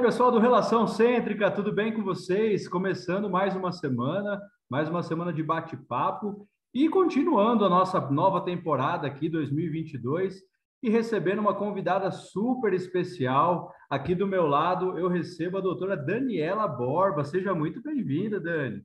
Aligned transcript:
pessoal 0.00 0.32
do 0.32 0.38
Relação 0.38 0.86
Cêntrica, 0.86 1.50
tudo 1.50 1.74
bem 1.74 1.92
com 1.92 2.02
vocês? 2.02 2.66
Começando 2.66 3.28
mais 3.28 3.54
uma 3.54 3.70
semana, 3.70 4.40
mais 4.68 4.88
uma 4.88 5.02
semana 5.02 5.30
de 5.30 5.42
bate-papo 5.42 6.48
e 6.72 6.88
continuando 6.88 7.66
a 7.66 7.68
nossa 7.68 8.00
nova 8.10 8.40
temporada 8.42 9.06
aqui 9.06 9.28
2022 9.28 10.40
e 10.82 10.88
recebendo 10.88 11.40
uma 11.40 11.54
convidada 11.54 12.10
super 12.10 12.72
especial. 12.72 13.70
Aqui 13.90 14.14
do 14.14 14.26
meu 14.26 14.46
lado 14.46 14.98
eu 14.98 15.06
recebo 15.06 15.58
a 15.58 15.60
doutora 15.60 15.98
Daniela 15.98 16.66
Borba. 16.66 17.22
Seja 17.22 17.54
muito 17.54 17.82
bem-vinda, 17.82 18.40
Dani. 18.40 18.82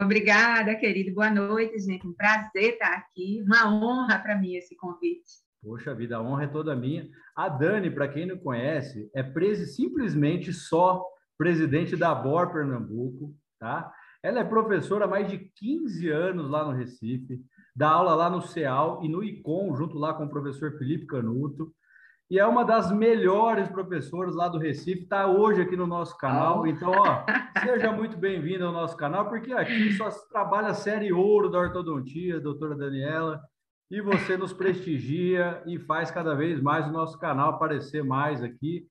Obrigada, 0.00 0.74
querido. 0.76 1.14
Boa 1.14 1.30
noite, 1.30 1.78
gente. 1.78 2.06
Um 2.06 2.14
prazer 2.14 2.72
estar 2.72 2.94
aqui. 2.94 3.42
Uma 3.44 3.70
honra 3.70 4.18
para 4.18 4.38
mim 4.38 4.54
esse 4.54 4.74
convite. 4.76 5.42
Poxa 5.62 5.94
vida, 5.94 6.16
a 6.16 6.20
honra 6.20 6.44
é 6.44 6.48
toda 6.48 6.74
minha. 6.74 7.08
A 7.36 7.48
Dani, 7.48 7.88
para 7.88 8.08
quem 8.08 8.26
não 8.26 8.36
conhece, 8.36 9.08
é 9.14 9.22
presi 9.22 9.66
simplesmente 9.66 10.52
só 10.52 11.04
presidente 11.38 11.96
da 11.96 12.12
BOR 12.12 12.52
Pernambuco, 12.52 13.32
tá? 13.60 13.92
Ela 14.24 14.40
é 14.40 14.44
professora 14.44 15.04
há 15.04 15.08
mais 15.08 15.30
de 15.30 15.38
15 15.38 16.08
anos 16.10 16.50
lá 16.50 16.64
no 16.64 16.72
Recife, 16.72 17.40
dá 17.76 17.90
aula 17.90 18.14
lá 18.14 18.28
no 18.28 18.42
CEAL 18.42 19.04
e 19.04 19.08
no 19.08 19.22
ICOM, 19.22 19.74
junto 19.76 19.96
lá 19.96 20.12
com 20.12 20.24
o 20.24 20.28
professor 20.28 20.76
Felipe 20.78 21.06
Canuto. 21.06 21.72
E 22.28 22.40
é 22.40 22.46
uma 22.46 22.64
das 22.64 22.90
melhores 22.90 23.68
professoras 23.68 24.34
lá 24.34 24.48
do 24.48 24.58
Recife, 24.58 25.02
está 25.02 25.28
hoje 25.28 25.62
aqui 25.62 25.76
no 25.76 25.86
nosso 25.86 26.16
canal. 26.18 26.66
Então, 26.66 26.90
ó, 26.90 27.24
seja 27.62 27.92
muito 27.92 28.16
bem-vindo 28.16 28.66
ao 28.66 28.72
nosso 28.72 28.96
canal, 28.96 29.28
porque 29.28 29.52
aqui 29.52 29.92
só 29.92 30.08
trabalha 30.30 30.68
a 30.68 30.74
série 30.74 31.12
ouro 31.12 31.48
da 31.48 31.58
ortodontia, 31.58 32.40
doutora 32.40 32.74
Daniela 32.74 33.40
e 33.92 34.00
você 34.00 34.38
nos 34.38 34.54
prestigia 34.54 35.62
e 35.66 35.78
faz 35.78 36.10
cada 36.10 36.34
vez 36.34 36.58
mais 36.62 36.86
o 36.86 36.90
nosso 36.90 37.18
canal 37.18 37.50
aparecer 37.50 38.02
mais 38.02 38.42
aqui. 38.42 38.88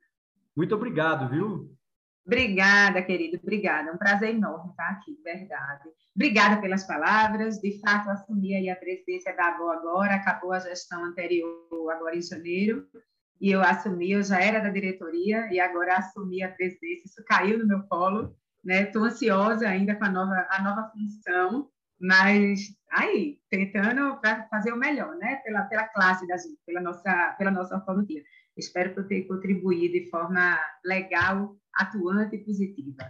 Muito 0.55 0.75
obrigado, 0.75 1.27
viu? 1.27 1.75
Obrigada, 2.23 3.01
querido, 3.01 3.39
obrigada. 3.41 3.89
É 3.89 3.93
um 3.93 3.97
prazer 3.97 4.29
enorme 4.29 4.69
estar 4.69 4.89
aqui, 4.89 5.19
verdade. 5.23 5.89
Obrigada 6.15 6.61
pelas 6.61 6.85
palavras. 6.85 7.57
De 7.59 7.79
fato, 7.79 8.11
assumi 8.11 8.53
aí 8.53 8.69
a 8.69 8.75
presidência 8.75 9.35
da 9.35 9.47
ABO 9.47 9.71
agora, 9.71 10.13
acabou 10.13 10.53
a 10.53 10.59
gestão 10.59 11.03
anterior 11.03 11.65
agora 11.91 12.15
em 12.15 12.21
janeiro, 12.21 12.85
e 13.41 13.49
eu 13.49 13.61
assumi, 13.61 14.11
eu 14.11 14.21
já 14.21 14.39
era 14.39 14.59
da 14.59 14.69
diretoria, 14.69 15.51
e 15.51 15.59
agora 15.59 15.97
assumi 15.97 16.43
a 16.43 16.51
presidência, 16.51 17.05
isso 17.07 17.23
caiu 17.25 17.57
no 17.57 17.65
meu 17.65 17.81
colo, 17.87 18.37
né? 18.63 18.83
Estou 18.83 19.03
ansiosa 19.05 19.67
ainda 19.67 19.95
com 19.95 20.05
a 20.05 20.09
nova, 20.11 20.47
a 20.51 20.61
nova 20.61 20.91
função, 20.91 21.71
mas 22.01 22.59
aí, 22.91 23.37
tentando 23.49 24.19
fazer 24.49 24.73
o 24.73 24.77
melhor, 24.77 25.15
né? 25.17 25.35
Pela, 25.45 25.61
pela 25.63 25.87
classe 25.87 26.27
da 26.27 26.35
gente, 26.35 26.57
pela 26.65 26.81
nossa, 26.81 27.35
pela 27.37 27.51
nossa 27.51 27.75
ortodontia. 27.75 28.23
Espero 28.57 28.93
que 28.93 28.99
eu 28.99 29.07
tenha 29.07 29.27
contribuído 29.27 29.93
de 29.93 30.09
forma 30.09 30.59
legal, 30.83 31.55
atuante 31.75 32.35
e 32.35 32.43
positiva. 32.43 33.03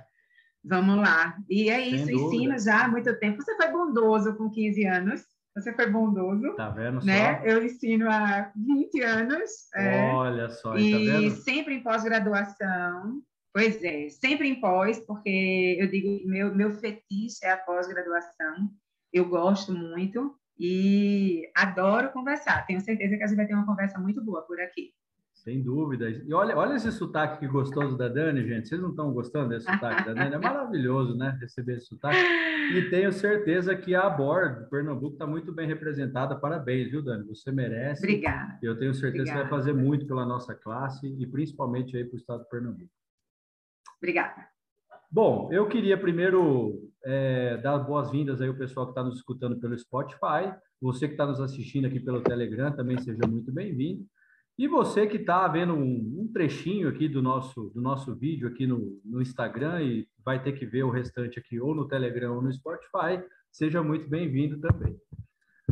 Vamos 0.64 0.98
lá. 0.98 1.36
E 1.50 1.70
é 1.70 1.80
isso, 1.80 2.12
ensino 2.12 2.60
já 2.60 2.86
há 2.86 2.88
muito 2.88 3.18
tempo. 3.18 3.42
Você 3.42 3.56
foi 3.56 3.72
bondoso 3.72 4.36
com 4.36 4.50
15 4.50 4.86
anos. 4.86 5.24
Você 5.56 5.74
foi 5.74 5.88
bondoso. 5.90 6.56
Tá 6.56 6.70
vendo 6.70 7.04
né? 7.04 7.40
só? 7.40 7.46
Eu 7.46 7.66
ensino 7.66 8.10
há 8.10 8.52
20 8.56 9.02
anos. 9.02 9.52
É. 9.76 10.12
Olha 10.14 10.50
só, 10.50 10.78
e 10.78 10.92
tá 10.92 11.20
vendo? 11.20 11.36
sempre 11.38 11.76
em 11.76 11.84
pós-graduação. 11.84 13.22
Pois 13.54 13.84
é, 13.84 14.08
sempre 14.10 14.48
em 14.48 14.62
pós, 14.62 15.00
porque 15.00 15.76
eu 15.78 15.88
digo 15.88 16.26
meu 16.26 16.56
meu 16.56 16.72
fetiche 16.72 17.44
é 17.44 17.52
a 17.52 17.58
pós-graduação 17.58 18.72
eu 19.12 19.28
gosto 19.28 19.74
muito 19.74 20.36
e 20.60 21.50
adoro 21.56 22.12
conversar. 22.12 22.66
Tenho 22.66 22.82
certeza 22.82 23.18
que 23.18 23.24
a 23.24 23.28
gente 23.28 23.36
vai 23.36 23.48
ter 23.48 23.54
uma 23.54 23.66
conversa 23.66 24.00
muito 24.00 24.24
boa 24.24 24.42
por 24.44 24.60
aqui. 24.60 24.94
Sem 25.34 25.64
dúvida. 25.64 26.08
E 26.08 26.32
olha, 26.36 26.56
olha 26.56 26.76
esse 26.76 26.92
sotaque 26.92 27.40
que 27.40 27.48
gostoso 27.48 27.98
da 27.98 28.08
Dani, 28.08 28.48
gente. 28.48 28.68
Vocês 28.68 28.80
não 28.80 28.92
estão 28.92 29.12
gostando 29.12 29.50
desse 29.50 29.66
sotaque 29.66 30.06
da 30.06 30.14
Dani? 30.14 30.36
É 30.36 30.38
maravilhoso, 30.38 31.18
né? 31.18 31.36
Receber 31.42 31.78
esse 31.78 31.88
sotaque. 31.88 32.20
E 32.76 32.90
tenho 32.92 33.12
certeza 33.12 33.76
que 33.76 33.96
a 33.96 34.08
BOR 34.08 34.68
Pernambuco 34.70 35.14
está 35.14 35.26
muito 35.26 35.52
bem 35.52 35.68
representada. 35.68 36.36
Parabéns, 36.36 36.92
viu, 36.92 37.02
Dani? 37.02 37.28
Você 37.28 37.52
merece. 37.52 38.04
Obrigada. 38.04 38.60
Eu 38.62 38.78
tenho 38.78 38.94
certeza 38.94 39.24
Obrigada. 39.24 39.44
que 39.44 39.50
vai 39.50 39.60
fazer 39.60 39.74
muito 39.74 40.06
pela 40.06 40.28
nossa 40.28 40.54
classe 40.54 41.08
e 41.08 41.26
principalmente 41.26 41.98
aí 41.98 42.06
para 42.06 42.16
o 42.16 42.20
estado 42.20 42.44
de 42.44 42.50
Pernambuco. 42.50 42.92
Obrigada. 43.98 44.48
Bom, 45.14 45.50
eu 45.52 45.68
queria 45.68 45.98
primeiro 45.98 46.90
é, 47.04 47.58
dar 47.58 47.78
boas-vindas 47.80 48.40
aí 48.40 48.48
ao 48.48 48.56
pessoal 48.56 48.86
que 48.86 48.92
está 48.94 49.04
nos 49.04 49.18
escutando 49.18 49.60
pelo 49.60 49.78
Spotify. 49.78 50.56
Você 50.82 51.06
que 51.06 51.16
está 51.16 51.26
nos 51.26 51.42
assistindo 51.42 51.86
aqui 51.86 52.00
pelo 52.00 52.22
Telegram 52.22 52.72
também 52.72 52.98
seja 52.98 53.28
muito 53.28 53.52
bem-vindo. 53.52 54.06
E 54.58 54.70
você 54.70 55.06
que 55.06 55.18
está 55.18 55.46
vendo 55.50 55.74
um, 55.74 56.22
um, 56.22 56.30
trechinho 56.32 56.88
aqui 56.88 57.10
do 57.10 57.22
nosso, 57.22 57.72
do 57.76 57.82
nosso 57.82 58.16
vídeo 58.16 58.48
aqui 58.48 58.66
no, 58.66 59.02
no 59.04 59.22
Instagram 59.22 59.82
e 59.82 60.08
vai 60.24 60.42
ter 60.42 60.54
que 60.54 60.66
ver 60.66 60.84
o 60.84 60.90
restante 60.90 61.38
aqui 61.38 61.60
ou 61.60 61.76
no 61.76 61.90
Telegram 61.90 62.36
ou 62.36 62.42
no 62.42 62.54
Spotify, 62.54 63.22
seja 63.52 63.84
muito 63.84 64.08
bem-vindo 64.08 64.62
também. 64.62 64.96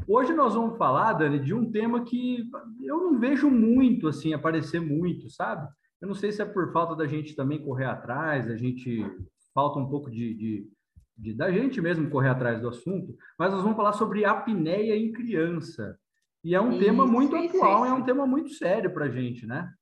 Hoje 0.05 0.33
nós 0.33 0.53
vamos 0.53 0.77
falar, 0.77 1.13
Dani, 1.13 1.39
de 1.39 1.53
um 1.53 1.71
tema 1.71 2.03
que 2.03 2.43
eu 2.83 2.97
não 2.97 3.17
vejo 3.17 3.49
muito 3.49 4.09
assim 4.09 4.33
aparecer 4.33 4.81
muito, 4.81 5.29
sabe? 5.29 5.65
Eu 6.01 6.07
não 6.07 6.15
sei 6.15 6.31
se 6.31 6.41
é 6.41 6.45
por 6.45 6.71
falta 6.71 6.95
da 6.95 7.05
gente 7.05 7.35
também 7.35 7.63
correr 7.63 7.85
atrás, 7.85 8.49
a 8.49 8.55
gente 8.55 9.05
falta 9.53 9.79
um 9.79 9.89
pouco 9.89 10.09
de, 10.09 10.33
de, 10.33 10.67
de, 11.17 11.33
da 11.33 11.51
gente 11.51 11.81
mesmo 11.81 12.09
correr 12.09 12.29
atrás 12.29 12.61
do 12.61 12.69
assunto, 12.69 13.15
mas 13.37 13.51
nós 13.51 13.61
vamos 13.61 13.75
falar 13.75 13.93
sobre 13.93 14.23
apneia 14.23 14.95
em 14.95 15.11
criança. 15.11 15.99
E 16.43 16.55
é 16.55 16.61
um 16.61 16.71
isso, 16.71 16.79
tema 16.79 17.05
muito 17.05 17.35
isso, 17.35 17.57
atual, 17.57 17.83
isso. 17.83 17.93
é 17.93 17.97
um 17.97 18.03
tema 18.03 18.25
muito 18.25 18.49
sério 18.51 18.93
para 18.93 19.05
a 19.05 19.09
gente, 19.09 19.45
né? 19.45 19.73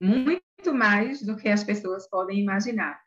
Muito 0.00 0.74
mais 0.74 1.22
do 1.22 1.36
que 1.36 1.48
as 1.48 1.64
pessoas 1.64 2.08
podem 2.08 2.40
imaginar. 2.40 3.00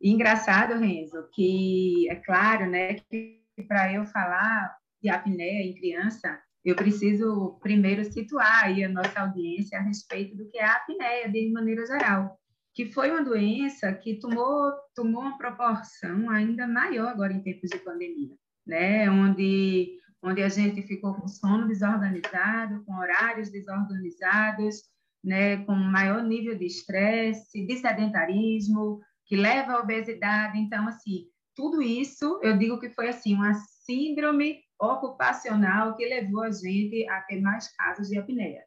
E 0.00 0.10
engraçado, 0.10 0.78
Renzo, 0.78 1.28
que 1.34 2.08
é 2.08 2.16
claro, 2.16 2.66
né, 2.66 2.94
que 2.94 3.42
para 3.66 3.92
eu 3.92 4.06
falar 4.06 4.74
de 5.02 5.10
apneia 5.10 5.62
em 5.62 5.74
criança, 5.74 6.40
eu 6.68 6.76
preciso 6.76 7.58
primeiro 7.62 8.04
situar 8.04 8.64
aí 8.64 8.84
a 8.84 8.88
nossa 8.88 9.20
audiência 9.20 9.78
a 9.78 9.82
respeito 9.82 10.36
do 10.36 10.48
que 10.50 10.58
é 10.58 10.64
a 10.64 10.74
apneia 10.74 11.28
de 11.30 11.50
maneira 11.50 11.86
geral, 11.86 12.38
que 12.74 12.92
foi 12.92 13.10
uma 13.10 13.24
doença 13.24 13.90
que 13.94 14.20
tomou, 14.20 14.70
tomou 14.94 15.22
uma 15.22 15.38
proporção 15.38 16.28
ainda 16.28 16.66
maior 16.66 17.08
agora 17.08 17.32
em 17.32 17.42
tempos 17.42 17.70
de 17.70 17.78
pandemia, 17.78 18.36
né? 18.66 19.10
Onde, 19.10 19.96
onde 20.22 20.42
a 20.42 20.48
gente 20.50 20.82
ficou 20.82 21.14
com 21.14 21.26
sono 21.26 21.66
desorganizado, 21.66 22.84
com 22.84 22.98
horários 22.98 23.50
desorganizados, 23.50 24.82
né? 25.24 25.64
Com 25.64 25.74
maior 25.74 26.22
nível 26.22 26.54
de 26.54 26.66
estresse, 26.66 27.66
de 27.66 27.76
sedentarismo, 27.78 29.00
que 29.24 29.36
leva 29.36 29.72
à 29.72 29.80
obesidade. 29.80 30.58
Então, 30.58 30.86
assim, 30.86 31.24
tudo 31.56 31.80
isso, 31.80 32.38
eu 32.42 32.58
digo 32.58 32.78
que 32.78 32.90
foi 32.90 33.08
assim 33.08 33.34
uma 33.34 33.54
síndrome 33.54 34.60
ocupacional 34.80 35.96
que 35.96 36.06
levou 36.06 36.42
a 36.42 36.50
gente 36.50 37.08
a 37.08 37.20
ter 37.22 37.40
mais 37.40 37.68
casos 37.76 38.08
de 38.08 38.18
apneia. 38.18 38.62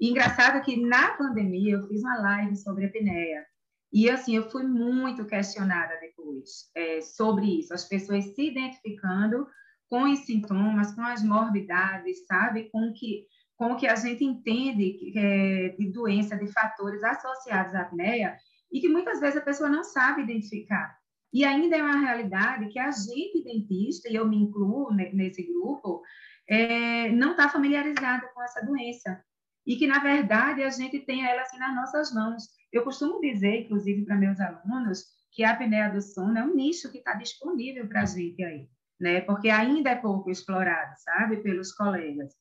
E 0.00 0.10
engraçado 0.10 0.62
que 0.64 0.84
na 0.84 1.12
pandemia 1.12 1.74
eu 1.74 1.86
fiz 1.86 2.02
uma 2.02 2.18
live 2.20 2.56
sobre 2.56 2.86
apneia 2.86 3.46
e 3.92 4.08
assim 4.10 4.34
eu 4.34 4.50
fui 4.50 4.64
muito 4.64 5.26
questionada 5.26 5.98
depois 6.00 6.70
é, 6.74 7.00
sobre 7.02 7.60
isso, 7.60 7.74
as 7.74 7.84
pessoas 7.84 8.24
se 8.24 8.50
identificando 8.50 9.46
com 9.88 10.04
os 10.04 10.20
sintomas, 10.20 10.94
com 10.94 11.02
as 11.02 11.22
morbidades, 11.22 12.26
sabe, 12.26 12.70
com 12.70 12.92
que 12.92 13.26
com 13.54 13.76
que 13.76 13.86
a 13.86 13.94
gente 13.94 14.24
entende 14.24 15.16
é, 15.16 15.68
de 15.78 15.92
doença, 15.92 16.36
de 16.36 16.48
fatores 16.48 17.04
associados 17.04 17.74
à 17.76 17.82
apneia 17.82 18.36
e 18.72 18.80
que 18.80 18.88
muitas 18.88 19.20
vezes 19.20 19.36
a 19.36 19.44
pessoa 19.44 19.68
não 19.68 19.84
sabe 19.84 20.22
identificar. 20.22 20.96
E 21.32 21.44
ainda 21.44 21.76
é 21.76 21.82
uma 21.82 21.98
realidade 21.98 22.68
que 22.68 22.78
a 22.78 22.90
gente, 22.90 23.42
dentista, 23.42 24.08
e 24.08 24.14
eu 24.14 24.28
me 24.28 24.36
incluo 24.36 24.92
nesse 24.92 25.42
grupo, 25.42 26.02
é, 26.48 27.08
não 27.10 27.30
está 27.30 27.48
familiarizado 27.48 28.26
com 28.34 28.42
essa 28.42 28.64
doença. 28.64 29.22
E 29.66 29.76
que, 29.76 29.86
na 29.86 30.00
verdade, 30.00 30.62
a 30.62 30.70
gente 30.70 31.00
tem 31.00 31.24
ela 31.24 31.42
assim 31.42 31.58
nas 31.58 31.74
nossas 31.74 32.12
mãos. 32.12 32.42
Eu 32.72 32.82
costumo 32.82 33.20
dizer, 33.20 33.62
inclusive, 33.62 34.04
para 34.04 34.16
meus 34.16 34.38
alunos, 34.40 35.04
que 35.32 35.44
a 35.44 35.52
apneia 35.52 35.88
do 35.88 36.02
sono 36.02 36.38
é 36.38 36.44
um 36.44 36.54
nicho 36.54 36.90
que 36.90 36.98
está 36.98 37.14
disponível 37.14 37.88
para 37.88 38.02
a 38.02 38.06
gente 38.06 38.42
aí, 38.44 38.68
né? 39.00 39.20
Porque 39.22 39.48
ainda 39.48 39.90
é 39.90 39.96
pouco 39.96 40.30
explorado, 40.30 40.92
sabe, 40.98 41.38
pelos 41.38 41.72
colegas. 41.72 42.34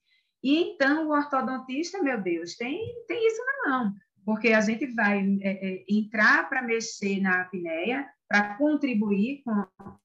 E 0.44 0.74
então 0.74 1.08
o 1.08 1.12
ortodontista, 1.12 2.02
meu 2.02 2.20
Deus, 2.22 2.56
tem, 2.58 2.80
tem 3.08 3.28
isso 3.28 3.42
na 3.46 3.70
mão, 3.70 3.94
porque 4.26 4.50
a 4.50 4.62
gente 4.62 4.88
vai 4.94 5.20
é, 5.42 5.52
é, 5.52 5.86
entrar 5.88 6.50
para 6.50 6.62
mexer 6.62 7.22
na 7.22 7.42
apneia 7.42 8.06
para 8.32 8.56
contribuir 8.56 9.42
com, 9.44 9.52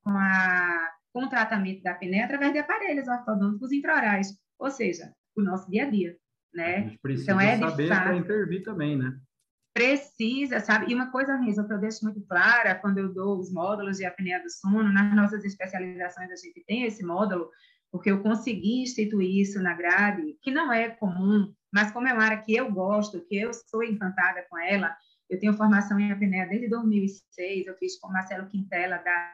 com, 0.03 0.11
a, 0.11 0.91
com 1.13 1.25
o 1.25 1.29
tratamento 1.29 1.81
da 1.85 1.93
apneia 1.93 2.25
através 2.25 2.53
de 2.53 2.59
aparelhos 2.59 3.07
ortodônticos 3.07 3.71
intraorais, 3.71 4.37
ou 4.59 4.69
seja, 4.69 5.13
o 5.37 5.43
nosso 5.43 5.71
dia 5.71 5.87
a 5.87 5.91
dia, 5.91 6.17
né? 6.53 6.77
A 6.77 6.81
gente 6.81 6.99
precisa 6.99 7.31
então, 7.31 7.41
é, 7.41 7.57
saber 7.57 7.89
para 7.89 8.17
intervir 8.17 8.65
também, 8.65 8.99
né? 8.99 9.17
Precisa, 9.73 10.59
sabe? 10.59 10.91
E 10.91 10.95
uma 10.95 11.13
coisa 11.13 11.39
mesmo 11.39 11.69
que 11.69 11.73
eu 11.73 11.79
deixo 11.79 12.05
muito 12.05 12.21
clara 12.23 12.75
quando 12.75 12.99
eu 12.99 13.15
dou 13.15 13.39
os 13.39 13.53
módulos 13.53 13.99
de 13.99 14.05
apneia 14.05 14.43
do 14.43 14.51
sono, 14.51 14.93
nas 14.93 15.15
nossas 15.15 15.45
especializações 15.45 16.31
a 16.33 16.35
gente 16.35 16.65
tem 16.67 16.83
esse 16.83 17.05
módulo, 17.05 17.49
porque 17.93 18.11
eu 18.11 18.25
consegui 18.25 18.83
instituir 18.83 19.41
isso 19.41 19.63
na 19.63 19.75
grade, 19.75 20.37
que 20.43 20.51
não 20.51 20.73
é 20.73 20.89
comum, 20.89 21.55
mas 21.73 21.93
como 21.93 22.09
é 22.09 22.13
uma 22.13 22.25
área 22.25 22.43
que 22.43 22.57
eu 22.57 22.73
gosto, 22.73 23.25
que 23.29 23.37
eu 23.37 23.53
sou 23.55 23.85
encantada 23.85 24.45
com 24.51 24.59
ela, 24.59 24.97
Eu 25.29 25.39
tenho 25.39 25.57
formação 25.57 25.99
em 25.99 26.13
apneia 26.13 26.47
desde 26.47 26.69
2006, 26.69 27.67
eu 27.67 27.77
fiz 27.77 27.99
com 27.99 28.09
Marcelo 28.09 28.49
Quintela, 28.49 28.99
da, 28.99 29.33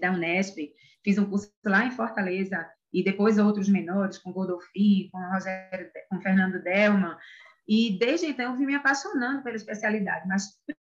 da 0.00 0.12
Unesp, 0.12 0.56
fiz 1.04 1.18
um 1.18 1.28
curso 1.28 1.52
lá 1.64 1.84
em 1.84 1.90
Fortaleza, 1.90 2.68
e 2.92 3.02
depois 3.02 3.38
outros 3.38 3.68
menores, 3.68 4.18
com 4.18 4.32
Godolfin, 4.32 5.10
com, 5.12 5.20
com 6.10 6.20
Fernando 6.20 6.62
Delman, 6.62 7.16
e 7.66 7.98
desde 7.98 8.26
então 8.26 8.52
eu 8.52 8.56
vim 8.56 8.66
me 8.66 8.74
apaixonando 8.74 9.42
pela 9.42 9.56
especialidade, 9.56 10.26
mas 10.26 10.44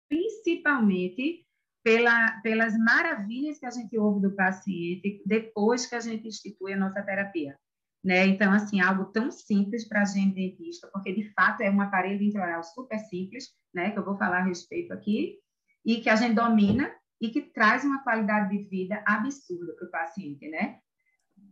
principalmente 0.09 1.45
pela, 1.83 2.39
pelas 2.41 2.77
maravilhas 2.77 3.59
que 3.59 3.65
a 3.65 3.71
gente 3.71 3.97
ouve 3.97 4.21
do 4.21 4.35
paciente 4.35 5.21
depois 5.25 5.85
que 5.85 5.95
a 5.95 5.99
gente 5.99 6.27
institui 6.27 6.73
a 6.73 6.77
nossa 6.77 7.01
terapia. 7.01 7.57
Né? 8.03 8.25
Então, 8.25 8.51
assim, 8.51 8.81
algo 8.81 9.05
tão 9.05 9.29
simples 9.31 9.87
para 9.87 10.01
a 10.01 10.05
gente 10.05 10.33
dentista, 10.33 10.89
porque 10.91 11.13
de 11.13 11.31
fato 11.33 11.61
é 11.61 11.69
um 11.69 11.81
aparelho 11.81 12.23
intraoral 12.23 12.63
super 12.63 12.97
simples, 12.97 13.49
né, 13.73 13.91
que 13.91 13.99
eu 13.99 14.03
vou 14.03 14.17
falar 14.17 14.39
a 14.39 14.43
respeito 14.43 14.91
aqui, 14.91 15.37
e 15.85 16.01
que 16.01 16.09
a 16.09 16.15
gente 16.15 16.33
domina 16.33 16.91
e 17.21 17.29
que 17.29 17.41
traz 17.41 17.83
uma 17.83 18.03
qualidade 18.03 18.57
de 18.57 18.63
vida 18.63 19.03
absurda 19.05 19.73
para 19.73 19.87
o 19.87 19.91
paciente, 19.91 20.49
né? 20.49 20.77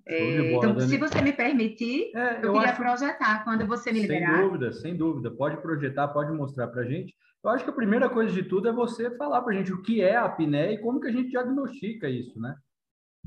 É, 0.06 0.38
bola, 0.38 0.48
então, 0.50 0.76
Dani. 0.76 0.90
se 0.90 0.98
você 0.98 1.22
me 1.22 1.32
permitir, 1.32 2.12
é, 2.16 2.38
eu, 2.38 2.46
eu, 2.46 2.54
queria 2.54 2.70
acho... 2.70 2.82
projetar 2.82 3.44
quando 3.44 3.68
você 3.68 3.92
me 3.92 4.02
liberar. 4.02 4.38
Sem 4.38 4.44
dúvida, 4.44 4.74
sem 4.74 4.98
dúvida. 4.98 5.32
Pode 5.32 5.62
projetar, 5.62 6.08
pode 6.08 6.32
mostrar 6.32 6.68
para 6.68 6.82
a 6.82 6.86
gente. 6.86 7.16
Eu 7.44 7.52
acho 7.52 7.64
que 7.64 7.70
a 7.70 7.74
primeira 7.74 8.10
coisa 8.10 8.34
de 8.34 8.44
tudo 8.44 8.68
é 8.68 8.74
você 8.74 9.16
falar 9.16 9.42
para 9.44 9.54
a 9.54 9.58
gente 9.58 9.72
o 9.72 9.82
que 9.84 10.02
é 10.02 10.16
a 10.16 10.26
apneia 10.26 10.74
e 10.74 10.80
como 10.80 11.00
que 11.00 11.08
a 11.08 11.12
gente 11.12 11.30
diagnostica 11.30 12.10
isso, 12.10 12.40
né? 12.40 12.56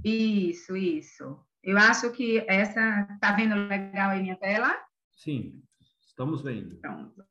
Isso, 0.05 0.77
isso. 0.77 1.39
Eu 1.63 1.79
acho 1.79 2.11
que 2.13 2.45
essa... 2.49 3.09
Está 3.15 3.33
vendo 3.33 3.55
legal 3.55 4.11
aí 4.11 4.23
minha 4.23 4.37
tela? 4.37 4.75
Sim, 5.13 5.63
estamos 6.07 6.43
vendo. 6.43 6.77
Pronto. 6.77 7.25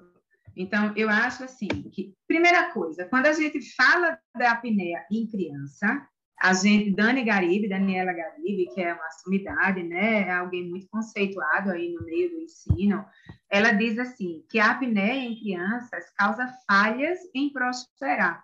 Então, 0.55 0.93
eu 0.95 1.09
acho 1.09 1.43
assim 1.43 1.67
que, 1.67 2.13
primeira 2.27 2.71
coisa, 2.71 3.05
quando 3.05 3.25
a 3.25 3.33
gente 3.33 3.59
fala 3.75 4.17
da 4.35 4.51
apneia 4.51 5.05
em 5.11 5.27
criança, 5.27 6.07
a 6.41 6.53
gente, 6.53 6.91
Dani 6.91 7.23
Garibe, 7.23 7.69
Daniela 7.69 8.11
Garibe, 8.11 8.73
que 8.73 8.81
é 8.81 8.93
uma 8.93 9.11
sumidade, 9.11 9.83
né, 9.83 10.27
é 10.27 10.31
alguém 10.31 10.67
muito 10.69 10.87
conceituado 10.89 11.69
aí 11.69 11.93
no 11.93 12.03
meio 12.03 12.31
do 12.31 12.39
ensino, 12.39 13.05
ela 13.49 13.71
diz 13.71 13.99
assim, 13.99 14.43
que 14.49 14.59
a 14.59 14.71
apneia 14.71 15.23
em 15.23 15.39
crianças 15.39 16.11
causa 16.17 16.51
falhas 16.67 17.19
em 17.35 17.53
prosperar. 17.53 18.43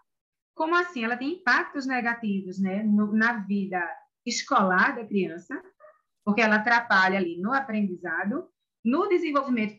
Como 0.53 0.75
assim? 0.75 1.03
Ela 1.03 1.17
tem 1.17 1.33
impactos 1.33 1.87
negativos, 1.87 2.59
né, 2.59 2.83
no, 2.83 3.11
na 3.13 3.39
vida 3.39 3.83
escolar 4.25 4.95
da 4.95 5.05
criança, 5.05 5.59
porque 6.27 6.41
ela 6.41 6.57
atrapalha 6.57 7.17
ali 7.17 7.39
no 7.39 7.53
aprendizado, 7.53 8.49
no 8.83 9.07
desenvolvimento 9.07 9.77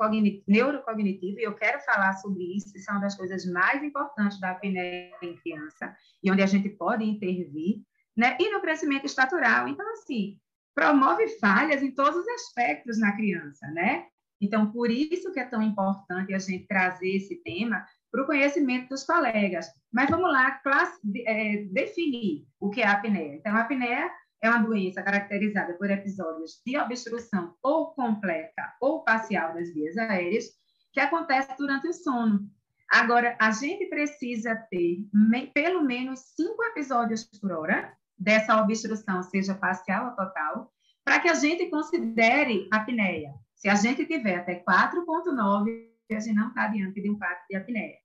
neurocognitivo, 0.49 1.39
e 1.39 1.43
eu 1.43 1.55
quero 1.55 1.79
falar 1.81 2.15
sobre 2.15 2.43
isso, 2.57 2.75
isso 2.75 2.91
é 2.91 2.95
uma 2.95 3.03
das 3.03 3.15
coisas 3.15 3.45
mais 3.45 3.83
importantes 3.83 4.41
da 4.41 4.53
apneia 4.53 5.13
em 5.21 5.37
criança, 5.37 5.95
e 6.23 6.31
onde 6.33 6.41
a 6.41 6.47
gente 6.47 6.71
pode 6.71 7.05
intervir, 7.05 7.83
né? 8.17 8.35
E 8.41 8.51
no 8.51 8.63
crescimento 8.63 9.05
estatural. 9.05 9.69
Então, 9.69 9.87
assim, 9.93 10.39
promove 10.75 11.29
falhas 11.39 11.83
em 11.83 11.91
todos 11.91 12.19
os 12.19 12.29
aspectos 12.29 12.99
na 12.99 13.15
criança, 13.15 13.67
né? 13.73 14.07
Então, 14.41 14.73
por 14.73 14.91
isso 14.91 15.31
que 15.35 15.41
é 15.41 15.45
tão 15.45 15.61
importante 15.61 16.33
a 16.33 16.39
gente 16.39 16.67
trazer 16.67 17.15
esse 17.15 17.43
tema 17.43 17.85
para 18.11 18.23
o 18.23 18.27
conhecimento 18.27 18.89
dos 18.89 19.05
colegas. 19.05 19.67
Mas 19.93 20.09
vamos 20.09 20.33
lá, 20.33 20.53
classe, 20.53 20.99
é, 21.27 21.65
definir 21.65 22.47
o 22.59 22.71
que 22.71 22.81
é 22.81 22.87
a 22.87 22.93
apneia. 22.93 23.35
Então, 23.35 23.55
a 23.55 23.61
apneia 23.61 24.11
é 24.43 24.49
uma 24.49 24.63
doença 24.63 25.03
caracterizada 25.03 25.75
por 25.75 25.91
episódios 25.91 26.61
de 26.65 26.79
obstrução 26.79 27.55
ou 27.63 27.93
completa 27.93 28.75
ou 28.81 29.03
parcial 29.03 29.55
das 29.55 29.73
vias 29.73 29.97
aéreas 29.97 30.45
que 30.93 31.01
acontece 31.01 31.55
durante 31.57 31.89
o 31.89 31.93
sono. 31.93 32.49
Agora, 32.91 33.37
a 33.39 33.51
gente 33.51 33.87
precisa 33.87 34.55
ter 34.71 35.07
me, 35.13 35.49
pelo 35.49 35.83
menos 35.83 36.21
cinco 36.35 36.63
episódios 36.65 37.25
por 37.25 37.53
hora 37.53 37.93
dessa 38.19 38.61
obstrução, 38.61 39.23
seja 39.23 39.55
parcial 39.55 40.07
ou 40.07 40.17
total, 40.17 40.73
para 41.05 41.21
que 41.21 41.29
a 41.29 41.35
gente 41.35 41.69
considere 41.69 42.69
a 42.73 42.79
apneia. 42.79 43.35
Se 43.55 43.69
a 43.69 43.75
gente 43.75 44.07
tiver 44.07 44.37
até 44.37 44.63
4,9, 44.63 45.89
a 46.11 46.21
gente 46.21 46.35
não 46.35 46.49
está 46.49 46.69
diante 46.69 47.01
de 47.03 47.11
um 47.11 47.19
quadro 47.19 47.45
de 47.51 47.57
apneia. 47.57 47.97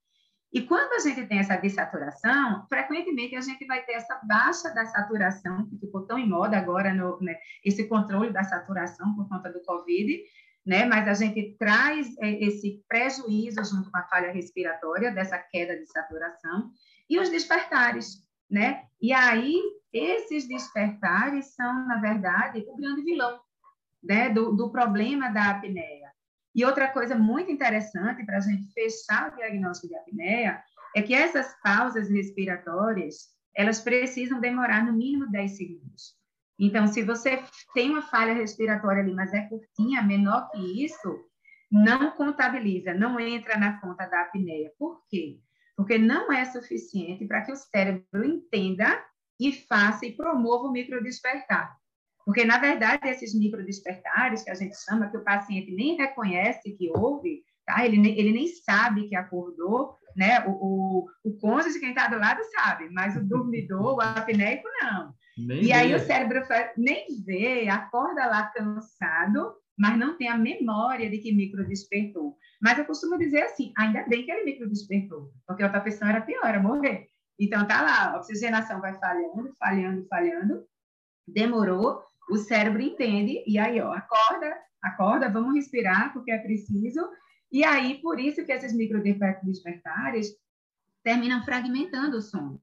E 0.54 0.62
quando 0.62 0.94
a 0.94 1.00
gente 1.00 1.26
tem 1.26 1.40
essa 1.40 1.56
dessaturação, 1.56 2.68
frequentemente 2.70 3.36
a 3.36 3.42
gente 3.42 3.66
vai 3.66 3.84
ter 3.84 3.94
essa 3.94 4.20
baixa 4.24 4.70
da 4.70 4.86
saturação, 4.86 5.66
que 5.68 5.80
ficou 5.80 6.06
tão 6.06 6.20
em 6.20 6.30
moda 6.30 6.56
agora, 6.56 6.94
no, 6.94 7.20
né, 7.20 7.36
esse 7.66 7.88
controle 7.88 8.32
da 8.32 8.44
saturação 8.44 9.16
por 9.16 9.28
conta 9.28 9.52
do 9.52 9.62
Covid, 9.64 10.22
né? 10.64 10.86
Mas 10.86 11.08
a 11.08 11.14
gente 11.16 11.56
traz 11.58 12.16
é, 12.20 12.32
esse 12.44 12.84
prejuízo 12.88 13.64
junto 13.66 13.90
com 13.90 13.98
a 13.98 14.04
falha 14.04 14.32
respiratória, 14.32 15.12
dessa 15.12 15.40
queda 15.40 15.76
de 15.76 15.88
saturação, 15.88 16.72
e 17.10 17.20
os 17.20 17.30
despertares, 17.30 18.24
né? 18.50 18.84
E 19.02 19.12
aí 19.12 19.60
esses 19.92 20.48
despertares 20.48 21.54
são, 21.56 21.88
na 21.88 21.98
verdade, 21.98 22.64
o 22.68 22.78
grande 22.78 23.02
vilão 23.02 23.40
né, 24.04 24.30
do, 24.30 24.52
do 24.52 24.70
problema 24.70 25.30
da 25.30 25.50
apneia. 25.50 26.12
E 26.56 26.64
outra 26.64 26.88
coisa 26.88 27.16
muito 27.16 27.52
interessante 27.52 28.26
para 28.26 28.38
a 28.38 28.42
gente 28.42 28.72
fechar 28.74 29.32
o 29.32 29.36
diagnóstico 29.36 29.88
de 29.88 29.96
apneia 29.96 30.64
é 30.96 31.02
que 31.02 31.14
essas 31.14 31.56
pausas 31.62 32.10
respiratórias 32.10 33.34
elas 33.56 33.80
precisam 33.80 34.40
demorar 34.40 34.86
no 34.86 34.94
mínimo 34.94 35.30
10 35.30 35.58
segundos. 35.58 36.16
Então, 36.60 36.88
se 36.88 37.04
você 37.04 37.44
tem 37.74 37.90
uma 37.90 38.02
falha 38.02 38.34
respiratória 38.34 39.02
ali, 39.02 39.14
mas 39.14 39.34
é 39.34 39.42
curtinha, 39.48 40.02
menor 40.02 40.50
que 40.52 40.84
isso, 40.84 41.20
não 41.72 42.12
contabiliza, 42.12 42.94
não 42.94 43.20
entra 43.20 43.58
na 43.58 43.80
conta 43.80 44.06
da 44.06 44.22
apneia. 44.22 44.72
Por 44.78 45.04
quê? 45.10 45.40
Porque 45.76 45.98
não 45.98 46.32
é 46.32 46.46
suficiente 46.46 47.26
para 47.26 47.42
que 47.42 47.52
o 47.52 47.56
cérebro 47.56 48.24
entenda 48.24 49.04
e 49.40 49.52
faça 49.52 50.06
e 50.06 50.16
promova 50.16 50.68
o 50.68 50.72
microdespertar. 50.72 51.76
Porque, 52.26 52.46
na 52.46 52.58
verdade, 52.58 53.10
esses 53.10 53.38
microdespertares, 53.38 54.44
que 54.44 54.50
a 54.50 54.56
gente 54.56 54.76
chama, 54.78 55.10
que 55.10 55.18
o 55.18 55.24
paciente 55.24 55.72
nem 55.72 55.98
reconhece 55.98 56.72
que 56.78 56.90
houve, 56.96 57.44
tá? 57.66 57.86
ele, 57.86 57.98
ele 58.18 58.32
nem 58.32 58.48
sabe 58.48 59.10
que 59.10 59.16
acordou, 59.16 59.98
né? 60.16 60.46
o, 60.48 60.52
o, 60.52 61.08
o 61.24 61.38
cônjuge, 61.38 61.80
quem 61.80 61.90
está 61.90 62.08
do 62.08 62.18
lado, 62.18 62.40
sabe, 62.56 62.90
mas 62.92 63.16
o 63.16 63.24
dormidor, 63.24 63.96
o 63.96 64.02
apneico, 64.02 64.68
não. 64.82 65.14
Nem 65.38 65.64
e 65.64 65.66
vê. 65.66 65.74
aí 65.74 65.96
o 65.96 66.00
cérebro 66.00 66.42
nem 66.78 67.08
vê, 67.26 67.68
acorda 67.68 68.26
lá 68.28 68.44
cansado, 68.48 69.56
mas 69.78 69.98
não 69.98 70.16
tem 70.18 70.28
a 70.28 70.38
memória 70.38 71.10
de 71.10 71.18
que 71.18 71.34
microdespertou. 71.34 72.38
Mas 72.62 72.78
eu 72.78 72.86
costumo 72.86 73.18
dizer 73.18 73.42
assim, 73.42 73.74
ainda 73.78 74.04
bem 74.08 74.24
que 74.24 74.32
ele 74.32 74.46
microdespertou, 74.46 75.32
porque 75.48 75.64
a 75.64 75.66
outra 75.66 75.82
pessoa 75.82 76.10
era 76.10 76.22
pior, 76.22 76.46
era 76.46 76.62
morrer. 76.62 77.08
Então, 77.40 77.68
tá 77.68 77.82
lá, 77.82 78.12
a 78.12 78.18
oxigenação 78.20 78.80
vai 78.80 78.94
falhando, 79.00 79.52
falhando, 79.58 80.06
falhando, 80.08 80.64
demorou, 81.28 82.04
o 82.30 82.38
cérebro 82.38 82.82
entende, 82.82 83.44
e 83.46 83.58
aí, 83.58 83.80
ó, 83.82 83.92
acorda, 83.92 84.56
acorda, 84.82 85.30
vamos 85.30 85.56
respirar, 85.56 86.14
porque 86.14 86.32
é 86.32 86.38
preciso, 86.38 87.08
e 87.52 87.64
aí, 87.64 88.02
por 88.02 88.20
isso 88.20 88.44
que 88.46 88.52
esses 88.52 88.74
microdespertares 88.74 90.36
terminam 91.04 91.44
fragmentando 91.44 92.18
o 92.18 92.22
sono. 92.22 92.60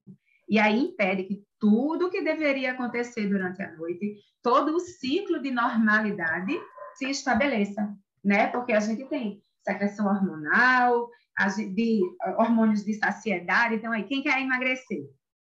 E 0.49 0.59
aí 0.59 0.77
impede 0.77 1.23
que 1.23 1.45
tudo 1.57 2.09
que 2.09 2.21
deveria 2.21 2.73
acontecer 2.73 3.27
durante 3.27 3.61
a 3.61 3.71
noite, 3.77 4.17
todo 4.43 4.75
o 4.75 4.79
ciclo 4.81 5.41
de 5.41 5.49
normalidade 5.49 6.59
se 6.95 7.09
estabeleça, 7.09 7.95
né? 8.21 8.47
Porque 8.47 8.73
a 8.73 8.81
gente 8.81 9.05
tem 9.05 9.41
secreção 9.63 10.07
hormonal, 10.07 11.09
de 11.73 12.01
hormônios 12.37 12.83
de 12.83 12.93
saciedade. 12.95 13.75
Então, 13.75 13.93
aí, 13.93 14.03
quem 14.03 14.21
quer 14.21 14.41
emagrecer? 14.41 15.05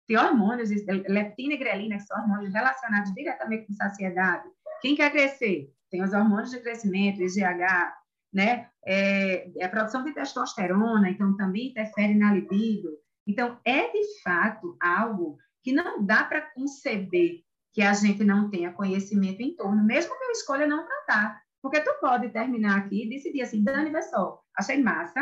Tem 0.10 0.18
hormônios, 0.18 0.72
leptina 1.08 1.54
e 1.54 1.58
grelina, 1.58 1.98
que 1.98 2.02
são 2.02 2.20
hormônios 2.20 2.52
relacionados 2.52 3.14
diretamente 3.14 3.68
com 3.68 3.74
saciedade. 3.74 4.50
Quem 4.82 4.96
quer 4.96 5.12
crescer? 5.12 5.72
Tem 5.92 6.02
os 6.02 6.14
hormônios 6.14 6.50
de 6.50 6.60
crescimento, 6.62 7.22
IGH, 7.22 7.94
né? 8.34 8.68
É, 8.84 9.52
é, 9.56 9.64
a 9.64 9.70
produção 9.70 10.04
de 10.04 10.12
testosterona, 10.12 11.12
então 11.12 11.38
também 11.38 11.70
interfere 11.70 12.16
na 12.16 12.34
libido. 12.34 12.90
Então, 13.28 13.60
é 13.64 13.92
de 13.92 14.22
fato 14.24 14.76
algo 14.82 15.38
que 15.62 15.72
não 15.72 16.04
dá 16.04 16.24
para 16.24 16.42
conceber 16.56 17.44
que 17.72 17.84
a 17.84 17.94
gente 17.94 18.24
não 18.24 18.50
tenha 18.50 18.74
conhecimento 18.74 19.44
em 19.44 19.56
torno, 19.56 19.86
mesmo 19.86 20.18
que 20.18 20.24
eu 20.24 20.32
escolha 20.32 20.66
não 20.66 20.88
tratar. 20.88 21.40
Porque 21.62 21.82
tu 21.82 21.94
pode 22.02 22.30
terminar 22.30 22.80
aqui 22.80 23.06
e 23.06 23.10
decidir 23.10 23.44
assim, 23.44 23.64
Dani, 23.64 23.92
vê 23.92 24.02
só, 24.02 24.42
achei 24.58 24.82
massa, 24.82 25.22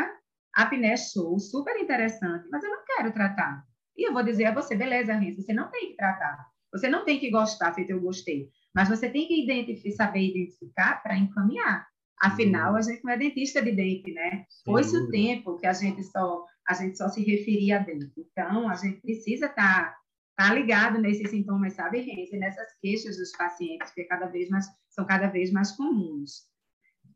apneia 0.54 0.96
show, 0.96 1.38
super 1.38 1.76
interessante, 1.76 2.48
mas 2.50 2.64
eu 2.64 2.70
não 2.70 2.84
quero 2.86 3.12
tratar. 3.12 3.67
E 3.98 4.08
eu 4.08 4.12
vou 4.12 4.22
dizer 4.22 4.44
a 4.44 4.54
você, 4.54 4.76
beleza, 4.76 5.12
Renzo, 5.12 5.42
você 5.42 5.52
não 5.52 5.68
tem 5.70 5.90
que 5.90 5.96
tratar. 5.96 6.46
Você 6.72 6.88
não 6.88 7.04
tem 7.04 7.18
que 7.18 7.30
gostar, 7.30 7.74
feito 7.74 7.90
eu 7.90 8.00
gostei. 8.00 8.48
Mas 8.72 8.88
você 8.88 9.10
tem 9.10 9.26
que 9.26 9.42
identificar, 9.42 9.96
saber 9.96 10.30
identificar 10.30 11.02
para 11.02 11.18
encaminhar. 11.18 11.84
Afinal, 12.20 12.76
a 12.76 12.80
gente 12.80 13.02
não 13.02 13.12
é 13.12 13.16
dentista 13.16 13.60
de 13.60 13.72
dente, 13.72 14.12
né? 14.12 14.44
Foi-se 14.64 14.96
o 14.96 15.08
tempo 15.10 15.56
que 15.58 15.66
a 15.66 15.72
gente 15.72 16.04
só 16.04 16.44
a 16.68 16.74
gente 16.74 16.98
só 16.98 17.08
se 17.08 17.24
referia 17.24 17.76
a 17.76 17.78
dente. 17.78 18.12
Então, 18.16 18.68
a 18.68 18.74
gente 18.74 19.00
precisa 19.00 19.46
estar 19.46 19.92
tá, 19.92 19.96
tá 20.36 20.54
ligado 20.54 21.00
nesses 21.00 21.30
sintomas, 21.30 21.72
sabe, 21.72 22.00
Renzo? 22.00 22.36
E 22.36 22.38
nessas 22.38 22.68
queixas 22.80 23.16
dos 23.16 23.32
pacientes, 23.32 23.90
que 23.92 24.04
cada 24.04 24.26
vez 24.26 24.50
mais, 24.50 24.66
são 24.90 25.06
cada 25.06 25.28
vez 25.28 25.50
mais 25.50 25.72
comuns. 25.72 26.46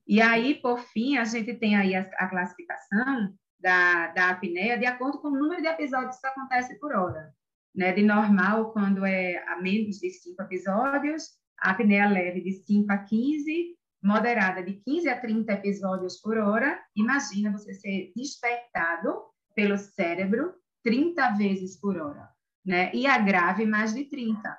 E 0.07 0.21
aí, 0.21 0.55
por 0.55 0.81
fim, 0.81 1.19
a 1.19 1.25
gente 1.25 1.55
tem 1.55 1.77
aí 1.77 1.95
a, 1.95 2.01
a 2.01 2.29
classificação 2.29 3.35
da, 3.63 4.09
da 4.09 4.31
apneia 4.31 4.77
de 4.77 4.85
acordo 4.85 5.19
com 5.21 5.29
o 5.29 5.39
número 5.39 5.63
de 5.63 5.69
episódios 5.69 6.19
que 6.19 6.27
acontece 6.27 6.79
por 6.79 6.95
hora. 6.95 7.33
Né? 7.75 7.93
De 7.93 8.03
normal, 8.03 8.73
quando 8.73 9.07
é 9.07 9.43
a 9.49 9.61
menos 9.61 9.99
de 9.99 10.11
5 10.11 10.43
episódios, 10.43 11.31
a 11.61 11.71
apneia 11.71 12.09
leve 12.09 12.41
de 12.41 12.53
5 12.53 12.93
a 12.93 12.99
15, 12.99 13.77
moderada 14.03 14.63
de 14.63 14.75
15 14.75 15.09
a 15.09 15.21
30 15.21 15.53
episódios 15.53 16.17
por 16.21 16.37
hora. 16.37 16.79
Imagina 16.97 17.53
você 17.53 17.73
ser 17.73 18.13
despertado 18.17 19.23
pelo 19.55 19.79
cérebro 19.79 20.55
30 20.83 21.31
vezes 21.37 21.79
por 21.79 21.97
hora, 21.97 22.29
né? 22.67 22.91
E 22.93 23.07
a 23.07 23.17
grave 23.19 23.65
mais 23.65 23.95
de 23.95 24.05
30. 24.05 24.59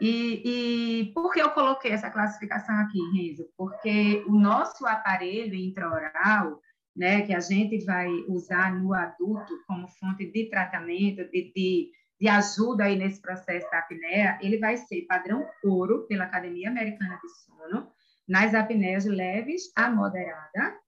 E, 0.00 0.42
e 0.44 1.12
por 1.12 1.32
que 1.32 1.40
eu 1.40 1.50
coloquei 1.50 1.90
essa 1.90 2.10
classificação 2.10 2.76
aqui, 2.76 2.98
Renzo? 3.12 3.46
Porque 3.56 4.24
o 4.26 4.32
nosso 4.32 4.86
aparelho 4.86 5.54
intraoral, 5.54 6.60
né, 6.96 7.22
que 7.22 7.34
a 7.34 7.40
gente 7.40 7.84
vai 7.84 8.08
usar 8.28 8.74
no 8.74 8.94
adulto 8.94 9.52
como 9.66 9.86
fonte 9.86 10.24
de 10.30 10.48
tratamento, 10.48 11.28
de, 11.30 11.52
de, 11.54 11.90
de 12.18 12.28
ajuda 12.28 12.84
aí 12.84 12.96
nesse 12.96 13.20
processo 13.20 13.70
da 13.70 13.80
apneia, 13.80 14.38
ele 14.40 14.58
vai 14.58 14.76
ser 14.78 15.02
padrão 15.02 15.46
ouro 15.62 16.06
pela 16.08 16.24
Academia 16.24 16.70
Americana 16.70 17.20
de 17.22 17.28
Sono, 17.28 17.88
nas 18.26 18.54
apneias 18.54 19.04
leves 19.04 19.70
a 19.76 19.90
moderada, 19.90 20.78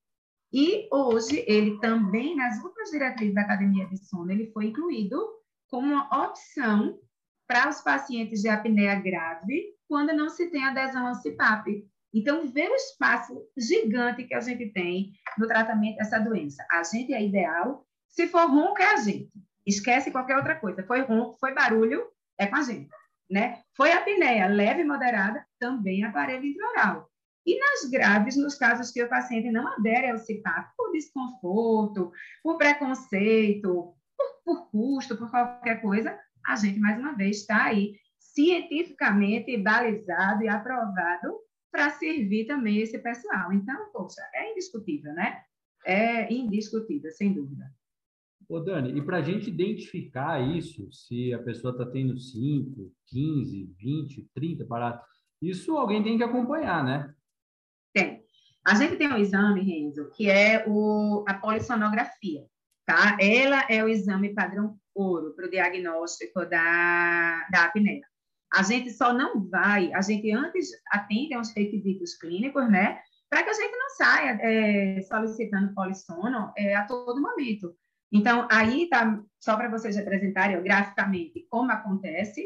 e 0.52 0.88
hoje 0.90 1.44
ele 1.46 1.78
também, 1.78 2.34
nas 2.34 2.62
últimas 2.64 2.90
diretrizes 2.90 3.34
da 3.34 3.42
Academia 3.42 3.86
de 3.86 3.98
Sono, 3.98 4.32
ele 4.32 4.50
foi 4.50 4.66
incluído 4.66 5.22
como 5.68 5.92
uma 5.92 6.24
opção 6.24 6.98
para 7.46 7.68
os 7.68 7.82
pacientes 7.82 8.40
de 8.40 8.48
apneia 8.48 8.94
grave, 8.94 9.74
quando 9.86 10.14
não 10.14 10.28
se 10.30 10.50
tem 10.50 10.64
adesão 10.64 11.06
ao 11.06 11.14
CPAP. 11.14 11.86
Então, 12.12 12.48
vê 12.48 12.68
o 12.68 12.74
espaço 12.74 13.34
gigante 13.56 14.24
que 14.24 14.34
a 14.34 14.40
gente 14.40 14.72
tem 14.72 15.12
no 15.36 15.46
tratamento 15.46 15.96
dessa 15.96 16.18
doença. 16.18 16.64
A 16.70 16.82
gente 16.82 17.12
é 17.12 17.22
ideal. 17.22 17.86
Se 18.08 18.26
for 18.26 18.48
ronco, 18.50 18.80
é 18.80 18.94
a 18.94 18.96
gente. 18.96 19.30
Esquece 19.66 20.10
qualquer 20.10 20.36
outra 20.36 20.56
coisa. 20.56 20.82
Foi 20.82 21.00
ronco, 21.00 21.36
foi 21.38 21.54
barulho, 21.54 22.06
é 22.38 22.46
com 22.46 22.56
a 22.56 22.62
gente. 22.62 22.88
Né? 23.30 23.60
Foi 23.76 23.92
apneia 23.92 24.46
leve 24.46 24.80
e 24.80 24.84
moderada, 24.84 25.44
também 25.58 26.02
aparelho 26.02 26.46
intraoral. 26.46 27.10
E 27.44 27.58
nas 27.58 27.90
graves, 27.90 28.36
nos 28.36 28.54
casos 28.56 28.90
que 28.90 29.02
o 29.02 29.08
paciente 29.08 29.50
não 29.50 29.66
adere 29.68 30.10
ao 30.10 30.18
CPAP 30.18 30.70
por 30.76 30.92
desconforto, 30.92 32.10
por 32.42 32.56
preconceito, 32.56 33.94
por, 34.16 34.42
por 34.44 34.70
custo, 34.70 35.16
por 35.16 35.30
qualquer 35.30 35.80
coisa, 35.80 36.18
a 36.46 36.56
gente, 36.56 36.78
mais 36.78 36.98
uma 36.98 37.14
vez, 37.14 37.38
está 37.38 37.64
aí 37.64 37.94
cientificamente 38.18 39.56
balizado 39.56 40.42
e 40.42 40.48
aprovado 40.48 41.38
para 41.70 41.90
servir 41.90 42.46
também 42.46 42.78
esse 42.78 42.98
pessoal. 42.98 43.52
Então, 43.52 43.90
poxa, 43.92 44.22
é 44.34 44.52
indiscutível, 44.52 45.12
né? 45.12 45.42
É 45.86 46.32
indiscutível, 46.32 47.10
sem 47.10 47.32
dúvida. 47.32 47.64
Ô, 48.48 48.60
Dani, 48.60 48.98
e 48.98 49.02
para 49.02 49.18
a 49.18 49.22
gente 49.22 49.50
identificar 49.50 50.40
isso, 50.40 50.90
se 50.90 51.34
a 51.34 51.38
pessoa 51.38 51.72
está 51.72 51.84
tendo 51.84 52.18
5, 52.18 52.92
15, 53.06 53.74
20, 53.76 54.30
30 54.34 54.64
paradas, 54.64 55.02
isso 55.40 55.76
alguém 55.76 56.02
tem 56.02 56.16
que 56.16 56.24
acompanhar, 56.24 56.82
né? 56.82 57.14
Tem. 57.92 58.24
A 58.66 58.74
gente 58.74 58.96
tem 58.96 59.08
um 59.08 59.16
exame, 59.16 59.60
Renzo, 59.60 60.10
que 60.10 60.30
é 60.30 60.64
o, 60.66 61.24
a 61.28 61.34
polissonografia, 61.34 62.44
tá? 62.86 63.16
Ela 63.20 63.66
é 63.70 63.84
o 63.84 63.88
exame 63.88 64.34
padrão 64.34 64.78
ouro 64.94 65.34
para 65.34 65.46
o 65.46 65.50
diagnóstico 65.50 66.40
da, 66.46 67.46
da 67.50 67.64
apneia. 67.64 68.06
A 68.52 68.62
gente 68.62 68.90
só 68.90 69.12
não 69.12 69.48
vai, 69.48 69.92
a 69.92 70.00
gente 70.00 70.30
antes 70.32 70.70
atende 70.90 71.34
aos 71.34 71.52
requisitos 71.54 72.14
clínicos, 72.14 72.68
né? 72.70 73.00
Para 73.28 73.42
que 73.42 73.50
a 73.50 73.54
gente 73.54 73.76
não 73.76 73.90
saia 73.90 74.38
é, 74.40 75.02
solicitando 75.02 75.74
polissono 75.74 76.52
é, 76.56 76.74
a 76.74 76.86
todo 76.86 77.20
momento. 77.20 77.74
Então, 78.10 78.48
aí 78.50 78.88
tá, 78.88 79.22
só 79.38 79.56
para 79.56 79.68
vocês 79.68 79.96
representarem 79.96 80.62
graficamente 80.62 81.46
como 81.50 81.70
acontece, 81.70 82.42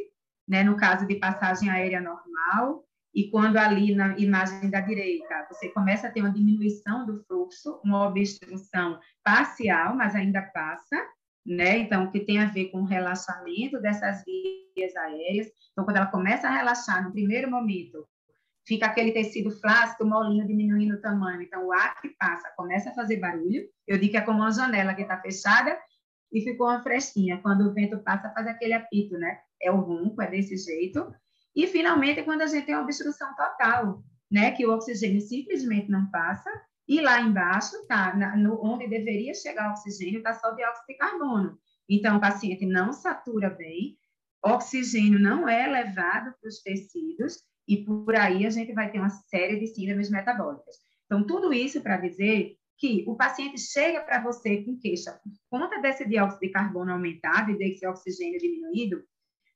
né? 0.48 0.64
No 0.64 0.76
caso 0.76 1.06
de 1.06 1.16
passagem 1.16 1.70
aérea 1.70 2.00
normal, 2.00 2.84
e 3.14 3.30
quando 3.30 3.58
ali 3.58 3.94
na 3.94 4.18
imagem 4.18 4.70
da 4.70 4.80
direita 4.80 5.46
você 5.50 5.68
começa 5.68 6.08
a 6.08 6.10
ter 6.10 6.20
uma 6.20 6.32
diminuição 6.32 7.04
do 7.04 7.22
fluxo, 7.24 7.80
uma 7.84 8.08
obstrução 8.08 8.98
parcial, 9.22 9.94
mas 9.94 10.14
ainda 10.14 10.42
passa, 10.42 10.96
né? 11.44 11.78
Então, 11.78 12.10
que 12.10 12.20
tem 12.20 12.38
a 12.38 12.46
ver 12.46 12.66
com 12.66 12.82
o 12.82 12.86
relaxamento 12.86 13.80
dessas 13.80 14.24
vias 14.24 14.96
aéreas. 14.96 15.48
Então, 15.72 15.84
quando 15.84 15.96
ela 15.96 16.06
começa 16.06 16.48
a 16.48 16.54
relaxar, 16.54 17.04
no 17.04 17.12
primeiro 17.12 17.50
momento, 17.50 18.06
fica 18.66 18.86
aquele 18.86 19.12
tecido 19.12 19.50
flácido, 19.50 20.06
molinho, 20.06 20.46
diminuindo 20.46 20.94
o 20.94 21.00
tamanho. 21.00 21.42
Então, 21.42 21.66
o 21.66 21.72
ar 21.72 22.00
que 22.00 22.10
passa 22.10 22.52
começa 22.56 22.90
a 22.90 22.94
fazer 22.94 23.16
barulho. 23.16 23.68
Eu 23.86 23.98
digo 23.98 24.12
que 24.12 24.16
é 24.16 24.20
como 24.20 24.38
uma 24.38 24.52
janela 24.52 24.94
que 24.94 25.02
está 25.02 25.20
fechada 25.20 25.78
e 26.32 26.40
ficou 26.40 26.68
uma 26.68 26.82
frestinha. 26.82 27.38
Quando 27.38 27.68
o 27.68 27.74
vento 27.74 27.98
passa, 27.98 28.30
faz 28.30 28.46
aquele 28.46 28.74
apito, 28.74 29.18
né? 29.18 29.38
É 29.60 29.70
o 29.70 29.80
ronco, 29.80 30.22
é 30.22 30.30
desse 30.30 30.56
jeito. 30.56 31.12
E, 31.54 31.66
finalmente, 31.66 32.22
quando 32.22 32.42
a 32.42 32.46
gente 32.46 32.66
tem 32.66 32.74
uma 32.74 32.84
obstrução 32.84 33.34
total, 33.34 34.02
né? 34.30 34.52
Que 34.52 34.64
o 34.64 34.72
oxigênio 34.72 35.20
simplesmente 35.20 35.90
não 35.90 36.10
passa 36.10 36.50
e 36.86 37.00
lá 37.00 37.20
embaixo, 37.20 37.86
tá, 37.86 38.14
na, 38.16 38.36
no, 38.36 38.60
onde 38.64 38.88
deveria 38.88 39.34
chegar 39.34 39.68
o 39.68 39.72
oxigênio, 39.72 40.18
está 40.18 40.34
só 40.34 40.50
dióxido 40.52 40.86
de 40.88 40.94
carbono. 40.94 41.58
Então, 41.88 42.16
o 42.16 42.20
paciente 42.20 42.66
não 42.66 42.92
satura 42.92 43.50
bem, 43.50 43.96
oxigênio 44.44 45.18
não 45.18 45.48
é 45.48 45.66
levado 45.66 46.34
para 46.40 46.48
os 46.48 46.60
tecidos, 46.60 47.38
e 47.68 47.84
por 47.84 48.14
aí 48.16 48.44
a 48.44 48.50
gente 48.50 48.72
vai 48.72 48.90
ter 48.90 48.98
uma 48.98 49.10
série 49.10 49.58
de 49.58 49.68
síndromes 49.68 50.10
metabólicas. 50.10 50.76
Então, 51.06 51.24
tudo 51.24 51.52
isso 51.52 51.80
para 51.80 51.98
dizer 51.98 52.56
que 52.78 53.04
o 53.06 53.14
paciente 53.14 53.60
chega 53.60 54.00
para 54.00 54.20
você 54.20 54.64
com 54.64 54.76
queixa 54.76 55.12
por 55.22 55.32
conta 55.48 55.80
desse 55.80 56.08
dióxido 56.08 56.40
de 56.40 56.48
carbono 56.48 56.92
aumentado 56.92 57.52
e 57.52 57.58
desse 57.58 57.86
oxigênio 57.86 58.40
diminuído, 58.40 59.04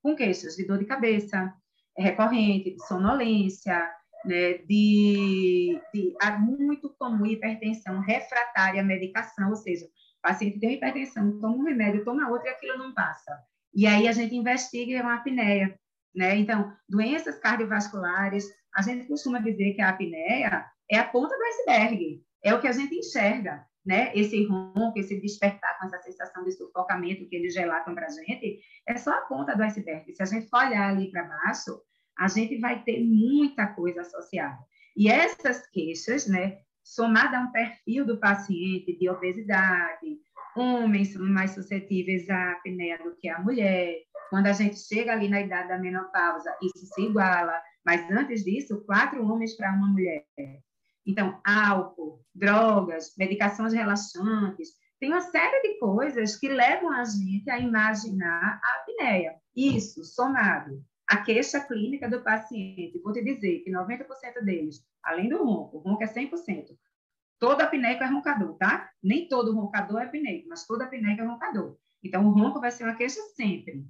com 0.00 0.14
queixas 0.14 0.54
de 0.54 0.64
dor 0.64 0.78
de 0.78 0.84
cabeça 0.84 1.52
recorrente, 1.96 2.70
de 2.70 2.86
sonolência, 2.86 3.90
né, 4.24 4.54
de, 4.58 5.80
de 5.94 6.14
muito 6.40 6.94
comum 6.98 7.26
hipertensão 7.26 8.00
refratária 8.00 8.80
à 8.80 8.84
medicação, 8.84 9.50
ou 9.50 9.56
seja, 9.56 9.84
o 9.84 10.22
paciente 10.22 10.58
tem 10.58 10.74
hipertensão, 10.74 11.38
toma 11.38 11.56
um 11.56 11.64
remédio, 11.64 12.04
toma 12.04 12.28
outro 12.30 12.46
e 12.46 12.50
aquilo 12.50 12.78
não 12.78 12.92
passa. 12.92 13.38
E 13.74 13.86
aí 13.86 14.08
a 14.08 14.12
gente 14.12 14.34
investiga 14.34 15.02
uma 15.02 15.16
apneia, 15.16 15.78
né? 16.14 16.36
Então, 16.36 16.72
doenças 16.88 17.38
cardiovasculares, 17.38 18.44
a 18.74 18.82
gente 18.82 19.06
costuma 19.06 19.38
dizer 19.38 19.74
que 19.74 19.82
a 19.82 19.90
apneia 19.90 20.66
é 20.90 20.98
a 20.98 21.04
ponta 21.04 21.36
do 21.36 21.44
iceberg, 21.44 22.22
é 22.42 22.54
o 22.54 22.60
que 22.60 22.68
a 22.68 22.72
gente 22.72 22.94
enxerga, 22.94 23.66
né? 23.84 24.10
Esse 24.14 24.44
ronco, 24.46 24.98
esse 24.98 25.20
despertar 25.20 25.78
com 25.78 25.86
essa 25.86 26.00
sensação 26.00 26.42
de 26.42 26.52
sufocamento 26.52 27.28
que 27.28 27.36
eles 27.36 27.54
relatam 27.54 27.94
para 27.94 28.06
a 28.06 28.10
gente, 28.10 28.60
é 28.88 28.96
só 28.96 29.12
a 29.12 29.22
ponta 29.22 29.54
do 29.54 29.62
iceberg. 29.62 30.12
Se 30.14 30.22
a 30.22 30.26
gente 30.26 30.48
olhar 30.52 30.88
ali 30.88 31.10
para 31.10 31.24
baixo, 31.24 31.80
a 32.18 32.28
gente 32.28 32.58
vai 32.58 32.82
ter 32.82 33.04
muita 33.04 33.66
coisa 33.66 34.00
associada. 34.00 34.58
E 34.96 35.08
essas 35.08 35.66
queixas, 35.66 36.26
né, 36.26 36.58
somada 36.82 37.38
a 37.38 37.42
um 37.42 37.52
perfil 37.52 38.06
do 38.06 38.18
paciente 38.18 38.96
de 38.98 39.08
obesidade, 39.10 40.18
homens 40.56 41.12
são 41.12 41.26
mais 41.26 41.50
suscetíveis 41.50 42.28
à 42.30 42.52
apneia 42.52 42.98
do 42.98 43.14
que 43.16 43.28
a 43.28 43.38
mulher. 43.40 43.98
Quando 44.30 44.46
a 44.46 44.52
gente 44.52 44.78
chega 44.78 45.12
ali 45.12 45.28
na 45.28 45.42
idade 45.42 45.68
da 45.68 45.78
menopausa, 45.78 46.56
isso 46.62 46.86
se 46.86 47.02
iguala, 47.02 47.60
mas 47.84 48.10
antes 48.10 48.42
disso, 48.42 48.82
quatro 48.86 49.24
homens 49.24 49.54
para 49.54 49.72
uma 49.72 49.88
mulher. 49.88 50.24
Então, 51.06 51.40
álcool, 51.44 52.24
drogas, 52.34 53.14
medicações 53.16 53.72
relaxantes, 53.72 54.70
tem 54.98 55.10
uma 55.10 55.20
série 55.20 55.60
de 55.60 55.78
coisas 55.78 56.36
que 56.36 56.48
levam 56.48 56.90
a 56.90 57.04
gente 57.04 57.48
a 57.50 57.58
imaginar 57.58 58.58
a 58.62 58.80
apneia. 58.80 59.34
Isso, 59.54 60.02
somado 60.04 60.82
a 61.08 61.18
queixa 61.18 61.60
clínica 61.60 62.08
do 62.08 62.22
paciente, 62.22 63.00
vou 63.02 63.12
te 63.12 63.22
dizer 63.22 63.60
que 63.60 63.70
90% 63.70 64.42
deles, 64.42 64.84
além 65.02 65.28
do 65.28 65.44
ronco, 65.44 65.78
o 65.78 65.80
ronco 65.80 66.02
é 66.02 66.06
100%, 66.06 66.76
todo 67.38 67.60
apneico 67.60 68.02
é 68.02 68.06
roncador, 68.06 68.56
tá? 68.56 68.90
Nem 69.02 69.28
todo 69.28 69.54
roncador 69.54 70.00
é 70.00 70.04
apneico, 70.06 70.48
mas 70.48 70.66
todo 70.66 70.82
apneico 70.82 71.22
é 71.22 71.24
roncador. 71.24 71.76
Então, 72.02 72.26
o 72.26 72.30
ronco 72.30 72.60
vai 72.60 72.70
ser 72.70 72.84
uma 72.84 72.94
queixa 72.94 73.20
sempre. 73.34 73.84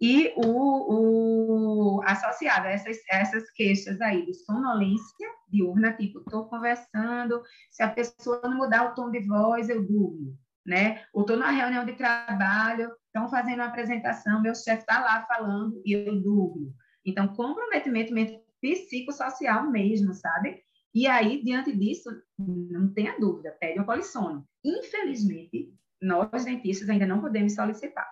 E 0.00 0.32
o, 0.36 1.98
o 1.98 2.02
associado 2.02 2.66
a 2.66 2.70
essas, 2.70 2.98
essas 3.08 3.50
queixas 3.52 4.00
aí 4.00 4.26
de 4.26 4.34
sonolência 4.34 5.28
diurna, 5.48 5.92
tipo, 5.92 6.18
estou 6.18 6.48
conversando, 6.48 7.40
se 7.70 7.82
a 7.82 7.88
pessoa 7.88 8.40
não 8.42 8.56
mudar 8.56 8.90
o 8.90 8.94
tom 8.94 9.10
de 9.10 9.20
voz, 9.20 9.68
eu 9.68 9.80
durmo, 9.86 10.36
né? 10.66 11.04
Ou 11.12 11.22
estou 11.22 11.36
numa 11.36 11.50
reunião 11.50 11.84
de 11.84 11.92
trabalho, 11.92 12.90
estão 13.12 13.28
fazendo 13.28 13.56
uma 13.56 13.66
apresentação, 13.66 14.40
meu 14.40 14.54
chefe 14.54 14.80
está 14.80 14.98
lá 15.00 15.26
falando 15.26 15.82
e 15.84 15.92
eu 15.92 16.20
durmo. 16.20 16.74
Então, 17.04 17.28
comprometimento 17.28 18.40
psicossocial 18.60 19.70
mesmo, 19.70 20.14
sabe? 20.14 20.62
E 20.94 21.06
aí, 21.06 21.42
diante 21.42 21.76
disso, 21.76 22.08
não 22.38 22.92
tenha 22.92 23.18
dúvida, 23.18 23.54
pede 23.60 23.78
um 23.80 23.84
polissono. 23.84 24.46
Infelizmente, 24.64 25.74
nós 26.00 26.44
dentistas 26.44 26.88
ainda 26.88 27.06
não 27.06 27.20
podemos 27.20 27.54
solicitar, 27.54 28.08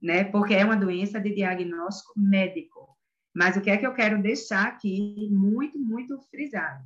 né? 0.00 0.24
Porque 0.24 0.54
é 0.54 0.64
uma 0.64 0.76
doença 0.76 1.20
de 1.20 1.34
diagnóstico 1.34 2.12
médico. 2.16 2.96
Mas 3.34 3.56
o 3.56 3.60
que 3.60 3.70
é 3.70 3.76
que 3.76 3.86
eu 3.86 3.92
quero 3.92 4.22
deixar 4.22 4.68
aqui 4.68 5.28
muito, 5.30 5.78
muito 5.78 6.18
frisado? 6.30 6.84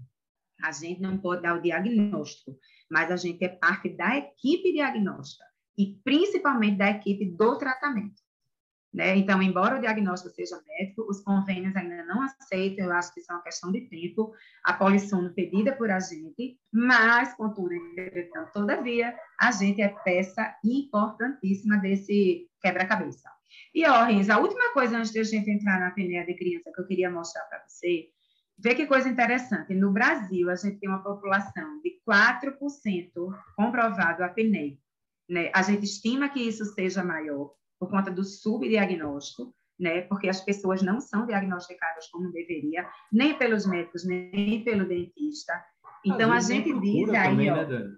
A 0.63 0.73
gente 0.73 1.01
não 1.01 1.19
pode 1.19 1.43
dar 1.43 1.57
o 1.57 1.63
diagnóstico, 1.63 2.59
mas 2.91 3.11
a 3.11 3.17
gente 3.17 3.43
é 3.45 3.49
parte 3.49 3.89
da 3.91 4.17
equipe 4.17 4.73
diagnóstica 4.73 5.50
e 5.77 5.99
principalmente 6.05 6.79
da 6.79 6.91
equipe 6.91 7.27
do 7.27 7.59
tratamento. 7.59 8.21
Né? 8.93 9.17
Então, 9.17 9.41
embora 9.41 9.77
o 9.77 9.81
diagnóstico 9.81 10.35
seja 10.35 10.61
médico, 10.67 11.07
os 11.09 11.21
convênios 11.23 11.77
ainda 11.77 12.05
não 12.05 12.23
aceitam, 12.23 12.87
eu 12.87 12.93
acho 12.93 13.15
que 13.15 13.21
isso 13.21 13.31
é 13.31 13.35
uma 13.37 13.43
questão 13.43 13.71
de 13.71 13.83
tempo, 13.83 14.33
a 14.65 14.73
polissono 14.73 15.33
pedida 15.33 15.77
por 15.77 15.91
a 15.91 16.01
gente, 16.01 16.59
mas, 16.73 17.33
contudo, 17.35 17.73
entretanto, 17.73 18.53
todavia, 18.53 19.17
a 19.41 19.53
gente 19.53 19.81
é 19.81 19.89
peça 19.89 20.57
importantíssima 20.65 21.77
desse 21.77 22.49
quebra-cabeça. 22.61 23.31
E, 23.73 23.87
ó, 23.87 24.05
Rins, 24.05 24.29
a 24.29 24.39
última 24.39 24.73
coisa 24.73 24.99
antes 24.99 25.13
de 25.13 25.21
a 25.21 25.25
gente 25.25 25.49
entrar 25.49 25.79
na 25.79 25.89
apneia 25.89 26.27
de 26.27 26.35
criança 26.35 26.73
que 26.75 26.81
eu 26.81 26.87
queria 26.87 27.11
mostrar 27.11 27.45
para 27.45 27.63
você, 27.69 28.09
vê 28.59 28.75
que 28.75 28.87
coisa 28.87 29.09
interessante, 29.09 29.73
no 29.73 29.93
Brasil, 29.93 30.51
a 30.51 30.57
gente 30.57 30.81
tem 30.81 30.89
uma 30.89 31.03
população 31.03 31.81
de 31.81 32.01
4% 32.05 33.09
comprovado 33.57 34.25
apneia. 34.25 34.77
Né? 35.31 35.49
A 35.55 35.63
gente 35.63 35.85
estima 35.85 36.29
que 36.29 36.41
isso 36.41 36.65
seja 36.75 37.05
maior, 37.05 37.53
por 37.79 37.89
conta 37.89 38.11
do 38.11 38.25
subdiagnóstico, 38.25 39.55
né? 39.79 40.03
Porque 40.03 40.29
as 40.29 40.41
pessoas 40.41 40.83
não 40.83 41.01
são 41.01 41.25
diagnosticadas 41.25 42.09
como 42.09 42.33
deveria, 42.33 42.87
nem 43.13 43.39
pelos 43.39 43.65
médicos, 43.65 44.05
nem 44.05 44.65
pelo 44.65 44.85
dentista. 44.85 45.53
Então 46.05 46.33
a 46.33 46.41
gente 46.41 46.73
diz 46.81 47.09
aí, 47.11 47.31
também, 47.31 47.51
ó, 47.51 47.55
né, 47.55 47.97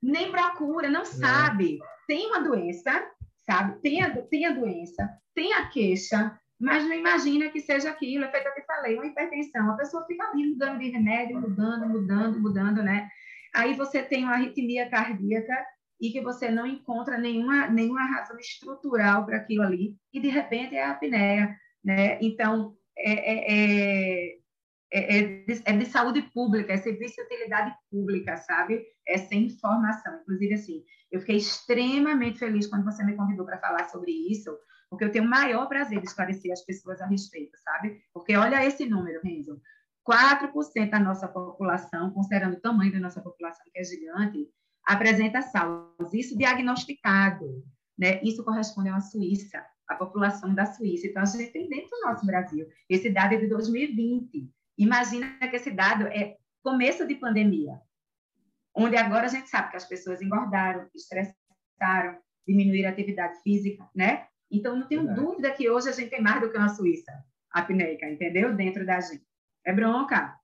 nem 0.00 0.30
procura, 0.30 0.88
não 0.88 1.02
é. 1.02 1.04
sabe. 1.04 1.80
Tem 2.06 2.28
uma 2.28 2.40
doença, 2.40 3.10
sabe? 3.44 3.80
Tem 3.80 4.00
a, 4.00 4.22
tem 4.22 4.46
a 4.46 4.52
doença, 4.52 5.10
tem 5.34 5.52
a 5.54 5.68
queixa, 5.68 6.38
mas 6.60 6.84
não 6.84 6.94
imagina 6.94 7.50
que 7.50 7.60
seja 7.60 7.90
aquilo. 7.90 8.24
É 8.24 8.30
feito 8.30 8.54
que 8.54 8.60
eu 8.60 8.64
falei, 8.64 8.94
uma 8.94 9.06
hipertensão. 9.06 9.68
A 9.68 9.76
pessoa 9.76 10.06
fica 10.06 10.24
ali 10.28 10.46
mudando 10.50 10.78
de 10.78 10.90
remédio, 10.90 11.40
mudando, 11.40 11.88
mudando, 11.88 12.40
mudando, 12.40 12.82
né? 12.84 13.08
Aí 13.52 13.74
você 13.74 14.00
tem 14.00 14.22
uma 14.22 14.34
arritmia 14.34 14.88
cardíaca 14.88 15.54
e 16.02 16.10
que 16.10 16.20
você 16.20 16.50
não 16.50 16.66
encontra 16.66 17.16
nenhuma, 17.16 17.68
nenhuma 17.68 18.04
razão 18.04 18.36
estrutural 18.36 19.24
para 19.24 19.36
aquilo 19.36 19.62
ali, 19.62 19.96
e 20.12 20.20
de 20.20 20.28
repente 20.28 20.74
é 20.74 20.82
a 20.82 20.90
apneia, 20.90 21.56
né? 21.84 22.18
Então, 22.20 22.76
é, 22.98 23.12
é, 23.12 24.36
é, 24.92 25.18
é, 25.18 25.22
de, 25.44 25.62
é 25.64 25.76
de 25.76 25.86
saúde 25.86 26.22
pública, 26.34 26.72
é 26.72 26.76
serviço 26.76 27.14
de 27.14 27.22
utilidade 27.22 27.72
pública, 27.88 28.36
sabe? 28.36 28.84
Essa 29.06 29.36
informação. 29.36 30.20
Inclusive, 30.22 30.54
assim, 30.54 30.84
eu 31.12 31.20
fiquei 31.20 31.36
extremamente 31.36 32.40
feliz 32.40 32.66
quando 32.66 32.84
você 32.84 33.04
me 33.04 33.14
convidou 33.14 33.46
para 33.46 33.60
falar 33.60 33.88
sobre 33.88 34.10
isso, 34.10 34.50
porque 34.90 35.04
eu 35.04 35.12
tenho 35.12 35.24
o 35.24 35.30
maior 35.30 35.68
prazer 35.68 36.00
de 36.00 36.06
esclarecer 36.06 36.52
as 36.52 36.64
pessoas 36.64 37.00
a 37.00 37.06
respeito, 37.06 37.56
sabe? 37.58 38.02
Porque 38.12 38.36
olha 38.36 38.66
esse 38.66 38.86
número, 38.86 39.20
Renzo. 39.22 39.60
4% 40.04 40.90
da 40.90 40.98
nossa 40.98 41.28
população, 41.28 42.10
considerando 42.10 42.56
o 42.56 42.60
tamanho 42.60 42.90
da 42.90 42.98
nossa 42.98 43.20
população, 43.20 43.64
que 43.72 43.78
é 43.78 43.84
gigante, 43.84 44.48
apresenta 44.84 45.42
SARS, 45.42 46.12
isso 46.12 46.36
diagnosticado, 46.36 47.64
né? 47.98 48.20
Isso 48.22 48.44
corresponde 48.44 48.88
a 48.88 48.92
uma 48.92 49.00
Suíça, 49.00 49.64
a 49.88 49.94
população 49.94 50.54
da 50.54 50.66
Suíça. 50.66 51.06
Então, 51.06 51.22
a 51.22 51.26
gente 51.26 51.52
tem 51.52 51.68
dentro 51.68 51.90
do 51.90 52.00
nosso 52.08 52.26
Brasil. 52.26 52.66
Esse 52.88 53.10
dado 53.10 53.34
é 53.34 53.38
de 53.38 53.46
2020. 53.46 54.50
Imagina 54.78 55.38
que 55.38 55.56
esse 55.56 55.70
dado 55.70 56.06
é 56.06 56.36
começo 56.62 57.06
de 57.06 57.14
pandemia, 57.16 57.80
onde 58.74 58.96
agora 58.96 59.26
a 59.26 59.28
gente 59.28 59.48
sabe 59.48 59.70
que 59.70 59.76
as 59.76 59.84
pessoas 59.84 60.22
engordaram, 60.22 60.88
estressaram, 60.94 62.18
diminuíram 62.46 62.88
a 62.88 62.92
atividade 62.92 63.40
física, 63.42 63.88
né? 63.94 64.26
Então, 64.50 64.76
não 64.76 64.86
tenho 64.86 65.04
Verdade. 65.04 65.26
dúvida 65.26 65.50
que 65.52 65.68
hoje 65.68 65.88
a 65.88 65.92
gente 65.92 66.10
tem 66.10 66.20
mais 66.20 66.40
do 66.40 66.50
que 66.50 66.58
uma 66.58 66.68
Suíça 66.68 67.12
apneica, 67.50 68.08
entendeu? 68.08 68.54
Dentro 68.54 68.84
da 68.84 69.00
gente. 69.00 69.24
É 69.64 69.72
bronca. 69.72 70.36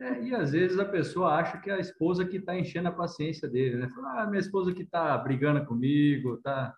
É, 0.00 0.22
e 0.22 0.34
às 0.34 0.52
vezes 0.52 0.78
a 0.78 0.84
pessoa 0.84 1.34
acha 1.34 1.58
que 1.58 1.70
é 1.70 1.74
a 1.74 1.80
esposa 1.80 2.24
que 2.24 2.36
está 2.36 2.56
enchendo 2.56 2.88
a 2.88 2.92
paciência 2.92 3.48
dele, 3.48 3.76
né? 3.76 3.88
Fala, 3.88 4.22
ah, 4.22 4.26
minha 4.26 4.40
esposa 4.40 4.72
que 4.72 4.82
está 4.82 5.16
brigando 5.18 5.64
comigo, 5.64 6.34
está 6.34 6.74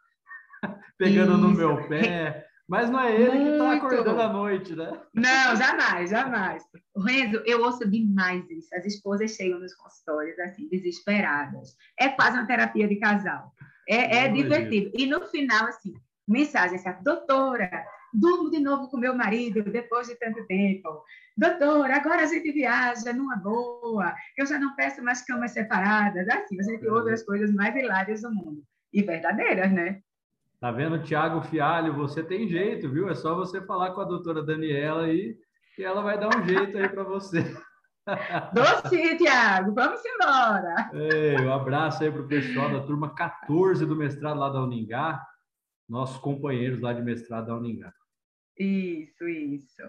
pegando 0.99 1.33
Isso. 1.33 1.41
no 1.41 1.51
meu 1.51 1.89
pé. 1.89 2.47
Mas 2.71 2.89
não 2.89 3.01
é 3.01 3.13
ele 3.13 3.33
Muito. 3.33 3.43
que 3.43 3.51
está 3.51 3.73
acordando 3.73 4.23
à 4.23 4.33
noite, 4.33 4.77
né? 4.77 4.93
Não, 5.13 5.57
jamais, 5.57 6.09
jamais. 6.09 6.63
Renzo, 6.97 7.43
eu 7.45 7.63
ouço 7.65 7.85
demais 7.91 8.49
isso. 8.49 8.73
As 8.73 8.87
esposas 8.87 9.33
chegam 9.33 9.59
nos 9.59 9.75
consultórios, 9.75 10.39
assim, 10.39 10.69
desesperadas. 10.69 11.77
É 11.99 12.11
quase 12.11 12.39
uma 12.39 12.47
terapia 12.47 12.87
de 12.87 12.95
casal. 12.95 13.53
É, 13.89 14.19
é 14.19 14.29
divertido. 14.29 14.93
E 14.95 15.05
no 15.05 15.27
final, 15.27 15.67
assim, 15.67 15.93
mensagem 16.29 16.77
assim, 16.77 17.03
doutora, 17.03 17.85
durmo 18.13 18.51
de 18.51 18.61
novo 18.61 18.89
com 18.89 18.97
meu 18.97 19.15
marido 19.15 19.63
depois 19.63 20.09
de 20.09 20.15
tanto 20.17 20.47
tempo. 20.47 21.03
Doutor, 21.37 21.91
agora 21.91 22.23
a 22.23 22.27
gente 22.27 22.53
viaja 22.53 23.13
numa 23.13 23.37
boa, 23.37 24.15
eu 24.37 24.47
já 24.47 24.59
não 24.59 24.75
peço 24.77 25.03
mais 25.03 25.23
camas 25.23 25.53
separadas. 25.53 26.29
Assim, 26.29 26.61
a 26.61 26.63
gente 26.63 26.87
ouve 26.87 27.13
as 27.13 27.23
coisas 27.23 27.53
mais 27.53 27.75
hilárias 27.75 28.23
do 28.23 28.35
mundo. 28.35 28.63
E 28.93 29.03
verdadeiras, 29.03 29.73
né? 29.73 30.03
Tá 30.61 30.71
vendo, 30.71 31.03
Tiago 31.03 31.41
Fialho? 31.43 31.95
Você 31.95 32.23
tem 32.23 32.47
jeito, 32.47 32.91
viu? 32.91 33.09
É 33.09 33.15
só 33.15 33.35
você 33.35 33.63
falar 33.63 33.93
com 33.93 34.03
a 34.03 34.05
doutora 34.05 34.43
Daniela 34.43 35.05
aí 35.05 35.37
que 35.75 35.85
ela 35.85 36.03
vai 36.03 36.19
dar 36.19 36.29
um 36.37 36.47
jeito 36.47 36.77
aí 36.77 36.89
para 36.89 37.03
você. 37.03 37.43
Doce, 38.53 39.17
Tiago, 39.17 39.73
vamos 39.73 40.03
embora. 40.05 40.91
Ei, 40.93 41.41
um 41.41 41.53
abraço 41.53 42.03
aí 42.03 42.11
para 42.11 42.21
o 42.21 42.29
pessoal 42.29 42.71
da 42.71 42.81
turma 42.81 43.15
14 43.15 43.87
do 43.87 43.97
mestrado 43.97 44.39
lá 44.39 44.51
da 44.51 44.63
Uningá, 44.63 45.25
nossos 45.89 46.19
companheiros 46.19 46.81
lá 46.81 46.93
de 46.93 47.01
mestrado 47.01 47.47
da 47.47 47.57
Uningá. 47.57 47.93
Isso, 48.61 49.27
isso. 49.27 49.83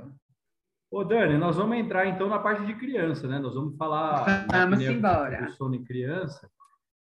Ô, 0.90 1.04
Dani, 1.04 1.38
nós 1.38 1.58
vamos 1.58 1.78
entrar 1.78 2.08
então 2.08 2.30
na 2.30 2.40
parte 2.40 2.66
de 2.66 2.74
criança, 2.76 3.28
né? 3.28 3.38
Nós 3.38 3.54
vamos 3.54 3.76
falar 3.76 4.24
vamos 4.50 4.82
embora. 4.82 5.46
do 5.46 5.52
sono 5.52 5.76
em 5.76 5.84
criança. 5.84 6.50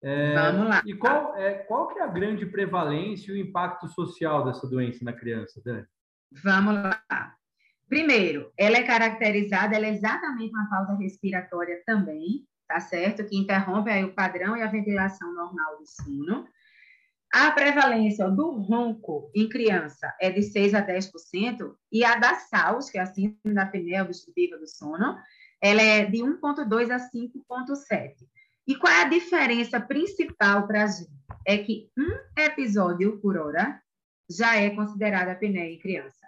É, 0.02 0.34
vamos 0.36 0.70
lá. 0.70 0.82
E 0.86 0.94
qual, 0.94 1.36
é, 1.36 1.56
qual 1.56 1.90
que 1.90 2.00
é 2.00 2.04
a 2.04 2.08
grande 2.08 2.46
prevalência 2.46 3.32
e 3.32 3.36
o 3.36 3.38
impacto 3.38 3.90
social 3.90 4.46
dessa 4.46 4.66
doença 4.70 5.04
na 5.04 5.12
criança, 5.12 5.62
Dani? 5.64 5.86
Vamos 6.44 6.76
lá. 6.76 7.36
Primeiro, 7.90 8.54
ela 8.58 8.78
é 8.78 8.84
caracterizada, 8.84 9.76
ela 9.76 9.88
é 9.88 9.90
exatamente 9.90 10.54
uma 10.54 10.70
falta 10.70 10.94
respiratória 10.94 11.82
também, 11.86 12.46
tá 12.68 12.80
certo? 12.80 13.26
Que 13.26 13.38
interrompe 13.38 13.90
aí 13.90 14.06
o 14.06 14.14
padrão 14.14 14.56
e 14.56 14.62
a 14.62 14.68
ventilação 14.68 15.34
normal 15.34 15.78
do 15.78 15.86
sono. 15.86 16.48
A 17.32 17.52
prevalência 17.52 18.28
do 18.28 18.52
ronco 18.52 19.32
em 19.36 19.48
criança 19.48 20.16
é 20.20 20.32
de 20.32 20.42
6 20.42 20.74
a 20.74 20.86
10%, 20.86 21.76
e 21.92 22.04
a 22.04 22.16
da 22.16 22.34
SAUS, 22.36 22.90
que 22.90 22.98
é 22.98 23.02
a 23.02 23.06
síndrome 23.06 23.54
da 23.54 23.64
apneia 23.64 24.04
obstrutiva 24.04 24.58
do 24.58 24.68
sono, 24.68 25.16
ela 25.62 25.82
é 25.82 26.06
de 26.06 26.18
1,2 26.20 26.90
a 26.90 26.98
5,7. 26.98 28.16
E 28.68 28.76
qual 28.76 28.92
é 28.92 29.04
a 29.04 29.10
diferença 29.10 29.80
principal 29.80 30.66
para 30.66 30.84
a 30.84 30.88
gente? 30.88 31.10
É 31.46 31.58
que 31.58 31.90
um 31.98 32.42
episódio 32.42 33.20
por 33.20 33.38
hora 33.38 33.82
já 34.30 34.56
é 34.56 34.70
considerado 34.72 35.30
apneia 35.30 35.72
em 35.72 35.80
criança. 35.80 36.28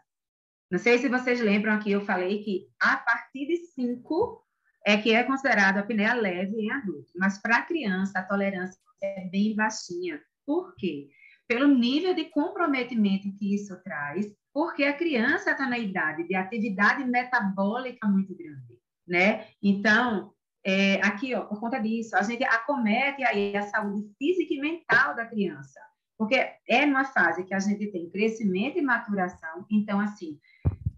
Não 0.70 0.80
sei 0.80 0.98
se 1.00 1.10
vocês 1.10 1.42
lembram 1.42 1.74
aqui, 1.74 1.92
eu 1.92 2.02
falei 2.02 2.44
que 2.44 2.68
a 2.80 2.98
partir 2.98 3.48
de 3.48 3.58
5 3.58 4.44
é 4.86 4.98
que 4.98 5.14
é 5.14 5.24
considerado 5.24 5.78
apneia 5.78 6.14
leve 6.14 6.56
em 6.56 6.72
adulto, 6.72 7.12
mas 7.16 7.40
para 7.40 7.62
criança 7.64 8.20
a 8.20 8.24
tolerância 8.24 8.80
é 9.02 9.26
bem 9.30 9.56
baixinha. 9.56 10.22
Por 10.46 10.76
quê? 10.76 11.10
Pelo 11.48 11.68
nível 11.68 12.14
de 12.14 12.26
comprometimento 12.26 13.32
que 13.38 13.56
isso 13.56 13.82
traz, 13.84 14.26
porque 14.54 14.84
a 14.84 14.94
criança 14.94 15.52
está 15.52 15.68
na 15.68 15.78
idade 15.78 16.28
de 16.28 16.36
atividade 16.36 17.04
metabólica 17.06 18.08
muito 18.08 18.36
grande, 18.36 18.78
né? 19.08 19.48
Então, 19.62 20.34
é, 20.64 20.96
aqui, 21.06 21.34
ó, 21.34 21.42
por 21.42 21.60
conta 21.60 21.80
disso, 21.80 22.16
a 22.16 22.22
gente 22.22 22.44
acomete 22.44 23.24
aí 23.24 23.56
a 23.56 23.64
saúde 23.64 24.08
física 24.18 24.54
e 24.54 24.60
mental 24.60 25.16
da 25.16 25.26
criança, 25.26 25.80
porque 26.18 26.36
é 26.68 26.86
numa 26.86 27.06
fase 27.06 27.44
que 27.44 27.54
a 27.54 27.60
gente 27.60 27.92
tem 27.92 28.10
crescimento 28.10 28.78
e 28.78 28.82
maturação, 28.82 29.66
então, 29.72 30.00
assim, 30.00 30.40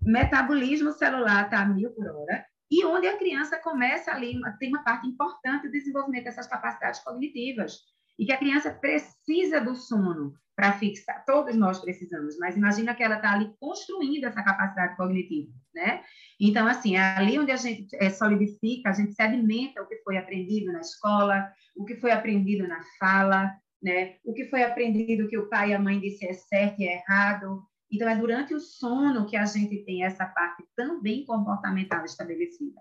metabolismo 0.02 0.92
celular 0.92 1.46
está 1.46 1.62
a 1.62 1.66
mil 1.66 1.92
por 1.92 2.08
hora, 2.08 2.46
e 2.70 2.84
onde 2.86 3.08
a 3.08 3.18
criança 3.18 3.60
começa 3.60 4.12
ali, 4.12 4.40
tem 4.60 4.70
uma 4.70 4.84
parte 4.84 5.08
importante 5.08 5.68
do 5.68 5.72
desenvolvimento 5.72 6.26
dessas 6.26 6.48
capacidades 6.48 7.02
cognitivas 7.02 7.78
e 8.18 8.26
que 8.26 8.32
a 8.32 8.38
criança 8.38 8.72
precisa 8.72 9.60
do 9.60 9.76
sono 9.76 10.34
para 10.56 10.74
fixar. 10.74 11.24
Todos 11.26 11.56
nós 11.56 11.80
precisamos, 11.80 12.38
mas 12.38 12.56
imagina 12.56 12.94
que 12.94 13.04
ela 13.04 13.16
está 13.16 13.34
ali 13.34 13.52
construindo 13.60 14.26
essa 14.26 14.44
capacidade 14.44 14.96
cognitiva, 14.96 15.52
né? 15.74 16.04
Então, 16.40 16.68
assim, 16.68 16.96
é 16.96 17.00
ali 17.00 17.40
onde 17.40 17.52
a 17.52 17.56
gente 17.56 17.88
é, 17.96 18.10
solidifica, 18.10 18.90
a 18.90 18.94
gente 18.94 19.14
sedimenta 19.14 19.82
o 19.82 19.88
que 19.88 19.98
foi 20.04 20.18
aprendido 20.18 20.72
na 20.72 20.82
escola, 20.82 21.52
o 21.76 21.86
que 21.86 21.96
foi 21.96 22.12
aprendido 22.12 22.68
na 22.68 22.82
fala, 23.00 23.52
né? 23.82 24.18
O 24.24 24.34
que 24.34 24.46
foi 24.46 24.64
aprendido 24.64 25.28
que 25.28 25.38
o 25.38 25.50
pai 25.50 25.72
e 25.72 25.74
a 25.74 25.80
mãe 25.80 26.00
disse 26.00 26.26
é 26.26 26.34
certo 26.34 26.80
e 26.80 26.88
é 26.88 26.98
errado. 26.98 27.64
Então, 27.92 28.08
é 28.08 28.16
durante 28.16 28.54
o 28.54 28.60
sono 28.60 29.26
que 29.26 29.36
a 29.36 29.46
gente 29.46 29.84
tem 29.86 30.04
essa 30.04 30.26
parte 30.26 30.64
também 30.76 31.26
comportamental 31.26 32.06
estabelecida. 32.06 32.80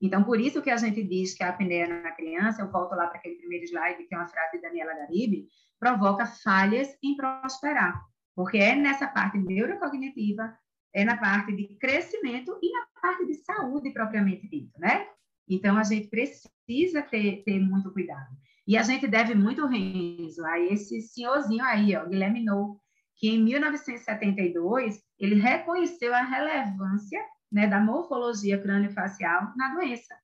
Então, 0.00 0.24
por 0.24 0.40
isso 0.40 0.62
que 0.62 0.70
a 0.70 0.76
gente 0.76 1.02
diz 1.02 1.34
que 1.34 1.42
a 1.42 1.50
apneia 1.50 1.86
na 1.86 2.12
criança, 2.12 2.62
eu 2.62 2.70
volto 2.70 2.94
lá 2.94 3.06
para 3.06 3.18
aquele 3.18 3.36
primeiro 3.36 3.64
slide, 3.66 4.04
que 4.04 4.14
é 4.14 4.18
uma 4.18 4.28
frase 4.28 4.56
de 4.56 4.62
Daniela 4.62 4.94
Garibe, 4.94 5.46
provoca 5.78 6.26
falhas 6.26 6.88
em 7.02 7.16
prosperar, 7.16 8.02
porque 8.34 8.58
é 8.58 8.74
nessa 8.74 9.06
parte 9.06 9.38
neurocognitiva, 9.38 10.56
é 10.94 11.04
na 11.04 11.16
parte 11.16 11.54
de 11.54 11.76
crescimento 11.76 12.58
e 12.62 12.72
na 12.72 12.86
parte 13.00 13.26
de 13.26 13.34
saúde 13.34 13.90
propriamente 13.92 14.48
dito, 14.48 14.78
né? 14.78 15.06
Então, 15.48 15.76
a 15.76 15.82
gente 15.82 16.08
precisa 16.08 17.02
ter, 17.02 17.42
ter 17.44 17.58
muito 17.60 17.92
cuidado. 17.92 18.28
E 18.66 18.76
a 18.76 18.82
gente 18.82 19.06
deve 19.06 19.34
muito, 19.34 19.66
Renzo, 19.66 20.44
a 20.44 20.60
esse 20.60 21.00
senhorzinho 21.02 21.64
aí, 21.64 21.96
ó, 21.96 22.06
Guilherme 22.06 22.44
Nou, 22.44 22.80
que 23.16 23.28
em 23.28 23.42
1972 23.42 25.02
ele 25.18 25.34
reconheceu 25.34 26.14
a 26.14 26.22
relevância 26.22 27.20
né, 27.50 27.66
da 27.66 27.80
morfologia 27.80 28.60
crânio-facial 28.60 29.52
na 29.56 29.74
doença. 29.74 30.14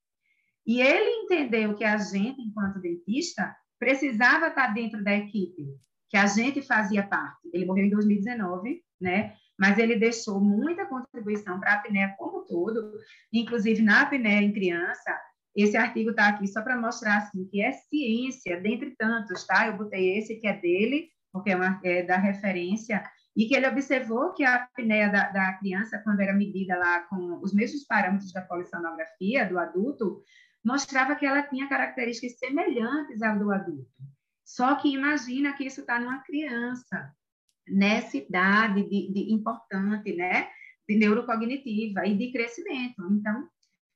E 0.67 0.81
ele 0.81 1.25
entendeu 1.25 1.75
que 1.75 1.85
a 1.85 1.97
gente, 1.97 2.41
enquanto 2.41 2.81
dentista, 2.81 3.55
precisava 3.79 4.49
estar 4.49 4.69
dentro 4.75 5.03
da 5.03 5.15
equipe, 5.15 5.65
que 6.09 6.17
a 6.17 6.27
gente 6.27 6.63
fazia 6.63 7.07
parte. 7.07 7.49
Ele 7.53 7.65
morreu 7.65 7.87
em 7.87 7.91
2019, 7.91 8.83
né? 9.01 9.35
Mas 9.59 9.79
ele 9.79 9.97
deixou 9.97 10.41
muita 10.41 10.87
contribuição 10.87 11.59
para 11.59 11.73
a 11.73 11.75
apneia 11.77 12.15
como 12.19 12.45
todo, 12.45 12.93
inclusive 13.33 13.81
na 13.83 14.03
apneia 14.03 14.43
em 14.43 14.53
criança. 14.53 15.19
Esse 15.55 15.77
artigo 15.77 16.11
está 16.11 16.29
aqui 16.29 16.47
só 16.47 16.63
para 16.63 16.79
mostrar 16.79 17.17
assim 17.19 17.47
que 17.47 17.63
é 17.63 17.73
ciência, 17.73 18.61
dentre 18.61 18.95
tantos, 18.97 19.47
tá? 19.47 19.69
Eu 19.69 19.77
botei 19.77 20.19
esse 20.19 20.37
que 20.37 20.47
é 20.47 20.53
dele, 20.53 21.09
porque 21.33 21.51
é, 21.51 21.57
uma, 21.57 21.81
é 21.83 22.03
da 22.03 22.17
referência, 22.17 23.03
e 23.37 23.47
que 23.47 23.55
ele 23.55 23.69
observou 23.69 24.33
que 24.33 24.43
a 24.43 24.55
apneia 24.55 25.11
da, 25.11 25.31
da, 25.31 25.53
criança, 25.55 25.99
quando 25.99 26.21
era 26.21 26.33
medida 26.33 26.77
lá 26.77 27.01
com 27.01 27.39
os 27.43 27.53
mesmos 27.53 27.85
parâmetros 27.85 28.33
da 28.33 28.41
polissonografia 28.41 29.47
do 29.47 29.59
adulto, 29.59 30.23
mostrava 30.65 31.15
que 31.15 31.27
ela 31.27 31.43
tinha 31.43 31.69
características 31.69 32.39
semelhantes 32.39 33.23
à 33.23 33.35
do 33.35 33.53
adulto. 33.53 33.91
Só 34.43 34.77
que 34.77 34.89
imagina 34.89 35.53
que 35.53 35.65
isso 35.65 35.81
está 35.81 36.01
numa 36.01 36.21
criança, 36.21 37.13
nessa 37.69 38.17
idade 38.17 38.83
de, 38.85 39.13
de 39.13 39.33
importante, 39.33 40.15
né? 40.15 40.49
De 40.89 40.97
neurocognitiva 40.97 42.07
e 42.07 42.17
de 42.17 42.33
crescimento. 42.33 43.03
Então, 43.11 43.49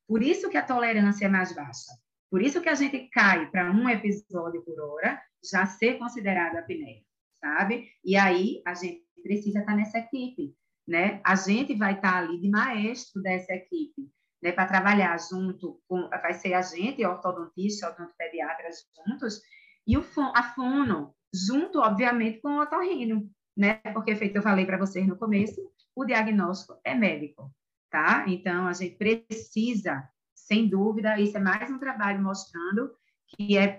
por 0.07 0.23
isso 0.23 0.51
que 0.51 0.57
a 0.57 0.63
tolerância 0.63 1.27
é 1.27 1.29
mais 1.29 1.55
baixa. 1.55 1.93
Por 2.29 2.43
isso 2.43 2.61
que 2.61 2.69
a 2.69 2.75
gente 2.75 3.09
cai 3.11 3.49
para 3.51 3.71
um 3.71 3.89
episódio 3.89 4.63
por 4.63 4.79
hora 4.81 5.21
já 5.51 5.67
ser 5.67 5.99
considerado 5.99 6.57
apneia, 6.57 7.03
sabe? 7.41 7.89
E 8.05 8.17
aí 8.17 8.61
a 8.67 8.75
gente 8.75 9.05
precisa 9.23 9.61
estar 9.61 9.77
nessa 9.77 9.99
equipe, 9.99 10.55
né? 10.87 11.21
A 11.25 11.35
gente 11.35 11.75
vai 11.75 11.95
estar 11.95 12.17
ali 12.17 12.41
de 12.41 12.49
maestro 12.49 13.23
dessa 13.23 13.53
equipe 13.53 14.11
né, 14.43 14.53
para 14.53 14.67
trabalhar 14.67 15.19
junto 15.19 15.81
com, 15.87 16.09
vai 16.09 16.35
ser 16.35 16.55
a 16.55 16.63
gente, 16.63 17.05
ortodontista, 17.05 17.89
odontopediatras 17.89 18.87
juntos, 19.07 19.41
e 19.87 19.97
o, 19.97 20.05
a 20.35 20.43
fono, 20.55 21.15
junto, 21.33 21.81
obviamente, 21.81 22.41
com 22.41 22.57
o 22.57 22.63
otorrino, 22.63 23.31
né, 23.57 23.75
porque, 23.93 24.17
feito 24.17 24.37
eu 24.37 24.43
falei 24.43 24.65
para 24.65 24.79
vocês 24.79 25.07
no 25.07 25.17
começo, 25.17 25.61
o 25.95 26.05
diagnóstico 26.05 26.79
é 26.85 26.95
médico, 26.95 27.53
tá? 27.91 28.25
Então, 28.29 28.67
a 28.67 28.73
gente 28.73 28.97
precisa, 28.97 30.09
sem 30.35 30.69
dúvida, 30.69 31.21
isso 31.21 31.37
é 31.37 31.41
mais 31.41 31.71
um 31.71 31.79
trabalho 31.79 32.23
mostrando 32.23 32.91
que 33.27 33.57
é 33.57 33.77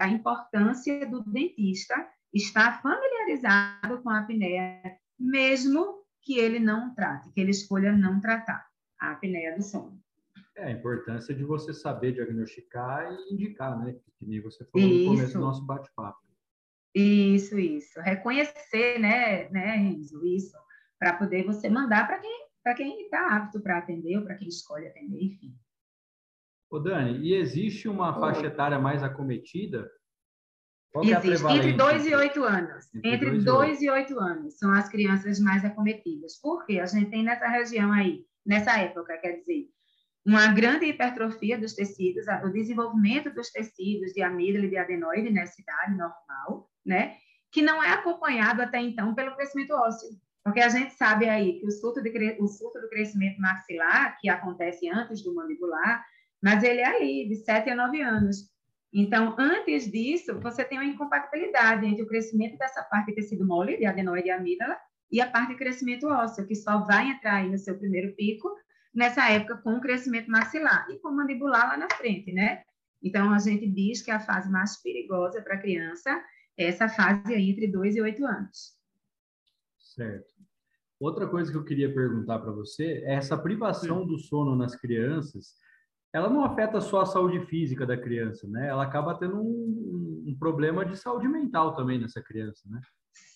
a 0.00 0.08
importância 0.08 1.06
do 1.06 1.22
dentista 1.24 1.94
estar 2.34 2.82
familiarizado 2.82 4.02
com 4.02 4.10
a 4.10 4.18
apneia, 4.18 4.98
mesmo 5.18 6.02
que 6.20 6.38
ele 6.38 6.58
não 6.58 6.94
trate, 6.94 7.30
que 7.30 7.40
ele 7.40 7.50
escolha 7.50 7.92
não 7.92 8.20
tratar 8.20 8.66
a 9.00 9.12
apneia 9.12 9.54
do 9.54 9.62
sono. 9.62 10.02
É, 10.56 10.66
a 10.66 10.70
importância 10.70 11.34
de 11.34 11.44
você 11.44 11.72
saber 11.72 12.12
diagnosticar 12.12 13.12
e 13.12 13.34
indicar, 13.34 13.78
né? 13.78 13.94
Que 14.18 14.26
nem 14.26 14.40
você 14.40 14.64
falou 14.66 14.86
isso. 14.86 14.98
no 14.98 15.16
começo 15.16 15.32
do 15.34 15.40
nosso 15.40 15.64
bate-papo. 15.64 16.18
Isso, 16.94 17.58
isso. 17.58 18.00
Reconhecer, 18.00 19.00
né, 19.00 19.48
né, 19.50 19.76
Renzo, 19.76 20.24
isso, 20.24 20.56
para 20.98 21.14
poder 21.14 21.44
você 21.44 21.68
mandar 21.68 22.06
para 22.06 22.18
quem 22.18 22.44
para 22.62 22.74
quem 22.74 23.02
está 23.02 23.36
apto 23.36 23.60
para 23.60 23.76
atender 23.76 24.16
ou 24.16 24.24
para 24.24 24.36
quem 24.36 24.48
escolhe 24.48 24.86
atender, 24.86 25.22
enfim. 25.22 25.54
Ô 26.70 26.78
Dani, 26.78 27.18
e 27.18 27.34
existe 27.34 27.86
uma 27.86 28.18
faixa 28.18 28.46
etária 28.46 28.78
mais 28.78 29.02
acometida? 29.02 29.86
Qual 30.94 31.04
existe, 31.04 31.44
é 31.44 31.56
entre 31.56 31.72
2 31.72 32.06
e 32.06 32.14
8 32.14 32.44
anos. 32.44 32.86
Entre 33.02 33.38
2 33.40 33.82
e 33.82 33.90
8 33.90 34.20
anos 34.20 34.56
são 34.56 34.72
as 34.72 34.88
crianças 34.88 35.40
mais 35.40 35.64
acometidas. 35.64 36.40
Por 36.40 36.64
quê? 36.64 36.78
A 36.78 36.86
gente 36.86 37.10
tem 37.10 37.24
nessa 37.24 37.48
região 37.48 37.90
aí, 37.92 38.24
nessa 38.46 38.78
época, 38.78 39.18
quer 39.18 39.32
dizer, 39.32 39.66
uma 40.24 40.46
grande 40.46 40.86
hipertrofia 40.86 41.58
dos 41.58 41.74
tecidos, 41.74 42.26
o 42.44 42.48
desenvolvimento 42.48 43.34
dos 43.34 43.50
tecidos 43.50 44.12
de 44.12 44.22
amígdala 44.22 44.66
e 44.66 44.70
de 44.70 44.76
adenoide 44.76 45.30
nessa 45.30 45.60
idade 45.60 45.96
normal, 45.96 46.70
né? 46.86 47.16
Que 47.50 47.60
não 47.60 47.82
é 47.82 47.90
acompanhado 47.90 48.62
até 48.62 48.78
então 48.78 49.16
pelo 49.16 49.34
crescimento 49.34 49.72
ósseo. 49.72 50.10
Porque 50.44 50.60
a 50.60 50.68
gente 50.68 50.94
sabe 50.94 51.28
aí 51.28 51.58
que 51.58 51.66
o 51.66 51.72
surto, 51.72 52.00
de, 52.00 52.36
o 52.38 52.46
surto 52.46 52.80
do 52.80 52.88
crescimento 52.88 53.40
maxilar, 53.40 54.16
que 54.20 54.28
acontece 54.28 54.88
antes 54.88 55.24
do 55.24 55.34
mandibular, 55.34 56.04
mas 56.40 56.62
ele 56.62 56.80
é 56.80 56.86
ali, 56.86 57.28
de 57.28 57.34
7 57.34 57.70
a 57.70 57.74
9 57.74 58.00
anos. 58.00 58.53
Então, 58.96 59.34
antes 59.36 59.90
disso, 59.90 60.38
você 60.38 60.64
tem 60.64 60.78
uma 60.78 60.84
incompatibilidade 60.84 61.84
entre 61.84 62.04
o 62.04 62.06
crescimento 62.06 62.56
dessa 62.56 62.80
parte 62.84 63.08
de 63.08 63.16
tecido 63.16 63.44
mole, 63.44 63.76
de 63.76 63.84
adenoide 63.84 64.28
e 64.28 64.30
amígdala, 64.30 64.78
e 65.10 65.20
a 65.20 65.28
parte 65.28 65.48
de 65.48 65.56
crescimento 65.56 66.06
ósseo, 66.06 66.46
que 66.46 66.54
só 66.54 66.78
vai 66.84 67.10
entrar 67.10 67.38
aí 67.38 67.50
no 67.50 67.58
seu 67.58 67.76
primeiro 67.76 68.14
pico 68.14 68.48
nessa 68.94 69.28
época 69.28 69.56
com 69.56 69.74
o 69.74 69.80
crescimento 69.80 70.30
maxilar 70.30 70.86
e 70.88 70.98
com 71.00 71.08
o 71.08 71.16
mandibular 71.16 71.66
lá 71.66 71.76
na 71.76 71.88
frente, 71.96 72.32
né? 72.32 72.62
Então, 73.02 73.32
a 73.32 73.38
gente 73.40 73.66
diz 73.66 74.00
que 74.00 74.12
a 74.12 74.20
fase 74.20 74.48
mais 74.48 74.80
perigosa 74.80 75.42
para 75.42 75.56
a 75.56 75.60
criança 75.60 76.10
é 76.56 76.66
essa 76.66 76.88
fase 76.88 77.34
aí 77.34 77.50
entre 77.50 77.66
2 77.66 77.96
e 77.96 78.00
8 78.00 78.24
anos. 78.24 78.78
Certo. 79.76 80.32
Outra 81.00 81.26
coisa 81.26 81.50
que 81.50 81.58
eu 81.58 81.64
queria 81.64 81.92
perguntar 81.92 82.38
para 82.38 82.52
você 82.52 83.02
é 83.04 83.14
essa 83.14 83.36
privação 83.36 84.02
Sim. 84.02 84.06
do 84.06 84.18
sono 84.18 84.54
nas 84.54 84.76
crianças, 84.76 85.56
ela 86.14 86.30
não 86.30 86.44
afeta 86.44 86.80
só 86.80 87.00
a 87.00 87.06
saúde 87.06 87.44
física 87.46 87.84
da 87.84 87.96
criança, 87.96 88.46
né? 88.46 88.68
Ela 88.68 88.84
acaba 88.84 89.18
tendo 89.18 89.36
um, 89.36 90.24
um 90.28 90.36
problema 90.38 90.86
de 90.86 90.96
saúde 90.96 91.26
mental 91.26 91.74
também 91.74 92.00
nessa 92.00 92.22
criança, 92.22 92.62
né? 92.70 92.80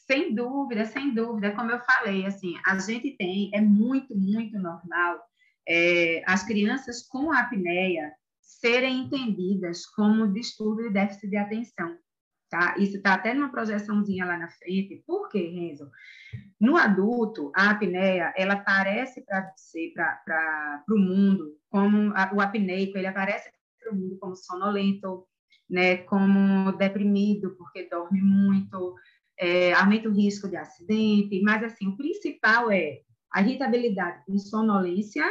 Sem 0.07 0.33
dúvida, 0.33 0.85
sem 0.85 1.13
dúvida. 1.13 1.55
Como 1.57 1.73
eu 1.73 1.81
falei, 1.81 2.25
assim, 2.25 2.55
a 2.65 2.79
gente 2.79 3.17
tem, 3.17 3.51
é 3.53 3.61
muito, 3.61 4.17
muito 4.17 4.57
normal 4.61 5.19
é, 5.69 6.23
as 6.25 6.45
crianças 6.45 7.07
com 7.07 7.33
apneia 7.33 8.13
serem 8.41 9.01
entendidas 9.01 9.85
como 9.85 10.33
distúrbio 10.33 10.87
de 10.87 10.95
déficit 10.95 11.31
de 11.31 11.37
atenção. 11.37 11.97
Tá? 12.51 12.75
Isso 12.79 12.97
está 12.97 13.15
até 13.15 13.35
numa 13.35 13.51
projeçãozinha 13.51 14.25
lá 14.25 14.39
na 14.39 14.49
frente. 14.49 15.03
Por 15.07 15.29
quê, 15.29 15.39
Renzo? 15.49 15.91
No 16.59 16.79
adulto, 16.79 17.53
a 17.55 17.71
apneia, 17.71 18.33
ela 18.37 18.55
aparece 18.55 19.21
para 19.21 19.53
você, 19.55 19.93
para 19.95 20.83
o 20.91 20.99
mundo, 20.99 21.59
como 21.69 22.13
a, 22.17 22.31
o 22.35 22.41
apneico, 22.41 22.97
ele 22.97 23.07
aparece 23.07 23.51
para 23.79 23.93
o 23.93 23.97
mundo 23.97 24.17
como 24.19 24.35
sonolento, 24.35 25.27
né, 25.69 25.99
como 25.99 26.73
deprimido, 26.73 27.55
porque 27.59 27.87
dorme 27.91 28.23
muito, 28.23 28.95
é, 29.39 29.75
aumenta 29.75 30.09
o 30.09 30.13
risco 30.13 30.49
de 30.49 30.57
acidente, 30.57 31.43
mas, 31.43 31.63
assim, 31.63 31.87
o 31.89 31.97
principal 31.99 32.71
é 32.71 33.01
a 33.31 33.43
irritabilidade 33.43 34.25
com 34.25 34.39
sonolência 34.39 35.25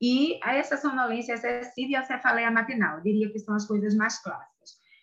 e 0.00 0.40
essa 0.42 0.76
sonolência 0.76 1.34
excessiva 1.34 1.92
e 1.92 1.96
a 1.96 2.02
cefaleia 2.02 2.50
matinal. 2.50 2.96
Eu 2.96 3.02
diria 3.04 3.30
que 3.30 3.38
são 3.38 3.54
as 3.54 3.66
coisas 3.66 3.94
mais 3.94 4.20
clássicas. 4.20 4.55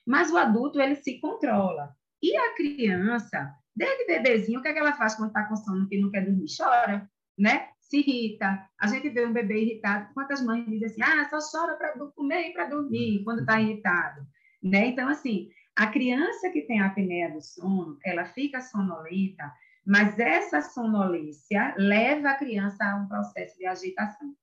Mas 0.06 0.32
o 0.32 0.38
adulto, 0.38 0.80
ele 0.80 0.96
se 0.96 1.20
controla. 1.20 1.96
E 2.22 2.36
a 2.38 2.56
criança, 2.56 3.54
desde 3.76 4.06
bebezinho, 4.06 4.60
o 4.60 4.62
que, 4.62 4.70
é 4.70 4.74
que 4.74 4.80
ela 4.80 4.94
faz 4.94 5.16
quando 5.16 5.30
está 5.30 5.46
com 5.46 5.56
sono 5.56 5.88
que 5.88 6.00
não 6.00 6.12
quer 6.12 6.26
dormir? 6.26 6.46
Chora, 6.56 7.10
né? 7.38 7.70
Se 7.80 7.98
irrita. 7.98 8.68
A 8.80 8.88
gente 8.88 9.10
vê 9.10 9.26
um 9.26 9.34
bebê 9.34 9.62
irritado. 9.62 10.14
Quantas 10.14 10.42
mães 10.44 10.66
dizem 10.66 10.88
assim, 10.88 11.02
ah, 11.02 11.30
só 11.30 11.40
chora 11.52 11.76
para 11.76 11.94
comer 12.16 12.50
e 12.50 12.54
para 12.54 12.66
dormir 12.66 13.24
quando 13.24 13.42
está 13.42 13.60
irritado, 13.60 14.26
né? 14.62 14.88
Então, 14.88 15.08
assim, 15.10 15.50
a 15.76 15.88
criança 15.88 16.50
que 16.50 16.62
tem 16.62 16.82
a 16.82 16.88
apneia 16.88 17.32
do 17.32 17.42
sono, 17.42 17.98
ela 18.06 18.26
fica 18.26 18.62
sonolenta, 18.62 19.52
mas 19.86 20.18
essa 20.20 20.62
sonolência 20.62 21.74
leva 21.78 22.30
a 22.30 22.36
criança 22.36 22.86
a 22.86 22.96
um 22.96 23.08
processo 23.08 23.58
de 23.58 23.66
agitação. 23.66 24.34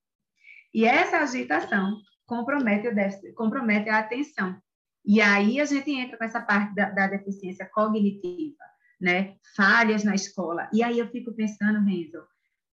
E 0.75 0.85
essa 0.85 1.19
agitação 1.19 1.99
compromete, 2.27 2.89
o 2.89 2.95
déficit, 2.95 3.33
compromete 3.33 3.89
a 3.89 3.99
atenção. 3.99 4.61
E 5.05 5.21
aí 5.21 5.61
a 5.61 5.65
gente 5.65 5.91
entra 5.91 6.17
com 6.17 6.25
essa 6.25 6.41
parte 6.41 6.75
da, 6.75 6.91
da 6.91 7.07
deficiência 7.07 7.69
cognitiva, 7.73 8.65
né? 9.01 9.37
Falhas 9.57 10.05
na 10.05 10.15
escola. 10.15 10.69
E 10.73 10.83
aí 10.83 10.99
eu 10.99 11.09
fico 11.09 11.33
pensando, 11.33 11.85
Renzo, 11.85 12.23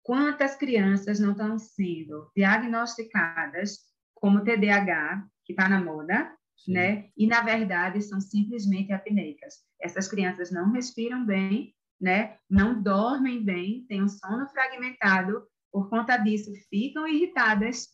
quantas 0.02 0.56
crianças 0.56 1.20
não 1.20 1.32
estão 1.32 1.58
sendo 1.58 2.30
diagnosticadas 2.36 3.78
como 4.14 4.42
TDAH, 4.42 5.26
que 5.44 5.52
está 5.52 5.68
na 5.68 5.82
moda, 5.82 6.34
Sim. 6.56 6.72
né? 6.72 7.08
E 7.16 7.26
na 7.26 7.42
verdade 7.42 8.00
são 8.00 8.20
simplesmente 8.20 8.92
apneicas. 8.92 9.54
Essas 9.80 10.08
crianças 10.08 10.50
não 10.50 10.72
respiram 10.72 11.24
bem, 11.24 11.74
né? 12.00 12.36
Não 12.48 12.82
dormem 12.82 13.44
bem, 13.44 13.84
têm 13.86 14.02
um 14.02 14.08
sono 14.08 14.48
fragmentado 14.48 15.46
por 15.70 15.90
conta 15.90 16.16
disso, 16.16 16.52
ficam 16.70 17.06
irritadas 17.06 17.88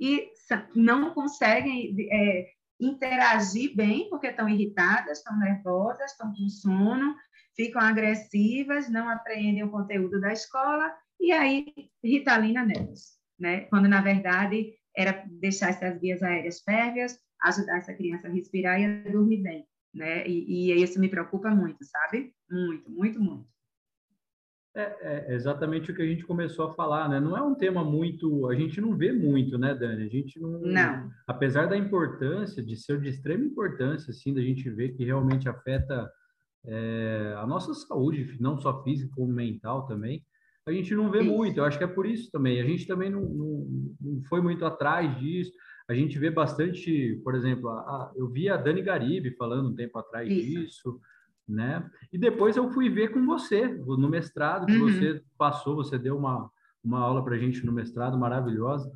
e 0.00 0.30
não 0.74 1.12
conseguem 1.12 1.94
é, 2.10 2.46
interagir 2.80 3.74
bem 3.74 4.08
porque 4.10 4.28
estão 4.28 4.48
irritadas, 4.48 5.18
estão 5.18 5.38
nervosas, 5.38 6.10
estão 6.10 6.32
com 6.32 6.48
sono, 6.48 7.14
ficam 7.54 7.80
agressivas, 7.80 8.88
não 8.90 9.08
apreendem 9.08 9.64
o 9.64 9.70
conteúdo 9.70 10.20
da 10.20 10.32
escola 10.32 10.92
e 11.18 11.32
aí 11.32 11.66
ritalina 12.04 12.64
nelas, 12.64 13.18
né? 13.38 13.62
Quando 13.62 13.88
na 13.88 14.00
verdade 14.00 14.74
era 14.94 15.24
deixar 15.26 15.70
essas 15.70 16.00
vias 16.00 16.22
aéreas 16.22 16.60
férreas, 16.60 17.18
ajudar 17.42 17.78
essa 17.78 17.94
criança 17.94 18.28
a 18.28 18.30
respirar 18.30 18.80
e 18.80 18.84
a 18.84 19.10
dormir 19.10 19.42
bem, 19.42 19.66
né? 19.94 20.26
E, 20.26 20.70
e 20.70 20.82
isso 20.82 21.00
me 21.00 21.08
preocupa 21.08 21.50
muito, 21.50 21.84
sabe? 21.84 22.34
Muito, 22.50 22.90
muito, 22.90 23.20
muito. 23.20 23.55
É, 24.76 24.96
é, 25.30 25.34
exatamente 25.34 25.90
o 25.90 25.94
que 25.94 26.02
a 26.02 26.06
gente 26.06 26.26
começou 26.26 26.66
a 26.66 26.74
falar, 26.74 27.08
né? 27.08 27.18
Não 27.18 27.34
é 27.34 27.40
um 27.40 27.54
tema 27.54 27.82
muito, 27.82 28.46
a 28.46 28.54
gente 28.54 28.78
não 28.78 28.94
vê 28.94 29.10
muito, 29.10 29.56
né, 29.56 29.74
Dani? 29.74 30.04
A 30.04 30.08
gente 30.08 30.38
não, 30.38 30.60
não. 30.60 31.10
apesar 31.26 31.64
da 31.64 31.78
importância, 31.78 32.62
de 32.62 32.76
ser 32.76 33.00
de 33.00 33.08
extrema 33.08 33.42
importância, 33.42 34.10
assim, 34.10 34.34
da 34.34 34.42
gente 34.42 34.68
ver 34.68 34.90
que 34.90 35.02
realmente 35.02 35.48
afeta 35.48 36.12
é, 36.66 37.34
a 37.38 37.46
nossa 37.46 37.72
saúde, 37.72 38.36
não 38.38 38.58
só 38.58 38.82
física 38.82 39.10
como 39.16 39.32
mental 39.32 39.86
também, 39.86 40.22
a 40.68 40.72
gente 40.72 40.94
não 40.94 41.10
vê 41.10 41.22
muito. 41.22 41.56
Eu 41.56 41.64
acho 41.64 41.78
que 41.78 41.84
é 41.84 41.86
por 41.86 42.04
isso 42.04 42.30
também. 42.30 42.60
A 42.60 42.64
gente 42.64 42.86
também 42.86 43.08
não, 43.08 43.22
não, 43.22 43.66
não 43.98 44.22
foi 44.24 44.42
muito 44.42 44.62
atrás 44.66 45.18
disso. 45.18 45.52
A 45.88 45.94
gente 45.94 46.18
vê 46.18 46.28
bastante, 46.28 47.18
por 47.24 47.34
exemplo, 47.34 47.70
a, 47.70 47.80
a, 47.80 48.12
eu 48.14 48.28
vi 48.28 48.50
a 48.50 48.58
Dani 48.58 48.82
Garibe 48.82 49.36
falando 49.36 49.70
um 49.70 49.74
tempo 49.74 49.98
atrás 49.98 50.28
isso. 50.28 50.60
disso 50.60 51.00
né? 51.48 51.88
E 52.12 52.18
depois 52.18 52.56
eu 52.56 52.70
fui 52.70 52.88
ver 52.88 53.12
com 53.12 53.24
você 53.24 53.66
no 53.66 54.08
mestrado 54.08 54.66
que 54.66 54.76
uhum. 54.76 54.90
você 54.90 55.22
passou, 55.38 55.76
você 55.76 55.98
deu 55.98 56.16
uma, 56.16 56.50
uma 56.82 57.00
aula 57.00 57.24
para 57.24 57.36
a 57.36 57.38
gente 57.38 57.64
no 57.64 57.72
mestrado 57.72 58.18
maravilhosa. 58.18 58.90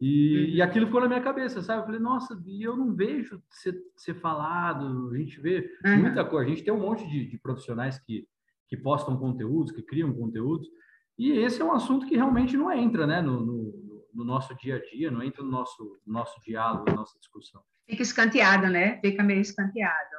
E, 0.00 0.36
uhum. 0.36 0.54
e 0.56 0.62
aquilo 0.62 0.86
ficou 0.86 1.00
na 1.00 1.06
minha 1.06 1.20
cabeça, 1.20 1.62
sabe? 1.62 1.82
Eu 1.82 1.86
falei, 1.86 2.00
nossa, 2.00 2.36
e 2.44 2.62
eu 2.62 2.76
não 2.76 2.92
vejo 2.92 3.40
ser, 3.50 3.80
ser 3.96 4.14
falado, 4.14 5.10
a 5.12 5.16
gente 5.16 5.40
vê 5.40 5.70
uhum. 5.84 6.00
muita 6.00 6.24
coisa. 6.24 6.46
A 6.46 6.54
gente 6.54 6.64
tem 6.64 6.74
um 6.74 6.80
monte 6.80 7.08
de, 7.08 7.26
de, 7.26 7.38
profissionais 7.38 8.00
que, 8.00 8.26
que 8.68 8.76
postam 8.76 9.16
conteúdos, 9.16 9.72
que 9.72 9.82
criam 9.82 10.12
conteúdos, 10.12 10.68
e 11.16 11.30
esse 11.30 11.62
é 11.62 11.64
um 11.64 11.72
assunto 11.72 12.06
que 12.06 12.16
realmente 12.16 12.56
não 12.56 12.72
entra 12.72 13.06
né, 13.06 13.20
no, 13.20 13.40
no, 13.40 14.06
no 14.12 14.24
nosso 14.24 14.56
dia 14.56 14.76
a 14.76 14.78
dia, 14.80 15.08
não 15.08 15.22
entra 15.22 15.42
no 15.44 15.50
nosso, 15.50 16.00
no 16.04 16.12
nosso 16.12 16.40
diálogo, 16.40 16.84
na 16.88 16.96
nossa 16.96 17.16
discussão. 17.18 17.62
Fica 17.88 18.02
escanteado, 18.02 18.68
né? 18.68 18.98
Fica 19.00 19.22
meio 19.22 19.40
escanteado. 19.40 20.16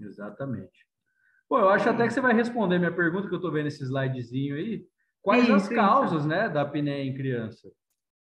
Exatamente. 0.00 0.89
Pô, 1.50 1.58
eu 1.58 1.68
acho 1.68 1.88
até 1.88 2.06
que 2.06 2.14
você 2.14 2.20
vai 2.20 2.32
responder 2.32 2.78
minha 2.78 2.94
pergunta, 2.94 3.26
que 3.26 3.34
eu 3.34 3.38
estou 3.38 3.50
vendo 3.50 3.66
esse 3.66 3.82
slidezinho 3.82 4.54
aí. 4.54 4.86
Quais 5.20 5.42
isso, 5.42 5.52
as 5.52 5.68
causas, 5.68 6.20
isso. 6.20 6.28
né, 6.28 6.48
da 6.48 6.62
apneia 6.62 7.02
em 7.02 7.12
criança? 7.12 7.68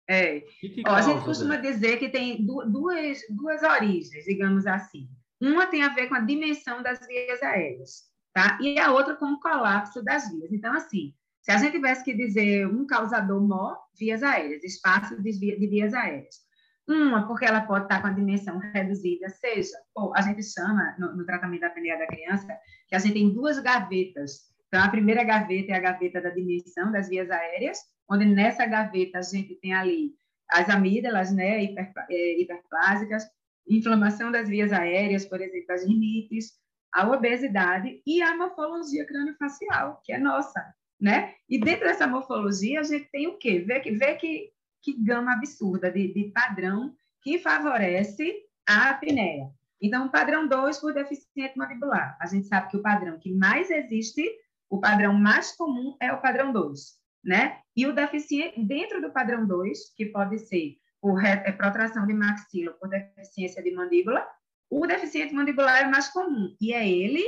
É. 0.09 0.39
Que 0.61 0.69
que 0.69 0.83
Ó, 0.87 0.93
a 0.93 1.01
gente 1.01 1.25
costuma 1.25 1.57
né? 1.57 1.61
dizer 1.61 1.97
que 1.97 2.07
tem 2.07 2.45
duas, 2.45 3.19
duas 3.29 3.61
origens, 3.63 4.23
digamos 4.23 4.65
assim. 4.65 5.09
Uma 5.41 5.67
tem 5.67 5.83
a 5.83 5.93
ver 5.93 6.07
com 6.07 6.15
a 6.15 6.21
dimensão 6.21 6.81
das 6.81 7.05
vias 7.05 7.43
aéreas, 7.43 8.03
tá? 8.33 8.57
E 8.61 8.79
a 8.79 8.93
outra 8.93 9.13
com 9.17 9.25
o 9.25 9.39
colapso 9.41 10.01
das 10.01 10.31
vias. 10.31 10.53
Então, 10.53 10.73
assim, 10.73 11.13
se 11.41 11.51
a 11.51 11.57
gente 11.57 11.73
tivesse 11.73 12.05
que 12.05 12.13
dizer 12.13 12.65
um 12.65 12.87
causador 12.87 13.45
maior, 13.45 13.77
vias 13.99 14.23
aéreas, 14.23 14.63
espaço 14.63 15.21
de 15.21 15.31
vias 15.67 15.93
aéreas. 15.93 16.46
Uma, 16.87 17.27
porque 17.27 17.45
ela 17.45 17.61
pode 17.61 17.83
estar 17.85 18.01
com 18.01 18.07
a 18.07 18.13
dimensão 18.13 18.59
reduzida, 18.59 19.27
seja, 19.29 19.77
ou 19.93 20.15
a 20.15 20.21
gente 20.21 20.41
chama, 20.41 20.95
no, 20.97 21.17
no 21.17 21.25
tratamento 21.25 21.61
da 21.61 21.67
apneia 21.67 21.97
da 21.97 22.07
criança, 22.07 22.47
que 22.87 22.95
a 22.95 22.99
gente 22.99 23.13
tem 23.13 23.33
duas 23.33 23.59
gavetas. 23.59 24.47
Então, 24.67 24.81
a 24.81 24.89
primeira 24.89 25.23
gaveta 25.23 25.73
é 25.73 25.75
a 25.75 25.81
gaveta 25.81 26.21
da 26.21 26.29
dimensão 26.29 26.91
das 26.91 27.09
vias 27.09 27.29
aéreas, 27.29 27.79
onde 28.09 28.25
nessa 28.25 28.65
gaveta 28.65 29.19
a 29.19 29.21
gente 29.21 29.55
tem 29.55 29.73
ali 29.73 30.13
as 30.49 30.69
amígdalas, 30.69 31.31
né, 31.33 31.61
hiper, 31.61 31.91
é, 32.09 32.41
hiperplásicas, 32.41 33.23
inflamação 33.67 34.31
das 34.31 34.47
vias 34.47 34.71
aéreas, 34.71 35.25
por 35.25 35.41
exemplo, 35.41 35.73
as 35.73 35.85
rinites, 35.85 36.53
a 36.93 37.11
obesidade 37.11 38.01
e 38.05 38.21
a 38.21 38.35
morfologia 38.35 39.05
craniofacial, 39.05 40.01
que 40.05 40.13
é 40.13 40.17
nossa, 40.17 40.63
né? 40.99 41.33
E 41.49 41.59
dentro 41.59 41.85
dessa 41.85 42.07
morfologia 42.07 42.79
a 42.79 42.83
gente 42.83 43.09
tem 43.11 43.27
o 43.27 43.37
quê? 43.37 43.59
Vê 43.59 43.79
que, 43.81 43.91
vê 43.91 44.15
que 44.15 44.49
que 44.81 44.93
gama 45.03 45.33
absurda 45.33 45.91
de, 45.91 46.13
de 46.13 46.31
padrão 46.31 46.95
que 47.21 47.39
favorece 47.39 48.33
a 48.67 48.89
apneia. 48.89 49.49
Então, 49.81 50.09
padrão 50.09 50.47
2 50.47 50.79
por 50.79 50.93
deficiente 50.93 51.57
mandibular. 51.57 52.17
A 52.19 52.25
gente 52.25 52.47
sabe 52.47 52.69
que 52.69 52.77
o 52.77 52.81
padrão 52.81 53.19
que 53.19 53.31
mais 53.33 53.69
existe, 53.69 54.27
o 54.69 54.79
padrão 54.79 55.13
mais 55.13 55.55
comum 55.55 55.95
é 56.01 56.11
o 56.11 56.21
padrão 56.21 56.51
2, 56.51 56.79
né? 57.23 57.59
E 57.75 57.85
o 57.85 57.93
deficiente, 57.93 58.61
dentro 58.63 59.01
do 59.01 59.11
padrão 59.11 59.45
2, 59.45 59.93
que 59.95 60.07
pode 60.07 60.39
ser 60.39 60.77
por 60.99 61.23
é, 61.23 61.51
protração 61.51 62.07
de 62.07 62.13
maxila, 62.13 62.73
por 62.73 62.89
deficiência 62.89 63.61
de 63.61 63.71
mandíbula, 63.71 64.27
o 64.69 64.85
deficiente 64.85 65.33
mandibular 65.33 65.81
é 65.81 65.85
mais 65.87 66.09
comum. 66.09 66.55
E 66.59 66.73
é 66.73 66.87
ele 66.87 67.23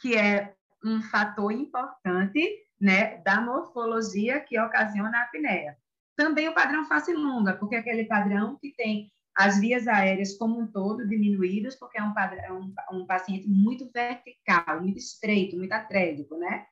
que 0.00 0.16
é 0.16 0.54
um 0.84 1.00
fator 1.02 1.52
importante, 1.52 2.66
né, 2.80 3.18
da 3.18 3.40
morfologia 3.40 4.40
que 4.40 4.58
ocasiona 4.58 5.18
a 5.18 5.22
apneia. 5.22 5.76
Também 6.16 6.48
o 6.48 6.54
padrão 6.54 6.86
face 6.86 7.12
longa, 7.12 7.54
porque 7.54 7.76
é 7.76 7.78
aquele 7.78 8.04
padrão 8.04 8.56
que 8.60 8.72
tem 8.74 9.10
as 9.36 9.60
vias 9.60 9.86
aéreas 9.86 10.36
como 10.38 10.58
um 10.58 10.66
todo 10.66 11.06
diminuídas, 11.06 11.78
porque 11.78 11.98
é 11.98 12.02
um, 12.02 12.14
padrão, 12.14 12.72
é 12.90 12.94
um, 12.94 13.04
paciente 13.04 13.46
muito 13.46 13.90
vertical, 13.92 14.80
muito 14.80 14.96
estreito, 14.96 15.58
muito 15.58 15.72
atrésico, 15.72 16.36
né? 16.38 16.64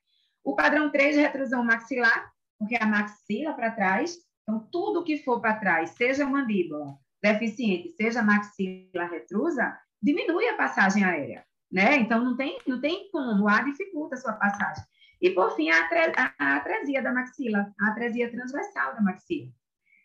O 0.43 0.55
padrão 0.55 0.91
3 0.91 1.15
retrusão 1.15 1.63
maxilar, 1.63 2.31
porque 2.57 2.75
a 2.75 2.87
maxila 2.87 3.53
para 3.53 3.69
trás, 3.69 4.17
então 4.41 4.67
tudo 4.71 5.03
que 5.03 5.23
for 5.23 5.39
para 5.39 5.59
trás, 5.59 5.91
seja 5.91 6.25
mandíbula 6.25 6.97
deficiente, 7.21 7.91
seja 7.91 8.23
maxila 8.23 9.05
retrusa, 9.05 9.77
diminui 10.01 10.47
a 10.47 10.57
passagem 10.57 11.03
aérea, 11.03 11.45
né? 11.71 11.97
Então 11.97 12.23
não 12.23 12.35
tem, 12.35 12.59
não 12.65 12.81
tem 12.81 13.09
como, 13.11 13.47
a 13.47 13.61
dificulta 13.61 14.15
a 14.15 14.17
sua 14.17 14.33
passagem. 14.33 14.83
E, 15.21 15.29
por 15.29 15.55
fim, 15.55 15.69
a, 15.69 16.57
atresia 16.57 17.01
da 17.01 17.11
maxila, 17.11 17.73
a 17.79 17.87
atresia 17.89 18.31
transversal 18.31 18.95
da 18.95 19.01
maxila. 19.01 19.49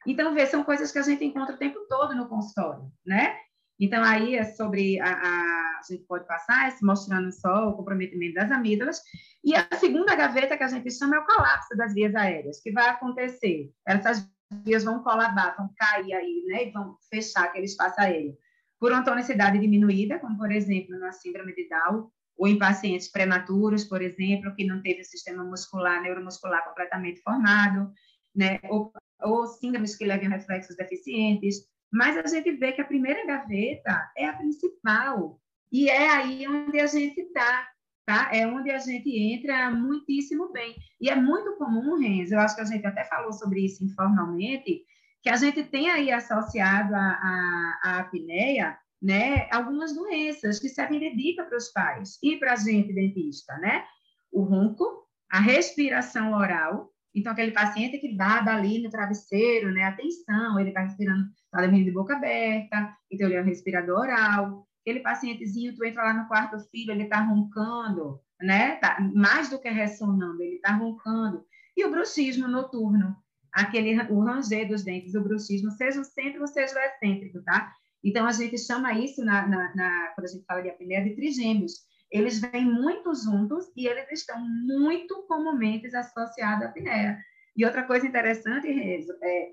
Então, 0.07 0.35
vê, 0.35 0.47
são 0.47 0.65
coisas 0.65 0.91
que 0.91 0.99
a 0.99 1.03
gente 1.03 1.25
encontra 1.25 1.55
o 1.55 1.59
tempo 1.59 1.87
todo 1.89 2.15
no 2.15 2.29
consultório, 2.29 2.91
né? 3.05 3.37
Então, 3.79 4.03
aí 4.03 4.37
é 4.37 4.45
sobre 4.45 5.01
a, 5.01 5.11
a, 5.11 5.71
a 5.79 5.83
gente 5.89 6.05
pode 6.05 6.27
passar 6.27 6.75
mostrando 6.83 7.33
só 7.33 7.69
o 7.69 7.77
comprometimento 7.77 8.35
das 8.35 8.51
amígdalas. 8.51 9.03
E 9.43 9.55
a 9.55 9.67
segunda 9.77 10.15
gaveta 10.15 10.57
que 10.57 10.63
a 10.63 10.69
gente 10.69 10.91
chama 10.91 11.17
é 11.17 11.19
o 11.19 11.27
colapso 11.27 11.77
das 11.77 11.95
vias 11.95 12.15
aéreas, 12.15 12.61
que 12.61 12.71
vai 12.73 12.89
acontecer. 12.89 13.71
Essas 13.87 14.31
vias 14.65 14.85
vão 14.85 15.03
colabar, 15.03 15.57
vão 15.57 15.71
cair 15.77 16.13
aí, 16.13 16.45
né? 16.47 16.69
E 16.69 16.71
vão 16.71 16.97
fechar 17.09 17.45
aquele 17.45 17.65
espaço 17.65 18.01
aéreo. 18.01 18.37
Por 18.79 18.93
uma 18.93 19.05
tonicidade 19.05 19.59
diminuída, 19.59 20.19
como 20.19 20.37
por 20.37 20.51
exemplo 20.51 20.99
na 20.99 21.13
síndrome 21.13 21.55
de 21.55 21.69
Down, 21.69 22.11
ou 22.41 22.49
em 22.49 22.59
pacientes 22.59 23.07
prematuros, 23.07 23.85
por 23.85 24.01
exemplo, 24.01 24.55
que 24.55 24.65
não 24.65 24.81
teve 24.81 25.03
o 25.03 25.05
sistema 25.05 25.45
muscular, 25.45 26.01
neuromuscular 26.01 26.65
completamente 26.65 27.21
formado, 27.21 27.93
né? 28.35 28.59
ou, 28.71 28.91
ou 29.21 29.47
síndromes 29.47 29.95
que 29.95 30.07
levam 30.07 30.31
reflexos 30.31 30.75
deficientes. 30.75 31.67
Mas 31.93 32.17
a 32.17 32.27
gente 32.27 32.51
vê 32.53 32.73
que 32.73 32.81
a 32.81 32.87
primeira 32.87 33.27
gaveta 33.27 34.11
é 34.17 34.25
a 34.25 34.33
principal, 34.33 35.39
e 35.71 35.91
é 35.91 36.09
aí 36.09 36.49
onde 36.49 36.81
a 36.81 36.87
gente 36.87 37.21
está, 37.21 37.69
tá? 38.07 38.31
É 38.33 38.47
onde 38.47 38.71
a 38.71 38.79
gente 38.79 39.11
entra 39.11 39.71
muitíssimo 39.71 40.51
bem. 40.51 40.75
E 40.99 41.11
é 41.11 41.17
muito 41.17 41.59
comum, 41.59 41.99
Renzo, 41.99 42.33
eu 42.33 42.41
acho 42.41 42.55
que 42.55 42.63
a 42.63 42.65
gente 42.65 42.87
até 42.87 43.05
falou 43.05 43.35
sobre 43.35 43.67
isso 43.67 43.85
informalmente, 43.85 44.83
que 45.23 45.29
a 45.29 45.37
gente 45.37 45.63
tem 45.65 45.91
aí 45.91 46.11
associado 46.11 46.95
a, 46.95 46.99
a, 46.99 47.81
a 47.85 48.01
apneia 48.01 48.79
né, 49.01 49.49
algumas 49.51 49.95
doenças 49.95 50.59
que 50.59 50.69
servem 50.69 51.01
de 51.01 51.17
dica 51.17 51.45
para 51.45 51.57
os 51.57 51.69
pais 51.73 52.19
e 52.23 52.37
para 52.37 52.53
a 52.53 52.57
gente 52.57 52.93
dentista, 52.93 53.57
né? 53.59 53.85
O 54.31 54.43
ronco, 54.43 55.07
a 55.31 55.41
respiração 55.41 56.33
oral, 56.35 56.91
então 57.15 57.33
aquele 57.33 57.53
paciente 57.53 57.99
que 57.99 58.17
dá 58.17 58.45
ali 58.45 58.83
no 58.83 58.91
travesseiro, 58.91 59.73
né, 59.73 59.85
atenção, 59.85 60.59
ele 60.59 60.69
está 60.69 60.83
respirando, 60.83 61.25
está 61.45 61.61
dormindo 61.61 61.85
de 61.85 61.91
boca 61.91 62.15
aberta, 62.15 62.97
então 63.11 63.27
ele 63.27 63.37
é 63.37 63.43
um 63.43 63.47
respirador 63.47 64.01
oral. 64.01 64.67
Aquele 64.83 65.01
pacientezinho, 65.01 65.75
tu 65.75 65.85
entra 65.85 66.03
lá 66.03 66.15
no 66.15 66.29
quarto 66.29 66.59
filho, 66.71 66.93
ele 66.93 67.05
está 67.05 67.21
roncando, 67.21 68.21
né? 68.41 68.77
Tá, 68.77 68.99
mais 69.15 69.51
do 69.51 69.61
que 69.61 69.69
ressonando, 69.69 70.43
ele 70.43 70.57
está 70.57 70.73
roncando. 70.73 71.45
E 71.77 71.85
o 71.85 71.91
bruxismo 71.91 72.49
noturno, 72.49 73.15
aquele 73.53 74.01
o 74.11 74.21
ranger 74.21 74.69
dos 74.69 74.83
dentes, 74.83 75.15
o 75.15 75.23
bruxismo, 75.23 75.71
seja 75.73 76.01
o 76.01 76.05
centro 76.05 76.41
ou 76.41 76.47
seja 76.47 76.75
o 76.75 76.79
excêntrico, 76.79 77.43
tá? 77.43 77.75
Então, 78.03 78.27
a 78.27 78.33
gente 78.33 78.59
chama 78.59 78.93
isso, 78.93 79.25
na, 79.25 79.47
na, 79.47 79.75
na, 79.75 80.07
quando 80.15 80.27
a 80.27 80.31
gente 80.31 80.45
fala 80.45 80.63
de 80.63 80.71
apneia, 80.71 81.05
de 81.05 81.15
trigêmeos. 81.15 81.73
Eles 82.11 82.41
vêm 82.41 82.65
muito 82.65 83.15
juntos 83.15 83.67
e 83.77 83.87
eles 83.87 84.11
estão 84.11 84.41
muito 84.41 85.23
comumente 85.29 85.95
associados 85.95 86.65
à 86.65 86.69
apneia. 86.69 87.19
E 87.57 87.65
outra 87.65 87.85
coisa 87.85 88.07
interessante, 88.07 88.71
Rezo, 88.71 89.13
é 89.23 89.53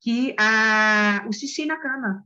que 0.00 0.34
a, 0.38 1.24
o 1.28 1.32
xixi 1.32 1.64
na 1.64 1.76
cama, 1.76 2.24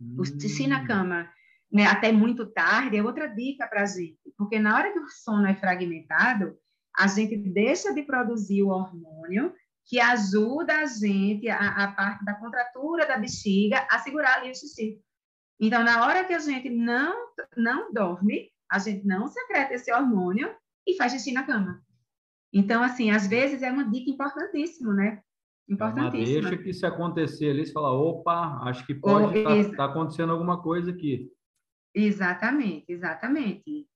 hum. 0.00 0.16
o 0.18 0.24
xixi 0.24 0.66
na 0.66 0.82
hum. 0.82 0.86
cama, 0.86 1.30
né, 1.72 1.84
até 1.84 2.12
muito 2.12 2.46
tarde, 2.46 2.96
é 2.96 3.02
outra 3.02 3.26
dica 3.26 3.66
para 3.66 3.82
a 3.82 3.86
gente, 3.86 4.18
porque 4.36 4.58
na 4.58 4.74
hora 4.76 4.92
que 4.92 4.98
o 4.98 5.08
sono 5.08 5.46
é 5.46 5.54
fragmentado, 5.54 6.56
a 6.96 7.06
gente 7.06 7.36
deixa 7.36 7.92
de 7.92 8.02
produzir 8.02 8.62
o 8.62 8.68
hormônio 8.68 9.52
que 9.88 9.98
ajuda 9.98 10.80
a 10.80 10.86
gente, 10.86 11.48
a, 11.48 11.84
a, 11.84 11.92
parte 11.92 12.22
da 12.22 12.34
contratura 12.34 13.06
da 13.06 13.16
bexiga, 13.16 13.86
a 13.90 13.98
segurar 13.98 14.36
ali 14.36 14.50
o 14.50 14.54
xixi. 14.54 15.00
Então, 15.58 15.82
na 15.82 16.04
hora 16.04 16.24
que 16.24 16.34
a 16.34 16.38
gente 16.38 16.68
não, 16.68 17.16
não 17.56 17.90
dorme, 17.90 18.50
a 18.70 18.78
gente 18.78 19.06
não 19.06 19.26
secreta 19.26 19.72
esse 19.72 19.90
hormônio 19.90 20.54
e 20.86 20.94
faz 20.94 21.12
xixi 21.12 21.32
na 21.32 21.42
cama. 21.42 21.82
Então, 22.52 22.82
assim, 22.82 23.10
às 23.10 23.26
vezes 23.26 23.62
é 23.62 23.72
uma 23.72 23.90
dica 23.90 24.10
importantíssima, 24.10 24.92
né? 24.92 25.22
Importantíssima. 25.66 26.38
É 26.38 26.50
deixa 26.50 26.62
que 26.62 26.72
se 26.74 26.84
acontecer 26.84 27.50
ali, 27.50 27.66
você 27.66 27.72
fala, 27.72 27.90
opa, 27.90 28.60
acho 28.68 28.86
que 28.86 28.94
pode 28.94 29.38
estar 29.38 29.50
oh, 29.50 29.70
tá, 29.70 29.76
tá 29.76 29.84
acontecendo 29.86 30.32
alguma 30.32 30.62
coisa 30.62 30.90
aqui. 30.90 31.32
Exatamente, 31.94 32.92
exatamente. 32.92 33.88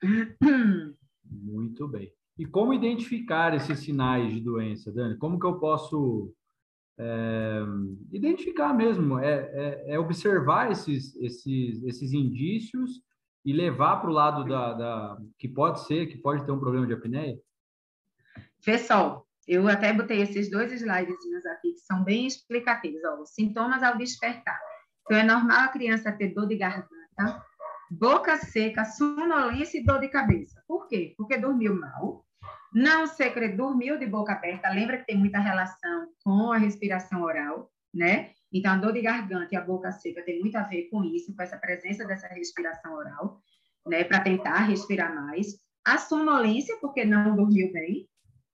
Muito 1.24 1.86
bem. 1.86 2.10
E 2.38 2.46
como 2.46 2.72
identificar 2.72 3.52
esses 3.54 3.80
sinais 3.80 4.32
de 4.32 4.40
doença, 4.40 4.92
Dani? 4.92 5.18
Como 5.18 5.40
que 5.40 5.46
eu 5.46 5.58
posso 5.58 6.32
é, 6.96 7.60
identificar 8.12 8.72
mesmo? 8.72 9.18
É, 9.18 9.32
é, 9.52 9.94
é, 9.94 9.98
observar 9.98 10.70
esses, 10.70 11.16
esses, 11.16 11.82
esses 11.82 12.12
indícios 12.12 13.02
e 13.44 13.52
levar 13.52 13.96
para 13.96 14.10
o 14.10 14.12
lado 14.12 14.44
da, 14.44 14.72
da, 14.74 15.18
que 15.36 15.48
pode 15.48 15.84
ser, 15.86 16.06
que 16.06 16.18
pode 16.18 16.44
ter 16.46 16.52
um 16.52 16.60
problema 16.60 16.86
de 16.86 16.92
apneia? 16.92 17.36
Pessoal, 18.64 19.26
eu 19.46 19.66
até 19.66 19.92
botei 19.92 20.20
esses 20.20 20.48
dois 20.48 20.70
slides 20.72 21.16
aqui 21.46 21.72
que 21.72 21.80
são 21.80 22.04
bem 22.04 22.26
explicativos. 22.26 23.00
Ó, 23.04 23.24
sintomas 23.24 23.82
ao 23.82 23.98
despertar. 23.98 24.60
Então, 25.02 25.16
é 25.16 25.24
normal 25.24 25.64
a 25.64 25.68
criança 25.68 26.12
ter 26.12 26.34
dor 26.34 26.46
de 26.46 26.56
garganta, 26.56 27.42
boca 27.90 28.36
seca, 28.36 28.84
sonolência 28.84 29.80
e 29.80 29.84
dor 29.84 29.98
de 29.98 30.08
cabeça. 30.08 30.62
Por 30.68 30.86
quê? 30.86 31.14
Porque 31.16 31.38
dormiu 31.38 31.74
mal, 31.74 32.24
não 32.72 33.06
secre, 33.06 33.48
dormiu 33.48 33.98
de 33.98 34.06
boca 34.06 34.32
aberta. 34.32 34.68
Lembra 34.70 34.98
que 34.98 35.06
tem 35.06 35.18
muita 35.18 35.38
relação 35.38 36.08
com 36.22 36.52
a 36.52 36.58
respiração 36.58 37.22
oral, 37.22 37.70
né? 37.92 38.32
Então, 38.52 38.72
a 38.72 38.76
dor 38.76 38.92
de 38.92 39.02
garganta 39.02 39.54
e 39.54 39.56
a 39.56 39.60
boca 39.60 39.90
seca 39.92 40.22
tem 40.22 40.40
muito 40.40 40.56
a 40.56 40.62
ver 40.62 40.88
com 40.90 41.04
isso, 41.04 41.34
com 41.34 41.42
essa 41.42 41.58
presença 41.58 42.06
dessa 42.06 42.28
respiração 42.28 42.94
oral, 42.94 43.40
né? 43.86 44.04
Para 44.04 44.20
tentar 44.20 44.60
respirar 44.60 45.14
mais. 45.14 45.58
A 45.84 45.98
sonolência, 45.98 46.76
porque 46.80 47.04
não 47.04 47.34
dormiu 47.34 47.72
bem, 47.72 48.08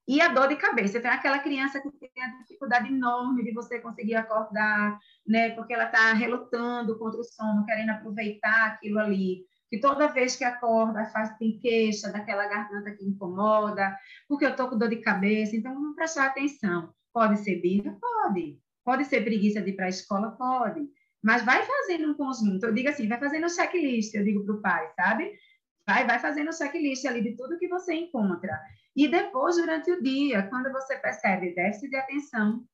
e 0.06 0.20
a 0.20 0.28
dor 0.28 0.48
de 0.48 0.56
cabeça. 0.56 1.00
Tem 1.00 1.10
aquela 1.10 1.38
criança 1.38 1.80
que 1.80 1.90
tem 1.90 2.22
a 2.22 2.38
dificuldade 2.38 2.88
enorme 2.88 3.42
de 3.42 3.52
você 3.52 3.80
conseguir 3.80 4.14
acordar, 4.14 4.98
né? 5.26 5.50
Porque 5.50 5.72
ela 5.72 5.86
está 5.86 6.12
relutando 6.12 6.98
contra 6.98 7.20
o 7.20 7.24
sono, 7.24 7.64
querendo 7.64 7.90
aproveitar 7.90 8.66
aquilo 8.66 8.98
ali. 8.98 9.44
Que 9.74 9.80
toda 9.80 10.06
vez 10.06 10.36
que 10.36 10.44
acorda, 10.44 11.04
faz 11.06 11.36
tem 11.36 11.58
queixa 11.58 12.08
daquela 12.12 12.46
garganta 12.46 12.92
que 12.92 13.04
incomoda, 13.04 13.98
porque 14.28 14.44
eu 14.44 14.50
estou 14.50 14.68
com 14.68 14.78
dor 14.78 14.88
de 14.88 14.98
cabeça. 14.98 15.56
Então, 15.56 15.74
vamos 15.74 15.96
prestar 15.96 16.26
atenção. 16.26 16.94
Pode 17.12 17.40
ser 17.40 17.60
birra? 17.60 17.98
Pode. 18.00 18.56
Pode 18.84 19.04
ser 19.04 19.24
preguiça 19.24 19.60
de 19.60 19.70
ir 19.70 19.72
para 19.72 19.86
a 19.86 19.88
escola? 19.88 20.30
Pode. 20.30 20.88
Mas 21.20 21.44
vai 21.44 21.64
fazendo 21.64 22.08
um 22.08 22.14
conjunto. 22.14 22.64
Eu 22.64 22.72
digo 22.72 22.88
assim, 22.88 23.08
vai 23.08 23.18
fazendo 23.18 23.46
um 23.46 23.48
checklist, 23.48 24.14
eu 24.14 24.22
digo 24.22 24.44
para 24.44 24.54
o 24.54 24.62
pai, 24.62 24.92
sabe? 24.94 25.32
Vai, 25.84 26.06
vai 26.06 26.20
fazendo 26.20 26.50
um 26.50 26.52
checklist 26.52 27.04
ali 27.06 27.20
de 27.20 27.36
tudo 27.36 27.58
que 27.58 27.66
você 27.66 27.94
encontra. 27.94 28.56
E 28.94 29.08
depois, 29.08 29.56
durante 29.56 29.90
o 29.90 30.00
dia, 30.00 30.44
quando 30.44 30.70
você 30.70 30.96
percebe 30.98 31.52
déficit 31.52 31.90
de 31.90 31.96
atenção, 31.96 32.64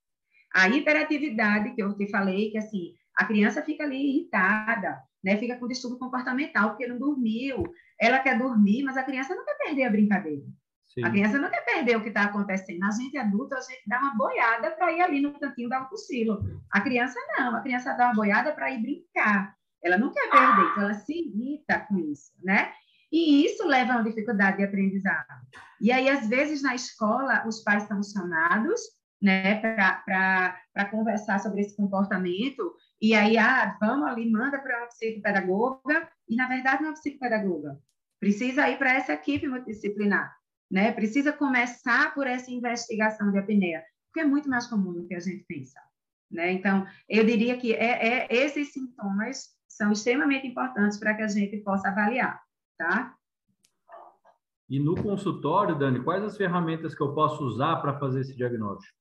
a 0.52 0.68
hiperatividade, 0.68 1.74
que 1.74 1.82
eu 1.82 1.96
te 1.96 2.10
falei, 2.10 2.50
que 2.50 2.58
assim, 2.58 2.92
a 3.16 3.24
criança 3.24 3.62
fica 3.62 3.84
ali 3.84 3.96
irritada, 3.96 5.00
né? 5.22 5.36
Fica 5.36 5.56
com 5.56 5.68
distúrbio 5.68 5.98
comportamental, 5.98 6.70
porque 6.70 6.86
não 6.86 6.98
dormiu. 6.98 7.62
Ela 7.98 8.18
quer 8.18 8.38
dormir, 8.38 8.82
mas 8.82 8.96
a 8.96 9.02
criança 9.02 9.34
não 9.34 9.44
quer 9.44 9.56
perder 9.58 9.84
a 9.84 9.90
brincadeira. 9.90 10.42
Sim. 10.88 11.04
A 11.04 11.10
criança 11.10 11.38
não 11.38 11.48
quer 11.48 11.64
perder 11.64 11.96
o 11.96 12.02
que 12.02 12.08
está 12.08 12.24
acontecendo. 12.24 12.82
A 12.84 12.90
gente 12.90 13.16
adulta, 13.16 13.56
a 13.56 13.60
gente 13.60 13.82
dá 13.86 13.98
uma 14.00 14.16
boiada 14.16 14.70
para 14.72 14.92
ir 14.92 15.00
ali 15.00 15.20
no 15.20 15.38
cantinho 15.38 15.68
dar 15.68 15.82
um 15.82 15.86
cochilo. 15.86 16.40
A 16.70 16.80
criança 16.80 17.18
não, 17.38 17.56
a 17.56 17.60
criança 17.60 17.92
dá 17.94 18.06
uma 18.06 18.14
boiada 18.14 18.52
para 18.52 18.70
ir 18.70 18.82
brincar. 18.82 19.54
Ela 19.82 19.96
não 19.96 20.12
quer 20.12 20.28
perder, 20.30 20.70
então 20.72 20.82
ela 20.82 20.94
se 20.94 21.12
irrita 21.12 21.80
com 21.80 21.98
isso, 21.98 22.32
né? 22.42 22.72
E 23.10 23.44
isso 23.44 23.66
leva 23.66 23.92
a 23.92 23.96
uma 23.96 24.04
dificuldade 24.04 24.58
de 24.58 24.64
aprendizado. 24.64 25.26
E 25.80 25.90
aí, 25.90 26.08
às 26.08 26.28
vezes, 26.28 26.62
na 26.62 26.74
escola, 26.74 27.44
os 27.46 27.62
pais 27.62 27.84
são 27.84 28.02
chamados 28.02 28.80
né, 29.20 29.56
para 29.60 30.84
conversar 30.90 31.40
sobre 31.40 31.62
esse 31.62 31.76
comportamento, 31.76 32.74
e 33.00 33.14
aí, 33.14 33.38
ah, 33.38 33.76
vamos 33.80 34.08
ali, 34.08 34.30
manda 34.30 34.58
para 34.58 34.78
uma 34.78 34.88
psicopedagoga, 34.88 36.08
e 36.28 36.36
na 36.36 36.48
verdade 36.48 36.82
não 36.82 36.90
é 36.90 36.92
psicopedagoga. 36.92 37.78
Precisa 38.18 38.68
ir 38.68 38.78
para 38.78 38.92
essa 38.92 39.14
equipe 39.14 39.48
multidisciplinar, 39.48 40.36
né? 40.70 40.92
Precisa 40.92 41.32
começar 41.32 42.14
por 42.14 42.26
essa 42.26 42.50
investigação 42.50 43.32
de 43.32 43.38
apneia, 43.38 43.82
porque 44.06 44.20
é 44.20 44.28
muito 44.28 44.48
mais 44.48 44.66
comum 44.66 44.92
do 44.92 45.06
que 45.06 45.14
a 45.14 45.20
gente 45.20 45.44
pensa, 45.48 45.80
né? 46.30 46.52
Então, 46.52 46.86
eu 47.08 47.24
diria 47.24 47.56
que 47.56 47.72
é, 47.74 48.26
é 48.26 48.28
esses 48.30 48.72
sintomas 48.72 49.48
são 49.66 49.92
extremamente 49.92 50.46
importantes 50.46 50.98
para 50.98 51.14
que 51.14 51.22
a 51.22 51.28
gente 51.28 51.56
possa 51.58 51.88
avaliar 51.88 52.40
tá? 52.80 53.14
E 54.68 54.78
no 54.80 54.94
consultório, 54.94 55.78
Dani, 55.78 56.02
quais 56.02 56.24
as 56.24 56.36
ferramentas 56.36 56.94
que 56.94 57.02
eu 57.02 57.12
posso 57.12 57.44
usar 57.44 57.76
para 57.76 57.98
fazer 57.98 58.20
esse 58.20 58.34
diagnóstico? 58.34 58.99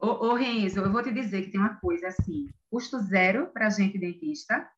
Ô, 0.00 0.28
ô 0.28 0.34
Renzo, 0.34 0.80
eu 0.80 0.92
vou 0.92 1.02
te 1.02 1.12
dizer 1.12 1.42
que 1.42 1.50
tem 1.50 1.60
uma 1.60 1.76
coisa 1.76 2.08
assim, 2.08 2.48
custo 2.70 2.98
zero 3.00 3.48
para 3.48 3.70
gente 3.70 3.98
dentista, 3.98 4.68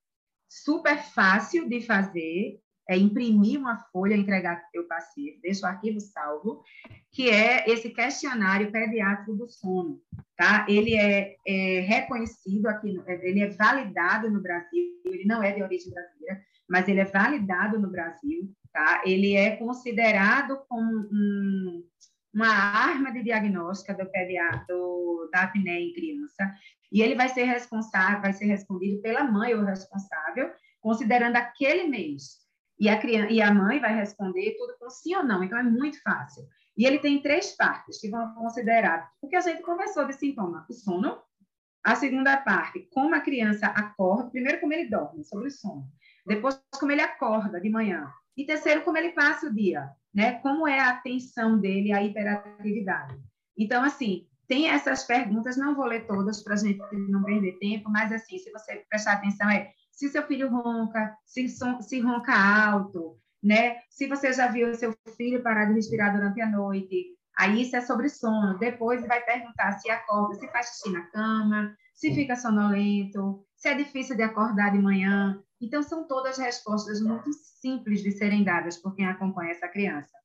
super 0.49 0.99
fácil 0.99 1.69
de 1.69 1.81
fazer, 1.81 2.61
é 2.89 2.97
imprimir 2.97 3.61
uma 3.61 3.79
folha, 3.93 4.17
entregar 4.17 4.57
para 4.57 4.67
o 4.67 4.71
teu 4.73 4.89
paciente, 4.89 5.41
deixa 5.41 5.65
o 5.65 5.69
arquivo 5.69 6.01
salvo, 6.01 6.65
que 7.13 7.31
é 7.31 7.71
esse 7.71 7.91
questionário 7.91 8.73
pediátrico 8.73 9.37
do 9.37 9.49
sono, 9.49 10.01
tá? 10.37 10.67
Ele 10.69 10.97
é, 10.97 11.37
é 11.47 11.81
reconhecido 11.81 12.67
aqui, 12.67 13.01
ele 13.23 13.43
é 13.43 13.51
validado 13.51 14.29
no 14.29 14.43
Brasil, 14.43 15.01
ele 15.05 15.25
não 15.25 15.41
é 15.41 15.53
de 15.53 15.63
origem 15.63 15.93
brasileira, 15.93 16.43
mas 16.69 16.89
ele 16.89 17.01
é 17.01 17.05
validado 17.05 17.79
no 17.79 17.89
Brasil, 17.89 18.53
tá? 18.73 19.03
Ele 19.05 19.35
é 19.35 19.57
considerado 19.57 20.61
como 20.69 21.09
um, 21.13 21.85
uma 22.33 22.49
arma 22.49 23.13
de 23.13 23.23
diagnóstica 23.23 23.95
do 23.95 24.11
pediatra 24.11 24.75
da 25.33 25.43
apneia 25.43 25.81
em 25.81 25.93
criança, 25.93 26.55
e 26.93 27.03
ele 27.03 27.15
vai 27.15 27.29
ser 27.29 27.45
responsável, 27.45 28.21
vai 28.21 28.33
ser 28.33 28.47
respondido 28.47 29.01
pela 29.01 29.25
mãe 29.25 29.55
ou 29.55 29.65
responsável, 29.65 30.51
considerando 30.81 31.37
aquele 31.37 31.87
mês. 31.87 32.41
E 32.79 32.89
a, 32.89 32.99
criança, 32.99 33.31
e 33.31 33.43
a 33.43 33.53
mãe 33.53 33.79
vai 33.79 33.95
responder 33.95 34.57
tudo 34.57 34.75
com 34.79 34.89
sim 34.91 35.15
ou 35.15 35.23
não, 35.23 35.45
então 35.45 35.59
é 35.59 35.63
muito 35.63 36.03
fácil. 36.03 36.43
E 36.77 36.85
ele 36.85 36.99
tem 36.99 37.21
três 37.21 37.55
partes 37.55 38.01
que 38.01 38.09
vão 38.09 38.35
considerar 38.35 39.11
o 39.21 39.29
que 39.29 39.37
a 39.37 39.41
gente 39.41 39.63
conversou 39.63 40.07
de 40.07 40.15
sintoma: 40.15 40.67
o 40.69 40.73
sono, 40.73 41.19
a 41.85 41.95
segunda 41.95 42.37
parte, 42.39 42.89
como 42.93 43.15
a 43.15 43.21
criança 43.21 43.67
acorda, 43.67 44.31
primeiro 44.31 44.61
como 44.61 44.73
ele 44.73 44.89
dorme, 44.89 45.25
sobre 45.25 45.49
o 45.49 45.51
sono. 45.51 45.87
Depois, 46.27 46.61
como 46.79 46.91
ele 46.91 47.03
acorda 47.03 47.61
de 47.61 47.69
manhã. 47.69 48.11
E 48.37 48.47
terceiro, 48.47 48.83
como 48.83 48.97
ele 48.97 49.13
passa 49.13 49.47
o 49.47 49.55
dia, 49.55 49.91
né? 50.15 50.35
Como 50.41 50.67
é 50.67 50.79
a 50.79 50.91
atenção 50.91 51.59
dele, 51.59 51.93
a 51.93 52.03
hiperatividade. 52.03 53.19
Então, 53.57 53.83
assim, 53.83 54.27
tem 54.49 54.69
essas 54.69 55.05
perguntas, 55.05 55.57
não 55.57 55.75
vou 55.75 55.87
ler 55.87 56.07
todas 56.07 56.43
para 56.43 56.55
a 56.55 56.57
gente 56.57 56.81
não 57.09 57.23
perder 57.23 57.59
tempo, 57.59 57.89
mas, 57.91 58.11
assim, 58.13 58.39
se 58.39 58.51
você 58.51 58.85
prestar 58.89 59.13
atenção, 59.13 59.49
é 59.49 59.71
se 59.93 60.09
seu 60.09 60.27
filho 60.27 60.49
ronca, 60.49 61.15
se, 61.25 61.47
se 61.49 62.01
ronca 62.01 62.33
alto, 62.33 63.19
né? 63.43 63.77
Se 63.91 64.07
você 64.07 64.33
já 64.33 64.49
viu 64.49 64.75
seu 64.75 64.95
filho 65.17 65.43
parar 65.43 65.67
de 65.67 65.75
respirar 65.75 66.13
durante 66.13 66.41
a 66.41 66.47
noite, 66.49 67.17
aí 67.37 67.63
isso 67.63 67.77
é 67.77 67.81
sobre 67.81 68.09
sono. 68.09 68.59
Depois 68.59 69.07
vai 69.07 69.21
perguntar 69.23 69.73
se 69.73 69.91
acorda, 69.91 70.35
se 70.35 70.49
faz 70.49 70.69
xixi 70.69 70.91
na 70.91 71.03
cama, 71.11 71.77
se 71.95 72.15
fica 72.15 72.35
sonolento, 72.35 73.45
se 73.57 73.69
é 73.69 73.75
difícil 73.75 74.17
de 74.17 74.23
acordar 74.23 74.73
de 74.73 74.79
manhã, 74.79 75.39
então, 75.61 75.83
são 75.83 76.07
todas 76.07 76.39
respostas 76.39 77.01
muito 77.01 77.31
simples 77.33 78.03
de 78.03 78.13
serem 78.13 78.43
dadas 78.43 78.79
por 78.79 78.95
quem 78.95 79.07
acompanha 79.07 79.51
essa 79.51 79.69
criança. 79.69 80.17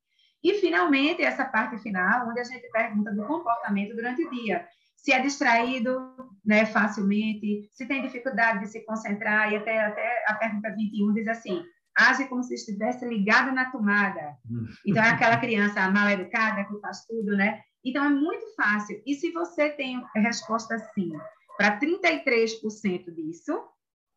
E, 0.42 0.54
finalmente, 0.56 1.22
essa 1.22 1.44
parte 1.44 1.78
final, 1.80 2.30
onde 2.30 2.40
a 2.40 2.44
gente 2.44 2.70
pergunta 2.72 3.12
do 3.12 3.26
comportamento 3.26 3.96
durante 3.96 4.24
o 4.24 4.30
dia. 4.30 4.66
Se 4.96 5.12
é 5.12 5.20
distraído 5.20 6.00
né, 6.44 6.66
facilmente, 6.66 7.70
se 7.72 7.86
tem 7.86 8.02
dificuldade 8.02 8.60
de 8.60 8.68
se 8.68 8.86
concentrar, 8.86 9.52
e 9.52 9.58
até, 9.58 9.86
até 9.86 10.26
a 10.28 10.36
pergunta 10.36 10.74
21 10.74 11.14
diz 11.14 11.28
assim: 11.28 11.64
age 11.98 12.28
como 12.28 12.44
se 12.44 12.54
estivesse 12.54 13.06
ligado 13.06 13.52
na 13.52 13.72
tomada. 13.72 14.38
Então, 14.86 15.04
é 15.04 15.10
aquela 15.10 15.38
criança 15.38 15.90
mal 15.92 16.10
educada 16.10 16.64
que 16.64 16.80
faz 16.80 17.06
tudo, 17.06 17.36
né? 17.36 17.62
Então, 17.84 18.06
é 18.06 18.10
muito 18.10 18.46
fácil. 18.56 19.02
E 19.06 19.16
se 19.16 19.32
você 19.32 19.70
tem 19.70 20.04
resposta 20.16 20.78
sim 20.94 21.12
para 21.58 21.80
33% 21.80 23.14
disso, 23.14 23.64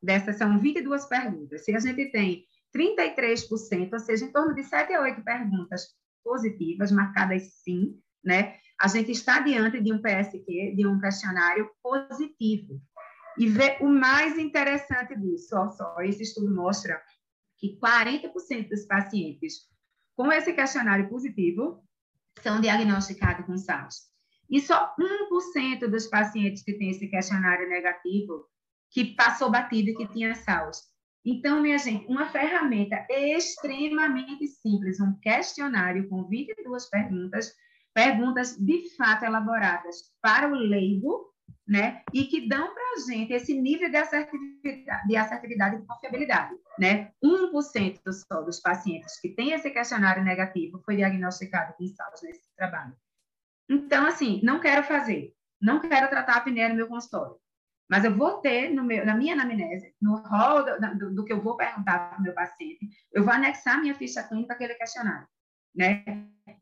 Dessas 0.02 0.36
são 0.36 0.58
22 0.58 1.06
perguntas. 1.06 1.64
Se 1.64 1.74
a 1.74 1.80
gente 1.80 2.10
tem 2.10 2.44
33%, 2.74 3.92
ou 3.92 3.98
seja, 3.98 4.24
em 4.24 4.32
torno 4.32 4.54
de 4.54 4.62
7 4.62 4.92
a 4.94 5.02
8 5.02 5.22
perguntas 5.22 5.88
positivas, 6.22 6.92
marcadas 6.92 7.54
sim, 7.62 7.98
né? 8.24 8.56
A 8.80 8.86
gente 8.86 9.10
está 9.10 9.40
diante 9.40 9.80
de 9.80 9.92
um 9.92 10.00
PSQ, 10.00 10.74
de 10.76 10.86
um 10.86 11.00
questionário 11.00 11.68
positivo. 11.82 12.80
E 13.36 13.48
ver 13.48 13.78
o 13.80 13.88
mais 13.88 14.36
interessante 14.38 15.16
disso, 15.16 15.56
ó, 15.56 15.70
só, 15.70 16.00
esse 16.00 16.22
estudo 16.22 16.54
mostra 16.54 17.00
que 17.56 17.78
40% 17.78 18.68
dos 18.68 18.84
pacientes 18.84 19.68
com 20.16 20.32
esse 20.32 20.52
questionário 20.52 21.08
positivo 21.08 21.84
são 22.42 22.60
diagnosticados 22.60 23.46
com 23.46 23.56
SARS. 23.56 24.08
E 24.50 24.60
só 24.60 24.94
1% 24.98 25.88
dos 25.88 26.06
pacientes 26.06 26.62
que 26.62 26.72
têm 26.72 26.90
esse 26.90 27.06
questionário 27.08 27.68
negativo 27.68 28.46
que 28.90 29.14
passou 29.14 29.50
batido 29.50 29.90
e 29.90 29.94
que 29.94 30.08
tinha 30.08 30.34
salvos. 30.34 30.82
Então, 31.24 31.60
minha 31.60 31.78
gente, 31.78 32.06
uma 32.06 32.26
ferramenta 32.26 33.06
extremamente 33.10 34.46
simples, 34.46 35.00
um 35.00 35.18
questionário 35.20 36.08
com 36.08 36.26
22 36.26 36.88
perguntas 36.88 37.52
perguntas 37.98 38.56
de 38.56 38.94
fato 38.96 39.24
elaboradas 39.24 40.12
para 40.22 40.48
o 40.48 40.54
leigo, 40.54 41.34
né? 41.66 42.02
E 42.14 42.24
que 42.26 42.48
dão 42.48 42.72
para 42.72 42.92
a 42.94 43.10
gente 43.10 43.32
esse 43.32 43.60
nível 43.60 43.90
de 43.90 43.96
assertividade, 43.96 45.08
de 45.08 45.16
assertividade 45.16 45.76
e 45.76 45.80
de 45.80 45.86
confiabilidade, 45.86 46.54
né? 46.78 47.10
1% 47.22 48.00
só 48.12 48.42
dos 48.42 48.60
pacientes 48.60 49.20
que 49.20 49.30
têm 49.30 49.50
esse 49.50 49.68
questionário 49.70 50.22
negativo 50.22 50.80
foi 50.84 50.94
diagnosticado 50.94 51.74
com 51.74 51.86
SARS 51.88 52.22
nesse 52.22 52.42
trabalho. 52.56 52.94
Então, 53.68 54.06
assim, 54.06 54.40
não 54.44 54.60
quero 54.60 54.84
fazer, 54.84 55.34
não 55.60 55.80
quero 55.80 56.08
tratar 56.08 56.34
a 56.34 56.36
apneia 56.36 56.68
no 56.68 56.76
meu 56.76 56.86
consultório, 56.86 57.36
mas 57.88 58.04
eu 58.04 58.14
vou 58.14 58.38
ter 58.38 58.70
meu, 58.70 59.04
na 59.06 59.14
minha 59.14 59.34
anamnese, 59.34 59.94
no 60.00 60.16
rol 60.16 60.64
do, 60.64 60.98
do, 60.98 61.14
do 61.14 61.24
que 61.24 61.32
eu 61.32 61.40
vou 61.40 61.56
perguntar 61.56 62.10
para 62.10 62.18
o 62.18 62.22
meu 62.22 62.34
paciente, 62.34 62.88
eu 63.12 63.24
vou 63.24 63.32
anexar 63.32 63.80
minha 63.80 63.94
ficha 63.94 64.22
clínica 64.22 64.54
àquele 64.54 64.74
questionário, 64.74 65.26
né? 65.74 66.04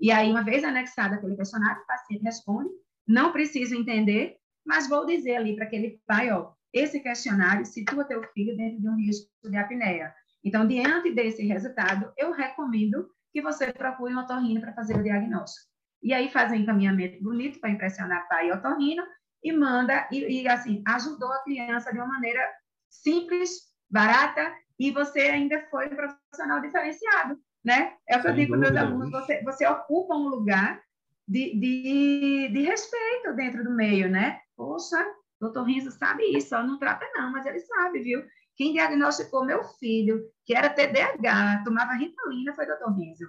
E 0.01 0.13
aí, 0.13 0.31
uma 0.31 0.43
vez 0.43 0.63
anexado 0.65 1.15
aquele 1.15 1.37
questionário, 1.37 1.83
o 1.83 1.87
paciente 1.87 2.23
responde, 2.23 2.71
não 3.07 3.33
preciso 3.33 3.75
entender, 3.75 4.37
mas 4.65 4.89
vou 4.89 5.07
dizer 5.07 5.37
ali 5.37 5.55
para 5.55 5.65
aquele 5.65 6.01
pai, 6.07 6.31
ó, 6.31 6.53
esse 6.73 7.01
questionário 7.01 7.65
situa 7.65 8.05
teu 8.05 8.23
filho 8.33 8.57
dentro 8.57 8.81
de 8.81 8.89
um 8.89 8.97
risco 8.97 9.29
de 9.49 9.57
apneia. 9.57 10.15
Então, 10.45 10.67
diante 10.67 11.13
desse 11.13 11.45
resultado, 11.47 12.13
eu 12.17 12.33
recomendo 12.33 13.09
que 13.33 13.41
você 13.41 13.73
procure 13.73 14.15
um 14.15 14.19
otorrino 14.19 14.61
para 14.61 14.75
fazer 14.75 14.97
o 14.97 15.03
diagnóstico. 15.03 15.67
E 16.03 16.13
aí 16.13 16.29
faz 16.29 16.53
um 16.53 16.55
encaminhamento 16.55 17.23
bonito 17.23 17.59
para 17.59 17.71
impressionar 17.71 18.29
pai 18.29 18.49
e 18.49 18.53
otorrino 18.53 19.03
e 19.49 19.53
manda, 19.53 20.09
e, 20.11 20.43
e, 20.43 20.49
assim, 20.49 20.83
ajudou 20.87 21.33
a 21.33 21.43
criança 21.43 21.93
de 21.93 21.99
uma 21.99 22.09
maneira 22.09 22.41
simples, 22.89 23.51
barata, 23.89 24.53
e 24.79 24.91
você 24.91 25.21
ainda 25.21 25.65
foi 25.71 25.87
um 25.87 25.97
profissional 25.97 26.61
diferenciado, 26.61 27.39
né? 27.65 27.95
É 28.09 28.19
o 28.19 28.23
que 28.23 28.29
eu 28.29 28.35
digo 28.35 28.59
para 28.59 28.71
meus 28.71 28.77
alunos, 28.77 29.11
você, 29.11 29.43
você 29.43 29.67
ocupa 29.67 30.15
um 30.15 30.29
lugar 30.29 30.83
de, 31.29 31.59
de, 31.59 32.49
de 32.53 32.63
respeito 32.63 33.35
dentro 33.35 33.63
do 33.63 33.71
meio, 33.71 34.11
né? 34.11 34.41
Poxa, 34.57 35.05
doutor 35.41 35.65
Rinzo 35.65 35.91
sabe 35.93 36.25
isso, 36.37 36.49
só 36.49 36.63
não 36.63 36.79
trata 36.79 37.07
não, 37.15 37.31
mas 37.31 37.47
ele 37.47 37.61
sabe, 37.61 38.01
viu? 38.01 38.25
Quem 38.57 38.73
diagnosticou 38.73 39.45
meu 39.45 39.63
filho, 39.79 40.25
que 40.45 40.55
era 40.55 40.71
TDAH, 40.71 41.63
tomava 41.65 41.93
Ritalina, 41.93 42.55
foi 42.55 42.67
doutor 42.67 42.97
Rinzo. 42.97 43.27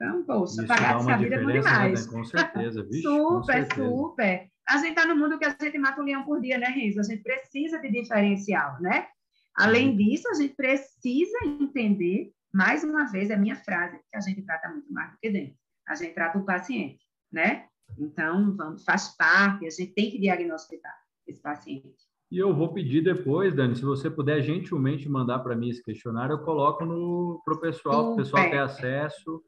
Então, 0.00 0.24
poxa, 0.24 0.64
pagar 0.66 0.96
essa 0.96 1.16
vida 1.18 1.34
é 1.34 1.38
bom 1.40 1.48
né? 1.48 1.52
demais. 1.60 2.06
Né? 2.06 2.12
Com 2.12 2.24
certeza, 2.24 2.82
vixe, 2.84 3.02
super, 3.02 3.44
certeza. 3.44 3.86
super. 3.86 4.50
A 4.66 4.76
gente 4.78 4.88
está 4.88 5.04
no 5.04 5.14
mundo 5.14 5.38
que 5.38 5.44
a 5.44 5.54
gente 5.60 5.78
mata 5.78 6.00
um 6.00 6.04
leão 6.04 6.24
por 6.24 6.40
dia, 6.40 6.56
né, 6.56 6.68
Renzo? 6.68 7.00
A 7.00 7.02
gente 7.02 7.22
precisa 7.22 7.78
de 7.78 7.90
diferencial, 7.90 8.80
né? 8.80 9.08
Além 9.54 9.94
disso, 9.94 10.26
a 10.30 10.34
gente 10.34 10.54
precisa 10.54 11.36
entender, 11.44 12.32
mais 12.50 12.82
uma 12.82 13.04
vez, 13.04 13.30
a 13.30 13.36
minha 13.36 13.56
frase, 13.56 13.98
que 14.10 14.16
a 14.16 14.20
gente 14.20 14.40
trata 14.42 14.70
muito 14.70 14.90
mais 14.90 15.12
do 15.12 15.18
que 15.18 15.28
dentro. 15.28 15.54
A 15.86 15.94
gente 15.94 16.14
trata 16.14 16.38
o 16.38 16.46
paciente, 16.46 17.04
né? 17.30 17.66
Então, 17.98 18.56
vamos, 18.56 18.84
faz 18.84 19.14
parte, 19.16 19.66
a 19.66 19.70
gente 19.70 19.92
tem 19.92 20.10
que 20.10 20.18
diagnosticar 20.18 20.96
esse 21.26 21.42
paciente. 21.42 22.08
E 22.30 22.38
eu 22.38 22.54
vou 22.54 22.72
pedir 22.72 23.02
depois, 23.02 23.54
Dani, 23.54 23.76
se 23.76 23.84
você 23.84 24.08
puder 24.08 24.40
gentilmente 24.40 25.08
mandar 25.08 25.40
para 25.40 25.56
mim 25.56 25.68
esse 25.68 25.82
questionário, 25.82 26.34
eu 26.34 26.44
coloco 26.44 27.42
para 27.44 27.54
o 27.54 27.60
pessoal, 27.60 28.12
o 28.12 28.16
pessoal 28.16 28.48
ter 28.48 28.58
acesso 28.58 29.42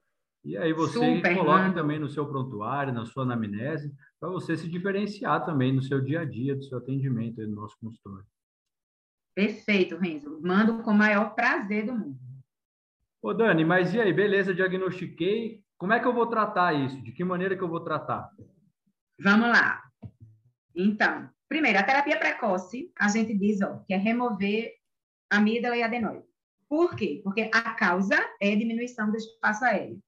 e 0.45 0.57
aí 0.57 0.73
você 0.73 0.99
Super, 0.99 1.37
coloca 1.37 1.63
mano. 1.63 1.75
também 1.75 1.99
no 1.99 2.09
seu 2.09 2.27
prontuário, 2.27 2.93
na 2.93 3.05
sua 3.07 3.23
anamnese, 3.23 3.95
para 4.19 4.29
você 4.29 4.57
se 4.57 4.69
diferenciar 4.69 5.45
também 5.45 5.73
no 5.73 5.83
seu 5.83 6.01
dia 6.01 6.21
a 6.21 6.25
dia, 6.25 6.57
do 6.57 6.65
seu 6.65 6.79
atendimento 6.79 7.41
aí 7.41 7.47
no 7.47 7.55
nosso 7.55 7.77
consultório. 7.81 8.27
Perfeito, 9.35 9.97
Renzo. 9.97 10.41
Mando 10.43 10.83
com 10.83 10.91
o 10.91 10.95
maior 10.95 11.35
prazer 11.35 11.87
do 11.87 11.95
mundo. 11.95 12.19
Ô, 13.23 13.33
Dani, 13.33 13.65
mas 13.65 13.95
e 13.95 14.01
aí, 14.01 14.13
beleza, 14.13 14.53
diagnostiquei. 14.53 15.63
Como 15.79 15.93
é 15.93 16.01
que 16.01 16.07
eu 16.07 16.13
vou 16.13 16.27
tratar 16.27 16.73
isso? 16.75 17.01
De 17.03 17.13
que 17.13 17.25
maneira 17.25 17.57
que 17.57 17.63
eu 17.63 17.69
vou 17.69 17.81
tratar? 17.81 18.29
Vamos 19.19 19.49
lá. 19.49 19.81
Então, 20.75 21.31
primeiro, 21.49 21.79
a 21.79 21.83
terapia 21.83 22.19
precoce, 22.19 22.91
a 22.99 23.09
gente 23.09 23.37
diz 23.37 23.61
ó, 23.63 23.79
que 23.87 23.95
é 23.95 23.97
remover 23.97 24.73
amígdala 25.31 25.77
e 25.77 25.83
adenoide. 25.83 26.27
Por 26.69 26.97
quê? 26.97 27.21
Porque 27.23 27.51
a 27.53 27.75
causa 27.75 28.17
é 28.41 28.57
diminuição 28.57 29.11
do 29.11 29.17
espaço 29.17 29.65
aéreo. 29.65 30.01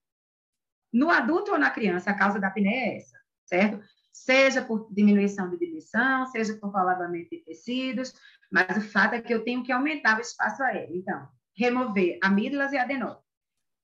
No 0.95 1.09
adulto 1.09 1.51
ou 1.51 1.59
na 1.59 1.69
criança, 1.69 2.09
a 2.09 2.17
causa 2.17 2.39
da 2.39 2.47
apneia 2.47 2.93
é 2.93 2.97
essa, 2.99 3.17
certo? 3.43 3.81
Seja 4.13 4.61
por 4.61 4.87
diminuição 4.93 5.49
de 5.49 5.59
diluição, 5.59 6.25
seja 6.27 6.53
por 6.53 6.71
colabamento 6.71 7.29
de 7.31 7.43
tecidos, 7.43 8.13
mas 8.49 8.77
o 8.77 8.81
fato 8.81 9.13
é 9.13 9.21
que 9.21 9.33
eu 9.33 9.43
tenho 9.43 9.61
que 9.61 9.73
aumentar 9.73 10.17
o 10.17 10.21
espaço 10.21 10.63
aéreo. 10.63 10.95
Então, 10.95 11.27
remover 11.57 12.17
amígdalas 12.23 12.71
e 12.71 12.77
adenóides. 12.77 13.25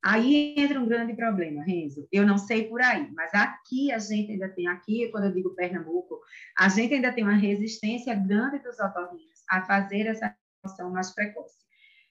Aí 0.01 0.55
entra 0.57 0.79
um 0.79 0.87
grande 0.87 1.13
problema, 1.13 1.61
Renzo. 1.63 2.07
Eu 2.13 2.25
não 2.25 2.37
sei 2.37 2.69
por 2.69 2.81
aí, 2.81 3.11
mas 3.11 3.33
aqui 3.33 3.91
a 3.91 3.99
gente 3.99 4.31
ainda 4.31 4.47
tem, 4.47 4.67
aqui, 4.67 5.09
quando 5.11 5.25
eu 5.25 5.33
digo 5.33 5.53
Pernambuco, 5.53 6.17
a 6.57 6.69
gente 6.69 6.93
ainda 6.93 7.11
tem 7.11 7.25
uma 7.25 7.35
resistência 7.35 8.15
grande 8.15 8.59
dos 8.59 8.79
otorrinos 8.79 9.41
a 9.49 9.61
fazer 9.63 10.07
essa 10.07 10.33
ação 10.63 10.89
mais 10.89 11.13
precoce. 11.13 11.59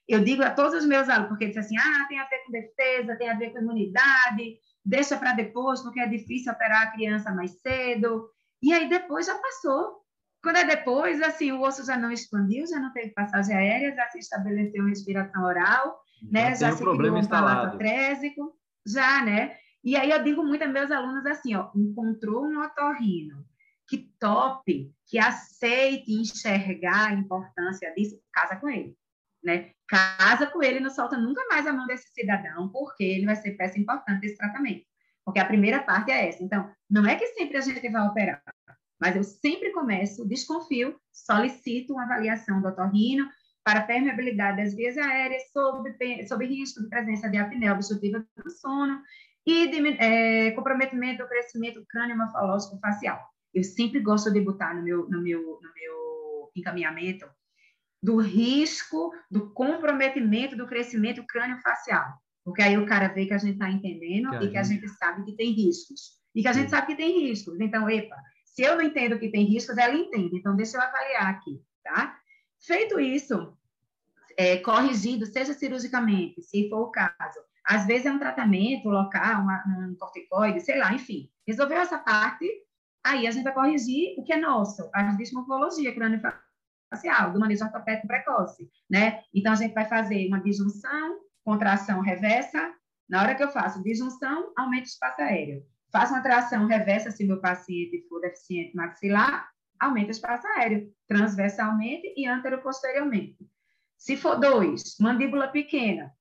Eu 0.06 0.22
digo 0.22 0.42
a 0.42 0.50
todos 0.50 0.74
os 0.74 0.86
meus 0.86 1.08
alunos, 1.08 1.30
porque 1.30 1.44
eles 1.44 1.56
dizem 1.56 1.78
assim, 1.78 1.88
ah, 1.88 2.06
tem 2.06 2.18
a 2.18 2.28
ver 2.28 2.44
com 2.44 2.52
defesa, 2.52 3.16
tem 3.16 3.30
a 3.30 3.38
ver 3.38 3.50
com 3.50 3.60
imunidade, 3.60 4.58
deixa 4.84 5.16
para 5.16 5.32
depois, 5.32 5.80
porque 5.82 6.00
é 6.00 6.06
difícil 6.06 6.52
operar 6.52 6.82
a 6.82 6.90
criança 6.90 7.32
mais 7.32 7.60
cedo. 7.60 8.28
E 8.62 8.72
aí 8.72 8.88
depois 8.88 9.26
já 9.26 9.38
passou. 9.38 10.00
Quando 10.42 10.56
é 10.56 10.64
depois, 10.64 11.20
assim, 11.20 11.52
o 11.52 11.60
osso 11.60 11.84
já 11.84 11.98
não 11.98 12.10
expandiu, 12.10 12.66
já 12.66 12.80
não 12.80 12.92
teve 12.92 13.10
passagem 13.10 13.54
aérea, 13.54 13.94
já 13.94 14.08
se 14.08 14.18
estabeleceu 14.18 14.86
respiração 14.86 15.44
oral, 15.44 16.00
né? 16.30 16.54
Já, 16.54 16.70
já 16.70 16.76
se 16.76 16.82
criou 16.82 17.16
um 17.16 17.26
palato 17.26 17.76
trésico, 17.76 18.54
já, 18.86 19.22
né? 19.22 19.54
E 19.84 19.96
aí 19.96 20.10
eu 20.10 20.22
digo 20.22 20.42
muito 20.42 20.64
a 20.64 20.68
meus 20.68 20.90
alunos 20.90 21.26
assim, 21.26 21.54
ó, 21.54 21.70
encontrou 21.74 22.44
um 22.44 22.62
otorrino 22.62 23.44
que 23.86 24.10
top, 24.18 24.90
que 25.06 25.18
aceite 25.18 26.12
enxergar 26.12 27.08
a 27.08 27.12
importância 27.12 27.92
disso, 27.94 28.18
casa 28.32 28.56
com 28.56 28.68
ele 28.68 28.96
né? 29.42 29.70
Casa 29.88 30.46
com 30.46 30.62
ele, 30.62 30.80
não 30.80 30.90
solta 30.90 31.16
nunca 31.16 31.44
mais 31.48 31.66
a 31.66 31.72
mão 31.72 31.86
desse 31.86 32.12
cidadão, 32.12 32.68
porque 32.68 33.02
ele 33.02 33.26
vai 33.26 33.36
ser 33.36 33.52
peça 33.52 33.78
importante 33.78 34.20
desse 34.20 34.36
tratamento. 34.36 34.84
Porque 35.24 35.40
a 35.40 35.44
primeira 35.44 35.82
parte 35.82 36.10
é 36.10 36.28
essa. 36.28 36.42
Então, 36.42 36.70
não 36.88 37.06
é 37.06 37.16
que 37.16 37.26
sempre 37.28 37.56
a 37.56 37.60
gente 37.60 37.88
vai 37.88 38.06
operar, 38.06 38.42
mas 39.00 39.16
eu 39.16 39.24
sempre 39.24 39.72
começo, 39.72 40.28
desconfio, 40.28 41.00
solicito 41.10 41.94
uma 41.94 42.04
avaliação 42.04 42.60
do 42.60 42.68
otorrino 42.68 43.28
para 43.64 43.82
permeabilidade 43.82 44.58
das 44.58 44.74
vias 44.74 44.96
aéreas 44.96 45.50
sob, 45.52 45.90
sob 46.26 46.46
risco 46.46 46.82
de 46.82 46.88
presença 46.88 47.28
de 47.28 47.38
apneia 47.38 47.72
obstrutiva 47.72 48.24
do 48.36 48.50
sono 48.50 49.00
e 49.46 49.68
de 49.68 49.88
é, 49.98 50.50
comprometimento 50.52 51.22
do 51.22 51.28
crescimento 51.28 51.84
crânio-morfológico 51.88 52.78
facial. 52.78 53.20
Eu 53.52 53.64
sempre 53.64 54.00
gosto 54.00 54.30
de 54.30 54.40
botar 54.40 54.74
no 54.74 54.82
meu, 54.82 55.08
no 55.08 55.20
meu, 55.20 55.40
no 55.40 55.74
meu 55.74 56.50
encaminhamento 56.54 57.26
do 58.02 58.16
risco 58.16 59.12
do 59.30 59.50
comprometimento 59.50 60.56
do 60.56 60.66
crescimento 60.66 61.24
crânio-facial. 61.26 62.06
Porque 62.44 62.62
aí 62.62 62.78
o 62.78 62.86
cara 62.86 63.08
vê 63.08 63.26
que 63.26 63.34
a 63.34 63.38
gente 63.38 63.54
está 63.54 63.70
entendendo 63.70 64.30
que 64.38 64.46
e 64.46 64.50
que 64.50 64.56
a 64.56 64.62
gente 64.62 64.88
sabe 64.88 65.24
que 65.24 65.36
tem 65.36 65.52
riscos. 65.52 66.18
E 66.34 66.42
que 66.42 66.48
a 66.48 66.52
gente 66.52 66.70
Sim. 66.70 66.70
sabe 66.70 66.86
que 66.88 66.96
tem 66.96 67.28
riscos. 67.28 67.60
Então, 67.60 67.88
epa, 67.88 68.16
se 68.44 68.62
eu 68.62 68.76
não 68.76 68.82
entendo 68.82 69.18
que 69.18 69.30
tem 69.30 69.44
riscos, 69.44 69.76
ela 69.76 69.94
entende. 69.94 70.36
Então, 70.36 70.56
deixa 70.56 70.76
eu 70.76 70.82
avaliar 70.82 71.28
aqui, 71.28 71.62
tá? 71.82 72.18
Feito 72.60 72.98
isso, 72.98 73.56
é, 74.36 74.56
corrigido, 74.58 75.26
seja 75.26 75.52
cirurgicamente, 75.52 76.42
se 76.42 76.68
for 76.68 76.82
o 76.82 76.90
caso. 76.90 77.40
Às 77.64 77.86
vezes 77.86 78.06
é 78.06 78.12
um 78.12 78.18
tratamento 78.18 78.88
local, 78.88 79.42
uma, 79.42 79.62
um 79.66 79.94
corticoide, 79.98 80.60
sei 80.60 80.78
lá, 80.78 80.92
enfim. 80.94 81.30
Resolveu 81.46 81.78
essa 81.78 81.98
parte, 81.98 82.46
aí 83.04 83.26
a 83.26 83.30
gente 83.30 83.44
vai 83.44 83.52
corrigir 83.52 84.14
o 84.18 84.24
que 84.24 84.32
é 84.32 84.36
nosso, 84.36 84.88
a 84.92 85.02
dismorfologia 85.12 85.94
crânio 85.94 86.20
facial, 86.90 87.32
do 87.32 87.40
manejo 87.40 87.64
ortopédico 87.64 88.08
precoce, 88.08 88.68
né? 88.90 89.22
Então, 89.32 89.52
a 89.52 89.56
gente 89.56 89.72
vai 89.72 89.86
fazer 89.86 90.26
uma 90.26 90.40
disjunção, 90.40 91.20
contração 91.44 92.00
reversa. 92.00 92.74
Na 93.08 93.22
hora 93.22 93.34
que 93.34 93.42
eu 93.42 93.50
faço 93.50 93.82
disjunção, 93.82 94.52
aumento 94.56 94.84
o 94.84 94.88
espaço 94.88 95.22
aéreo. 95.22 95.64
Faço 95.92 96.12
uma 96.12 96.22
tração 96.22 96.66
reversa 96.66 97.10
se 97.10 97.26
meu 97.26 97.40
paciente 97.40 98.06
for 98.08 98.20
deficiente 98.20 98.76
maxilar, 98.76 99.48
aumenta 99.78 100.08
o 100.08 100.10
espaço 100.10 100.46
aéreo, 100.46 100.92
transversalmente 101.08 102.12
e 102.16 102.26
anteroposteriormente. 102.26 103.38
Se 103.96 104.16
for 104.16 104.38
dois, 104.38 104.96
mandíbula 105.00 105.48
pequena, 105.48 106.12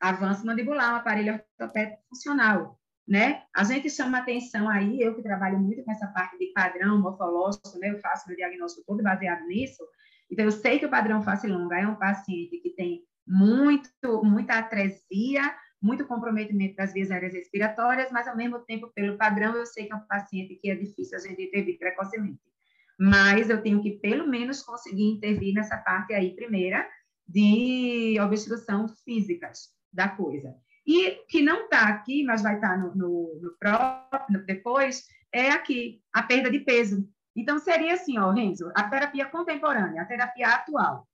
avanço 0.00 0.46
mandibular, 0.46 0.92
um 0.92 0.96
aparelho 0.96 1.34
ortopédico 1.34 2.02
funcional, 2.08 2.78
né? 3.06 3.42
A 3.54 3.64
gente 3.64 3.90
chama 3.90 4.18
atenção 4.18 4.68
aí, 4.68 5.00
eu 5.00 5.14
que 5.14 5.22
trabalho 5.22 5.58
muito 5.58 5.82
com 5.82 5.90
essa 5.90 6.06
parte 6.08 6.38
de 6.38 6.52
padrão 6.52 7.00
morfológico, 7.00 7.78
né? 7.78 7.90
Eu 7.90 7.98
faço 7.98 8.28
meu 8.28 8.36
diagnóstico 8.36 8.86
todo 8.86 9.02
baseado 9.02 9.46
nisso, 9.46 9.82
então, 10.30 10.44
eu 10.44 10.52
sei 10.52 10.78
que 10.78 10.86
o 10.86 10.90
padrão 10.90 11.22
face 11.22 11.46
longa 11.46 11.78
é 11.78 11.86
um 11.86 11.94
paciente 11.94 12.58
que 12.58 12.70
tem 12.70 13.02
muito, 13.26 13.90
muita 14.22 14.58
atresia, 14.58 15.42
muito 15.80 16.06
comprometimento 16.06 16.76
das 16.76 16.92
vias 16.92 17.10
aéreas 17.10 17.34
respiratórias, 17.34 18.10
mas, 18.10 18.28
ao 18.28 18.36
mesmo 18.36 18.58
tempo, 18.60 18.90
pelo 18.94 19.16
padrão, 19.16 19.54
eu 19.54 19.66
sei 19.66 19.86
que 19.86 19.92
é 19.92 19.96
um 19.96 20.06
paciente 20.06 20.56
que 20.56 20.70
é 20.70 20.74
difícil 20.74 21.16
a 21.16 21.20
gente 21.20 21.42
intervir 21.42 21.78
precocemente. 21.78 22.40
Mas 22.98 23.48
eu 23.48 23.62
tenho 23.62 23.82
que, 23.82 23.92
pelo 23.92 24.26
menos, 24.26 24.62
conseguir 24.62 25.04
intervir 25.04 25.54
nessa 25.54 25.76
parte 25.78 26.12
aí, 26.12 26.34
primeira, 26.34 26.86
de 27.26 28.18
obstrução 28.20 28.88
físicas 29.04 29.68
da 29.92 30.08
coisa. 30.08 30.54
E 30.86 31.22
que 31.28 31.42
não 31.42 31.64
está 31.64 31.88
aqui, 31.88 32.24
mas 32.24 32.42
vai 32.42 32.56
estar 32.56 32.70
tá 32.70 32.76
no, 32.76 32.94
no, 32.94 33.38
no 33.40 33.56
próprio, 33.58 34.44
depois, 34.44 35.04
é 35.32 35.50
aqui, 35.50 36.00
a 36.12 36.22
perda 36.22 36.50
de 36.50 36.60
peso. 36.60 37.08
Então, 37.38 37.56
seria 37.60 37.94
assim, 37.94 38.18
ó, 38.18 38.32
Renzo, 38.32 38.68
a 38.74 38.90
terapia 38.90 39.24
contemporânea, 39.26 40.02
a 40.02 40.04
terapia 40.04 40.48
atual. 40.48 41.08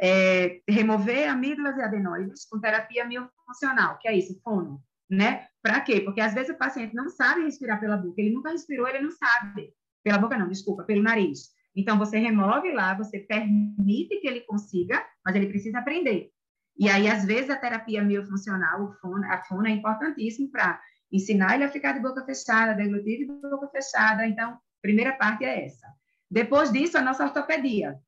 É, 0.00 0.60
remover 0.68 1.28
amígdalas 1.28 1.76
e 1.76 1.82
adenoides 1.82 2.44
com 2.48 2.60
terapia 2.60 3.04
miofuncional, 3.04 3.98
que 3.98 4.06
é 4.06 4.16
isso, 4.16 4.40
fono, 4.40 4.80
né? 5.10 5.48
Para 5.60 5.80
quê? 5.80 6.00
Porque 6.00 6.20
às 6.20 6.32
vezes 6.32 6.54
o 6.54 6.58
paciente 6.58 6.94
não 6.94 7.08
sabe 7.08 7.42
respirar 7.42 7.80
pela 7.80 7.96
boca, 7.96 8.20
ele 8.20 8.34
nunca 8.34 8.50
respirou, 8.50 8.86
ele 8.86 9.00
não 9.00 9.10
sabe. 9.10 9.74
Pela 10.04 10.18
boca 10.18 10.38
não, 10.38 10.48
desculpa, 10.48 10.84
pelo 10.84 11.02
nariz. 11.02 11.52
Então, 11.74 11.98
você 11.98 12.16
remove 12.18 12.72
lá, 12.72 12.94
você 12.94 13.18
permite 13.18 14.20
que 14.20 14.28
ele 14.28 14.42
consiga, 14.42 15.04
mas 15.26 15.34
ele 15.34 15.48
precisa 15.48 15.80
aprender. 15.80 16.30
E 16.78 16.88
aí, 16.88 17.08
às 17.08 17.24
vezes, 17.24 17.50
a 17.50 17.56
terapia 17.56 18.00
miofuncional, 18.00 18.92
fono, 19.00 19.24
a 19.24 19.42
fono 19.42 19.66
é 19.66 19.70
importantíssimo 19.70 20.52
para 20.52 20.80
ensinar 21.10 21.56
ele 21.56 21.64
a 21.64 21.68
ficar 21.68 21.92
de 21.92 22.00
boca 22.00 22.24
fechada, 22.24 22.74
deglutir 22.74 23.18
de 23.18 23.26
boca 23.26 23.68
fechada. 23.68 24.24
Então, 24.24 24.56
primeira 24.84 25.14
parte 25.14 25.46
é 25.46 25.64
essa. 25.64 25.86
Depois 26.30 26.70
disso, 26.70 26.98
a 26.98 27.00
nossa 27.00 27.24
ortopedia, 27.24 27.98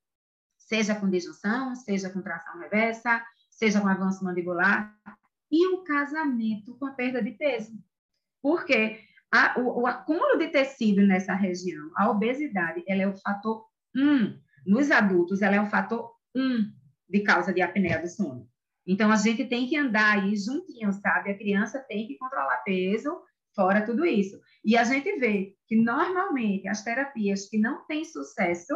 seja 0.58 0.94
com 0.94 1.08
disjunção, 1.08 1.74
seja 1.74 2.10
com 2.10 2.20
tração 2.20 2.60
reversa, 2.60 3.24
seja 3.50 3.80
com 3.80 3.88
avanço 3.88 4.22
mandibular, 4.22 4.94
e 5.50 5.66
o 5.68 5.82
casamento 5.84 6.76
com 6.76 6.84
a 6.84 6.92
perda 6.92 7.22
de 7.22 7.30
peso. 7.30 7.72
Porque 8.42 9.00
a, 9.32 9.58
o, 9.58 9.80
o, 9.80 9.86
acúmulo 9.86 10.36
de 10.36 10.48
tecido 10.48 11.00
nessa 11.06 11.32
região, 11.32 11.90
a 11.96 12.10
obesidade, 12.10 12.84
ela 12.86 13.02
é 13.02 13.08
o 13.08 13.16
fator 13.16 13.64
1. 13.96 14.38
Nos 14.66 14.90
adultos, 14.90 15.40
ela 15.40 15.56
é 15.56 15.60
o 15.60 15.70
fator 15.70 16.12
1 16.34 16.72
de 17.08 17.20
causa 17.20 17.54
de 17.54 17.62
apneia 17.62 18.02
do 18.02 18.08
sono. 18.08 18.46
Então, 18.86 19.10
a 19.10 19.16
gente 19.16 19.46
tem 19.46 19.66
que 19.66 19.78
andar 19.78 20.18
aí 20.18 20.36
juntinho, 20.36 20.92
sabe? 20.92 21.30
A 21.30 21.38
criança 21.38 21.78
tem 21.88 22.06
que 22.06 22.18
controlar 22.18 22.58
peso, 22.58 23.18
fora 23.54 23.80
tudo 23.80 24.04
isso. 24.04 24.38
E 24.62 24.76
a 24.76 24.84
gente 24.84 25.18
vê 25.18 25.55
que, 25.66 25.76
normalmente, 25.76 26.68
as 26.68 26.82
terapias 26.82 27.48
que 27.48 27.58
não 27.58 27.84
têm 27.86 28.04
sucesso 28.04 28.74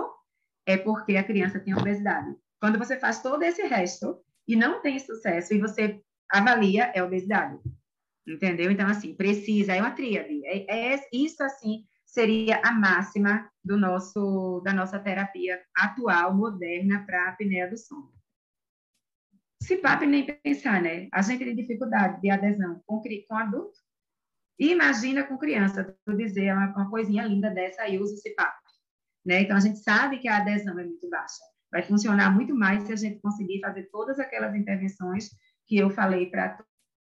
é 0.66 0.76
porque 0.76 1.16
a 1.16 1.24
criança 1.24 1.60
tem 1.60 1.74
obesidade. 1.74 2.34
Quando 2.60 2.78
você 2.78 2.98
faz 2.98 3.22
todo 3.22 3.42
esse 3.42 3.62
resto 3.62 4.18
e 4.46 4.54
não 4.56 4.80
tem 4.80 4.98
sucesso, 4.98 5.54
e 5.54 5.60
você 5.60 6.00
avalia, 6.30 6.92
é 6.94 7.02
obesidade. 7.02 7.58
Entendeu? 8.26 8.70
Então, 8.70 8.86
assim, 8.86 9.14
precisa, 9.14 9.74
é 9.74 9.80
uma 9.80 9.92
tríade. 9.92 10.44
É, 10.44 10.94
é, 10.94 11.08
isso, 11.12 11.42
assim, 11.42 11.84
seria 12.04 12.60
a 12.64 12.72
máxima 12.72 13.50
do 13.64 13.76
nosso, 13.76 14.60
da 14.64 14.72
nossa 14.72 14.98
terapia 14.98 15.60
atual, 15.76 16.34
moderna, 16.36 17.04
para 17.06 17.24
a 17.24 17.28
apneia 17.30 17.68
do 17.68 17.76
sono. 17.76 18.12
CPAP 19.62 20.06
nem 20.06 20.26
pensar, 20.26 20.80
né? 20.82 21.08
A 21.12 21.22
gente 21.22 21.44
tem 21.44 21.54
dificuldade 21.54 22.20
de 22.20 22.30
adesão 22.30 22.82
com, 22.86 23.00
com 23.00 23.36
adulto. 23.36 23.78
E 24.60 24.72
imagina 24.72 25.24
com 25.24 25.38
criança, 25.38 25.96
tu 26.04 26.14
dizer 26.14 26.52
uma, 26.52 26.66
uma 26.76 26.90
coisinha 26.90 27.24
linda 27.24 27.48
dessa 27.48 27.80
aí, 27.80 27.98
usa 27.98 28.14
o 28.14 28.20
CPAP. 28.20 28.54
Né? 29.24 29.40
Então, 29.40 29.56
a 29.56 29.60
gente 29.60 29.78
sabe 29.78 30.18
que 30.18 30.28
a 30.28 30.36
adesão 30.36 30.78
é 30.78 30.84
muito 30.84 31.08
baixa. 31.08 31.42
Vai 31.72 31.82
funcionar 31.82 32.30
muito 32.30 32.54
mais 32.54 32.82
se 32.82 32.92
a 32.92 32.96
gente 32.96 33.22
conseguir 33.22 33.60
fazer 33.60 33.84
todas 33.90 34.20
aquelas 34.20 34.54
intervenções 34.54 35.30
que 35.66 35.78
eu 35.78 35.88
falei 35.88 36.26
para 36.26 36.58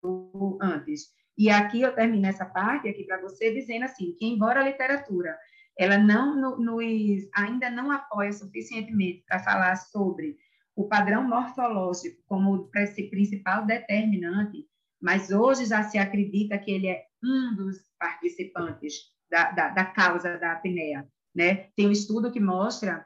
tu 0.01 0.57
antes. 0.61 1.05
E 1.37 1.49
aqui 1.49 1.81
eu 1.81 1.95
termino 1.95 2.27
essa 2.27 2.45
parte 2.45 2.89
aqui 2.89 3.05
para 3.05 3.21
você 3.21 3.53
dizendo 3.53 3.85
assim, 3.85 4.13
que 4.17 4.25
embora 4.25 4.59
a 4.59 4.63
literatura 4.63 5.37
ela 5.79 5.97
não 5.97 6.35
nos, 6.57 7.29
ainda 7.33 7.69
não 7.69 7.91
apoia 7.91 8.33
suficientemente 8.33 9.23
para 9.25 9.39
falar 9.39 9.75
sobre 9.75 10.35
o 10.75 10.87
padrão 10.87 11.23
morfológico 11.23 12.21
como 12.25 12.69
principal 13.09 13.65
determinante, 13.65 14.65
mas 15.01 15.31
hoje 15.31 15.65
já 15.65 15.83
se 15.83 15.97
acredita 15.97 16.57
que 16.57 16.71
ele 16.71 16.87
é 16.87 17.05
um 17.23 17.55
dos 17.55 17.77
participantes 17.99 19.11
da, 19.29 19.51
da, 19.51 19.69
da 19.69 19.85
causa 19.85 20.37
da 20.37 20.53
apneia. 20.53 21.07
Né? 21.35 21.69
Tem 21.75 21.87
um 21.87 21.91
estudo 21.91 22.31
que 22.31 22.39
mostra 22.39 23.05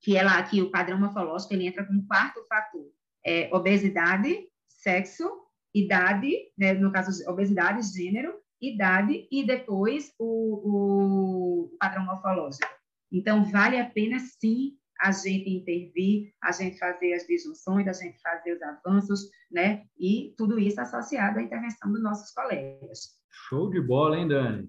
que, 0.00 0.16
ela, 0.16 0.42
que 0.42 0.60
o 0.60 0.70
padrão 0.70 0.98
morfológico 0.98 1.54
ele 1.54 1.66
entra 1.66 1.86
como 1.86 2.06
quarto 2.06 2.44
fator. 2.46 2.86
É, 3.24 3.48
obesidade, 3.52 4.48
sexo, 4.68 5.30
idade, 5.74 6.36
né? 6.58 6.74
no 6.74 6.92
caso, 6.92 7.10
obesidade, 7.30 7.82
gênero, 7.94 8.34
idade 8.60 9.26
e 9.30 9.44
depois 9.44 10.12
o, 10.18 11.68
o 11.74 11.76
padrão 11.78 12.04
morfológico. 12.04 12.66
Então, 13.10 13.44
vale 13.44 13.78
a 13.78 13.88
pena, 13.88 14.18
sim, 14.18 14.76
a 15.02 15.10
gente 15.10 15.50
intervir, 15.50 16.32
a 16.40 16.52
gente 16.52 16.78
fazer 16.78 17.12
as 17.14 17.26
disjunções, 17.26 17.88
a 17.88 17.92
gente 17.92 18.20
fazer 18.22 18.54
os 18.54 18.62
avanços, 18.62 19.28
né? 19.50 19.82
E 19.98 20.32
tudo 20.38 20.60
isso 20.60 20.80
associado 20.80 21.40
à 21.40 21.42
intervenção 21.42 21.90
dos 21.90 22.02
nossos 22.02 22.30
colegas. 22.30 23.18
Show 23.28 23.68
de 23.68 23.80
bola, 23.80 24.16
hein, 24.16 24.28
Dani? 24.28 24.68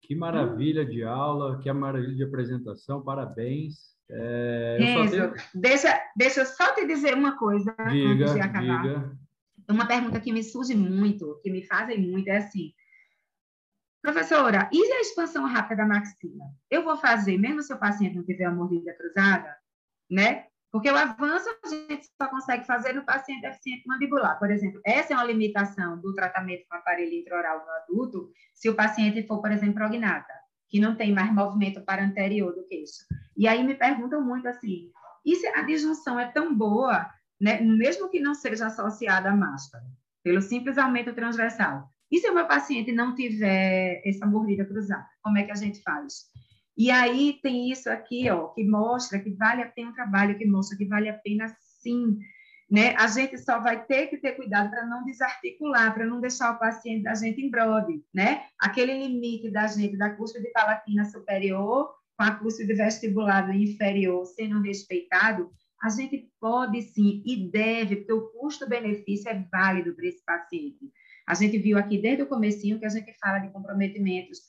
Que 0.00 0.14
maravilha 0.14 0.86
de 0.86 1.02
aula, 1.02 1.58
que 1.60 1.72
maravilha 1.72 2.14
de 2.14 2.22
apresentação, 2.22 3.02
parabéns. 3.02 3.92
É, 4.08 4.76
tenho... 4.78 5.34
deixa, 5.54 6.00
deixa 6.16 6.40
eu 6.40 6.46
só 6.46 6.74
te 6.74 6.86
dizer 6.86 7.14
uma 7.14 7.36
coisa 7.36 7.74
diga, 7.90 8.24
antes 8.24 8.34
de 8.34 8.40
acabar. 8.40 8.82
Diga. 8.82 9.18
Uma 9.68 9.86
pergunta 9.86 10.20
que 10.20 10.32
me 10.32 10.44
surge 10.44 10.74
muito, 10.74 11.40
que 11.42 11.50
me 11.50 11.66
fazem 11.66 12.00
muito, 12.00 12.28
é 12.28 12.36
assim, 12.36 12.72
Professora, 14.02 14.68
e 14.72 14.92
a 14.92 15.00
expansão 15.00 15.46
rápida 15.46 15.76
da 15.76 15.86
maxila? 15.86 16.44
Eu 16.68 16.82
vou 16.82 16.96
fazer, 16.96 17.38
mesmo 17.38 17.62
se 17.62 17.72
o 17.72 17.78
paciente 17.78 18.16
não 18.16 18.24
tiver 18.24 18.46
a 18.46 18.50
mordida 18.50 18.92
cruzada? 18.94 19.56
Né? 20.12 20.44
Porque 20.70 20.90
o 20.90 20.96
avanço 20.96 21.48
a 21.64 21.68
gente 21.68 22.06
só 22.20 22.28
consegue 22.28 22.66
fazer 22.66 22.92
no 22.92 23.04
paciente 23.04 23.42
deficiente 23.42 23.86
mandibular. 23.86 24.38
Por 24.38 24.50
exemplo, 24.50 24.80
essa 24.84 25.12
é 25.12 25.16
uma 25.16 25.24
limitação 25.24 25.98
do 26.00 26.14
tratamento 26.14 26.64
com 26.68 26.76
aparelho 26.76 27.14
intraoral 27.14 27.64
no 27.64 27.70
adulto, 27.72 28.30
se 28.54 28.68
o 28.68 28.74
paciente 28.74 29.26
for, 29.26 29.40
por 29.40 29.50
exemplo, 29.50 29.74
prognata, 29.74 30.32
que 30.68 30.80
não 30.80 30.94
tem 30.94 31.12
mais 31.12 31.32
movimento 31.32 31.82
para 31.82 32.04
anterior 32.04 32.54
do 32.54 32.66
queixo. 32.66 33.04
E 33.36 33.48
aí 33.48 33.62
me 33.64 33.74
perguntam 33.74 34.22
muito 34.22 34.48
assim, 34.48 34.90
e 35.24 35.36
se 35.36 35.46
a 35.48 35.62
disjunção 35.62 36.18
é 36.18 36.30
tão 36.30 36.54
boa, 36.54 37.08
né, 37.40 37.60
mesmo 37.60 38.08
que 38.08 38.20
não 38.20 38.34
seja 38.34 38.66
associada 38.66 39.30
à 39.30 39.36
máscara, 39.36 39.84
pelo 40.22 40.40
simples 40.40 40.78
aumento 40.78 41.14
transversal, 41.14 41.88
e 42.10 42.18
se 42.18 42.28
o 42.28 42.34
meu 42.34 42.46
paciente 42.46 42.92
não 42.92 43.14
tiver 43.14 44.02
essa 44.04 44.26
mordida 44.26 44.64
cruzada, 44.64 45.06
como 45.22 45.38
é 45.38 45.44
que 45.44 45.52
a 45.52 45.56
gente 45.56 45.82
faz? 45.82 46.30
E 46.76 46.90
aí 46.90 47.38
tem 47.42 47.70
isso 47.70 47.90
aqui, 47.90 48.30
ó, 48.30 48.48
que 48.48 48.64
mostra 48.64 49.18
que 49.18 49.30
vale 49.30 49.62
a 49.62 49.68
pena 49.68 49.90
um 49.90 49.94
trabalho, 49.94 50.38
que 50.38 50.46
mostra 50.46 50.76
que 50.76 50.86
vale 50.86 51.08
a 51.08 51.18
pena 51.18 51.54
sim. 51.60 52.18
Né? 52.70 52.94
A 52.96 53.06
gente 53.06 53.36
só 53.36 53.60
vai 53.60 53.84
ter 53.84 54.06
que 54.06 54.16
ter 54.16 54.32
cuidado 54.32 54.70
para 54.70 54.86
não 54.86 55.04
desarticular, 55.04 55.92
para 55.92 56.06
não 56.06 56.20
deixar 56.20 56.54
o 56.54 56.58
paciente 56.58 57.02
da 57.02 57.14
gente 57.14 57.40
em 57.42 57.50
brode, 57.50 58.02
né? 58.14 58.44
Aquele 58.58 59.06
limite 59.06 59.50
da 59.50 59.66
gente 59.66 59.98
da 59.98 60.08
cúspide 60.10 60.50
palatina 60.52 61.04
superior 61.04 61.92
com 62.16 62.24
a 62.24 62.30
cúspide 62.30 62.72
vestibular 62.72 63.54
inferior 63.54 64.24
sendo 64.24 64.62
respeitado, 64.62 65.50
a 65.82 65.88
gente 65.88 66.30
pode 66.40 66.80
sim 66.80 67.22
e 67.26 67.50
deve, 67.50 67.96
porque 67.96 68.12
o 68.12 68.28
custo-benefício 68.28 69.28
é 69.28 69.44
válido 69.50 69.94
para 69.94 70.06
esse 70.06 70.24
paciente. 70.24 70.90
A 71.26 71.34
gente 71.34 71.58
viu 71.58 71.76
aqui 71.76 71.98
desde 71.98 72.22
o 72.22 72.28
comecinho 72.28 72.78
que 72.78 72.86
a 72.86 72.88
gente 72.88 73.12
fala 73.18 73.40
de 73.40 73.50
comprometimentos 73.50 74.40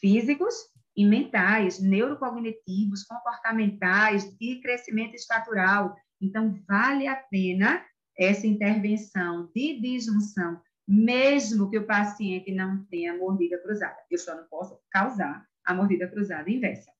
físicos 0.00 0.54
e 0.96 1.04
mentais, 1.04 1.80
neurocognitivos, 1.80 3.04
comportamentais 3.04 4.34
e 4.40 4.60
crescimento 4.60 5.14
estatural. 5.14 5.94
Então, 6.20 6.58
vale 6.66 7.06
a 7.06 7.16
pena 7.16 7.84
essa 8.18 8.46
intervenção 8.46 9.50
de 9.54 9.78
disjunção, 9.78 10.60
mesmo 10.88 11.70
que 11.70 11.78
o 11.78 11.86
paciente 11.86 12.50
não 12.52 12.84
tenha 12.86 13.16
mordida 13.16 13.58
cruzada. 13.58 13.96
Eu 14.10 14.18
só 14.18 14.34
não 14.34 14.44
posso 14.44 14.80
causar 14.90 15.44
a 15.64 15.74
mordida 15.74 16.08
cruzada 16.08 16.50
inversa, 16.50 16.90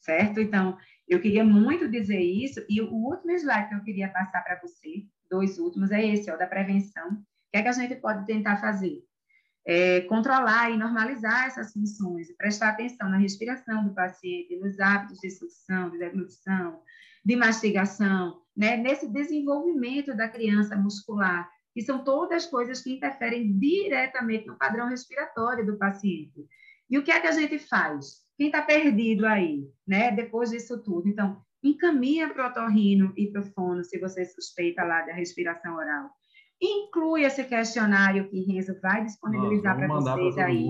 certo? 0.00 0.40
Então, 0.40 0.76
eu 1.08 1.20
queria 1.20 1.44
muito 1.44 1.88
dizer 1.88 2.20
isso, 2.20 2.62
e 2.68 2.82
o 2.82 2.92
último 2.92 3.30
slide 3.32 3.68
que 3.68 3.74
eu 3.74 3.84
queria 3.84 4.08
passar 4.08 4.42
para 4.42 4.60
você, 4.60 5.06
dois 5.30 5.58
últimos, 5.58 5.90
é 5.90 6.04
esse, 6.04 6.30
ó, 6.30 6.36
da 6.36 6.46
prevenção. 6.46 7.08
O 7.08 7.24
que 7.52 7.58
é 7.58 7.62
que 7.62 7.68
a 7.68 7.72
gente 7.72 7.94
pode 7.96 8.26
tentar 8.26 8.58
fazer? 8.58 9.02
É, 9.66 10.02
controlar 10.02 10.70
e 10.70 10.76
normalizar 10.76 11.46
essas 11.46 11.72
funções, 11.72 12.30
prestar 12.36 12.70
atenção 12.70 13.08
na 13.10 13.18
respiração 13.18 13.84
do 13.84 13.92
paciente, 13.92 14.56
nos 14.56 14.78
hábitos 14.78 15.18
de 15.18 15.30
sucção, 15.30 15.90
de 15.90 15.98
deglutição, 15.98 16.80
de 17.24 17.34
mastigação, 17.34 18.40
né? 18.56 18.76
nesse 18.76 19.08
desenvolvimento 19.08 20.16
da 20.16 20.28
criança 20.28 20.76
muscular, 20.76 21.50
que 21.74 21.82
são 21.82 22.04
todas 22.04 22.46
coisas 22.46 22.80
que 22.80 22.94
interferem 22.94 23.58
diretamente 23.58 24.46
no 24.46 24.56
padrão 24.56 24.88
respiratório 24.88 25.66
do 25.66 25.76
paciente. 25.76 26.46
E 26.88 26.96
o 26.96 27.02
que 27.02 27.10
é 27.10 27.20
que 27.20 27.26
a 27.26 27.32
gente 27.32 27.58
faz? 27.58 28.24
Quem 28.38 28.46
está 28.46 28.62
perdido 28.62 29.26
aí, 29.26 29.68
né? 29.86 30.12
Depois 30.12 30.50
disso 30.50 30.80
tudo. 30.82 31.08
Então, 31.08 31.42
encaminha 31.62 32.32
para 32.32 32.46
o 32.46 32.48
otorrino 32.48 33.12
e 33.16 33.26
para 33.26 33.40
o 33.40 33.44
fono, 33.52 33.82
se 33.82 33.98
você 33.98 34.24
suspeita 34.24 34.84
lá 34.84 35.02
da 35.02 35.12
respiração 35.12 35.74
oral 35.74 36.10
Inclui 36.60 37.24
esse 37.24 37.44
questionário 37.44 38.28
que 38.30 38.40
Renzo 38.40 38.78
vai 38.80 39.04
disponibilizar 39.04 39.76
para 39.76 39.88
vocês 39.88 40.38
aí. 40.38 40.66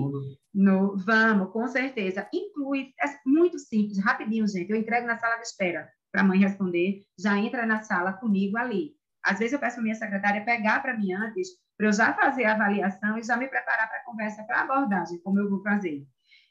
No, 0.53 0.97
vamos, 0.97 1.51
com 1.51 1.67
certeza. 1.67 2.27
Inclui, 2.33 2.91
é 3.01 3.05
muito 3.25 3.57
simples, 3.57 4.03
rapidinho, 4.03 4.47
gente. 4.47 4.69
Eu 4.69 4.77
entrego 4.77 5.07
na 5.07 5.17
sala 5.17 5.37
de 5.37 5.43
espera 5.43 5.87
para 6.11 6.21
a 6.21 6.23
mãe 6.23 6.39
responder, 6.39 7.03
já 7.19 7.37
entra 7.37 7.65
na 7.65 7.83
sala 7.83 8.13
comigo 8.13 8.57
ali. 8.57 8.95
Às 9.23 9.39
vezes 9.39 9.53
eu 9.53 9.59
peço 9.59 9.75
para 9.75 9.83
minha 9.83 9.95
secretária 9.95 10.43
pegar 10.43 10.81
para 10.81 10.97
mim 10.97 11.13
antes, 11.13 11.49
para 11.77 11.87
eu 11.87 11.93
já 11.93 12.13
fazer 12.13 12.45
a 12.45 12.53
avaliação 12.53 13.17
e 13.17 13.23
já 13.23 13.37
me 13.37 13.47
preparar 13.47 13.87
para 13.87 13.99
a 13.99 14.03
conversa, 14.03 14.43
para 14.43 14.59
a 14.59 14.61
abordagem, 14.61 15.19
como 15.21 15.39
eu 15.39 15.49
vou 15.49 15.61
fazer. 15.61 16.05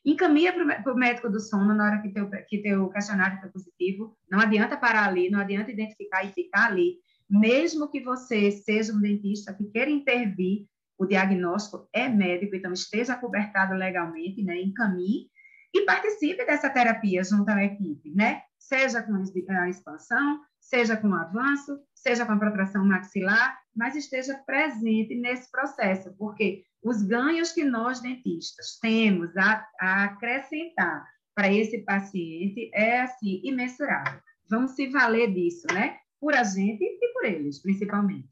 encaminha 0.04 0.52
para 0.52 0.92
o 0.92 0.96
médico 0.96 1.28
do 1.28 1.40
sono 1.40 1.74
na 1.74 1.86
hora 1.86 2.02
que 2.02 2.10
teu, 2.10 2.30
que 2.48 2.62
teu 2.62 2.88
questionário 2.90 3.36
está 3.36 3.48
positivo. 3.48 4.16
Não 4.30 4.38
adianta 4.38 4.76
parar 4.76 5.08
ali, 5.08 5.30
não 5.30 5.40
adianta 5.40 5.70
identificar 5.70 6.24
e 6.24 6.32
ficar 6.32 6.66
ali. 6.66 6.98
Mesmo 7.28 7.90
que 7.90 8.00
você 8.00 8.50
seja 8.50 8.92
um 8.92 9.00
dentista 9.00 9.52
que 9.52 9.64
queira 9.64 9.90
intervir, 9.90 10.66
o 10.98 11.04
diagnóstico 11.04 11.88
é 11.92 12.08
médico, 12.08 12.56
então 12.56 12.72
esteja 12.72 13.16
cobertado 13.16 13.74
legalmente, 13.74 14.42
né? 14.42 14.60
Encaminhe 14.60 15.28
e 15.74 15.82
participe 15.82 16.44
dessa 16.46 16.70
terapia 16.70 17.22
junto 17.22 17.50
à 17.50 17.62
equipe, 17.64 18.10
né? 18.14 18.42
Seja 18.58 19.02
com 19.02 19.14
a 19.14 19.68
expansão, 19.68 20.40
seja 20.58 20.96
com 20.96 21.08
o 21.08 21.14
avanço, 21.14 21.78
seja 21.94 22.24
com 22.24 22.32
a 22.32 22.38
protração 22.38 22.84
maxilar, 22.84 23.58
mas 23.74 23.94
esteja 23.94 24.34
presente 24.46 25.14
nesse 25.14 25.50
processo, 25.50 26.14
porque 26.16 26.64
os 26.82 27.02
ganhos 27.02 27.52
que 27.52 27.64
nós 27.64 28.00
dentistas 28.00 28.78
temos 28.80 29.36
a, 29.36 29.66
a 29.80 30.04
acrescentar 30.04 31.06
para 31.34 31.52
esse 31.52 31.78
paciente 31.78 32.70
é 32.72 33.02
assim 33.02 33.40
imensurável. 33.44 34.20
Vamos 34.48 34.72
se 34.72 34.88
valer 34.88 35.32
disso, 35.34 35.66
né? 35.72 35.98
Por 36.20 36.34
a 36.34 36.44
gente 36.44 36.82
e 36.82 37.12
por 37.12 37.24
eles, 37.24 37.60
principalmente. 37.60 38.28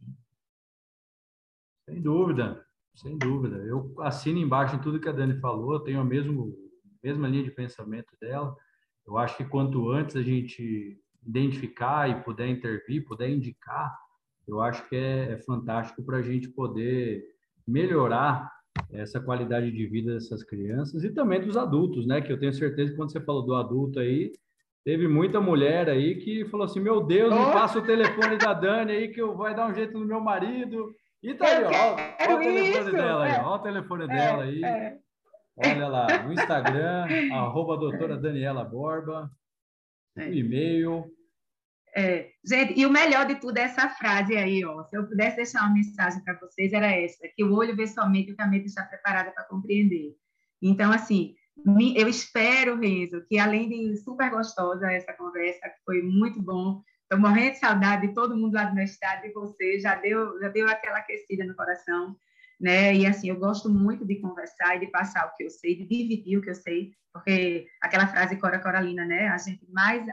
Sem 1.89 2.01
dúvida, 2.01 2.65
sem 2.95 3.19
dúvida. 3.19 3.57
Eu 3.57 3.95
assino 4.01 4.39
embaixo 4.39 4.77
em 4.77 4.81
tudo 4.81 5.01
que 5.01 5.09
a 5.09 5.13
Dani 5.13 5.39
falou, 5.41 5.81
tenho 5.81 6.01
a 6.01 6.05
mesmo, 6.05 6.57
mesma 7.03 7.29
linha 7.29 7.45
de 7.45 7.51
pensamento 7.51 8.17
dela. 8.21 8.57
Eu 9.07 9.19
acho 9.19 9.37
que 9.37 9.45
quanto 9.45 9.91
antes 9.91 10.17
a 10.17 10.23
gente 10.23 10.99
identificar 11.27 12.09
e 12.09 12.23
puder 12.23 12.49
intervir, 12.49 13.05
puder 13.05 13.31
indicar, 13.31 13.95
eu 14.47 14.61
acho 14.61 14.89
que 14.89 14.97
é, 14.97 15.33
é 15.33 15.39
fantástico 15.39 16.03
para 16.03 16.19
a 16.19 16.23
gente 16.23 16.49
poder 16.49 17.25
melhorar 17.67 18.51
essa 18.91 19.21
qualidade 19.21 19.71
de 19.71 19.87
vida 19.87 20.15
dessas 20.15 20.43
crianças 20.43 21.05
e 21.05 21.11
também 21.11 21.41
dos 21.41 21.57
adultos, 21.57 22.07
né? 22.07 22.21
Que 22.21 22.33
eu 22.33 22.39
tenho 22.39 22.53
certeza 22.53 22.91
que 22.91 22.97
quando 22.97 23.13
você 23.13 23.21
falou 23.21 23.45
do 23.45 23.55
adulto 23.55 23.99
aí, 23.99 24.33
teve 24.85 25.09
muita 25.09 25.41
mulher 25.41 25.89
aí 25.89 26.17
que 26.17 26.45
falou 26.47 26.67
assim: 26.67 26.81
Meu 26.81 27.03
Deus, 27.03 27.33
me 27.33 27.53
passa 27.53 27.79
o 27.79 27.87
telefone 27.87 28.37
da 28.37 28.53
Dani 28.53 28.93
aí 28.93 29.09
que 29.09 29.21
eu 29.21 29.37
vai 29.37 29.55
dar 29.55 29.69
um 29.69 29.75
jeito 29.75 29.99
no 29.99 30.07
meu 30.07 30.21
marido. 30.21 30.95
E 31.23 31.35
tá 31.35 31.47
aí, 31.47 31.65
ó, 31.65 31.71
ó, 31.71 32.35
o 32.35 32.39
telefone 32.39 32.93
dela 32.93 33.25
aí, 33.25 33.33
é. 33.33 33.41
ó 33.41 33.55
o 33.55 33.59
telefone 33.59 34.05
é, 34.05 34.07
dela 34.09 34.43
aí. 34.45 34.65
É. 34.65 34.99
Olha 35.57 35.89
lá, 35.89 36.07
o 36.29 36.33
Instagram, 36.33 37.07
arroba 37.33 37.77
doutora 37.77 38.17
Daniela 38.17 38.65
Borba, 38.65 39.31
o 40.17 40.21
e-mail, 40.21 41.11
é, 41.97 42.29
gente, 42.45 42.79
e 42.79 42.85
o 42.85 42.91
melhor 42.91 43.25
de 43.25 43.37
tudo 43.37 43.57
é 43.57 43.63
essa 43.63 43.89
frase 43.89 44.37
aí, 44.37 44.65
ó. 44.65 44.83
Se 44.85 44.97
eu 44.97 45.07
pudesse 45.07 45.37
deixar 45.37 45.61
uma 45.61 45.75
mensagem 45.75 46.23
para 46.25 46.37
vocês, 46.41 46.73
era 46.73 46.91
essa: 46.91 47.29
que 47.37 47.45
o 47.45 47.55
olho 47.55 47.77
vê 47.77 47.87
somente 47.87 48.33
o 48.33 48.37
que 48.37 48.43
a 48.43 48.49
mente 48.49 48.67
está 48.67 48.83
preparada 48.85 49.31
para 49.31 49.45
compreender. 49.45 50.13
Então, 50.61 50.91
assim, 50.91 51.37
eu 51.97 52.09
espero, 52.09 52.79
Renzo, 52.79 53.25
que 53.29 53.39
além 53.39 53.69
de 53.69 53.97
super 53.99 54.31
gostosa 54.31 54.91
essa 54.93 55.13
conversa, 55.13 55.69
que 55.69 55.85
foi 55.85 56.03
muito 56.03 56.41
bom, 56.43 56.83
estou 57.03 57.19
morrendo 57.19 57.53
de 57.53 57.59
saudade 57.59 58.09
de 58.09 58.15
todo 58.15 58.37
mundo 58.37 58.55
lá 58.55 58.65
do 58.65 58.75
meu 58.75 58.85
estado, 58.85 59.23
de 59.23 59.33
você, 59.33 59.79
já 59.79 59.95
deu, 59.95 60.41
já 60.41 60.49
deu 60.49 60.69
aquela 60.69 60.99
aquecida 60.99 61.45
no 61.45 61.55
coração 61.55 62.17
né? 62.61 62.95
E 62.95 63.07
assim, 63.07 63.29
eu 63.29 63.37
gosto 63.37 63.69
muito 63.69 64.05
de 64.05 64.21
conversar 64.21 64.77
e 64.77 64.81
de 64.81 64.87
passar 64.87 65.27
o 65.27 65.37
que 65.37 65.45
eu 65.45 65.51
sei, 65.51 65.77
de 65.77 65.87
dividir 65.87 66.39
o 66.39 66.43
que 66.43 66.51
eu 66.51 66.55
sei, 66.55 66.93
porque 67.13 67.67
aquela 67.83 68.07
frase 68.07 68.39
Cora 68.39 68.59
Coralina, 68.59 69.05
né? 69.05 69.29
A 69.29 69.39
gente 69.39 69.67
mais, 69.71 70.05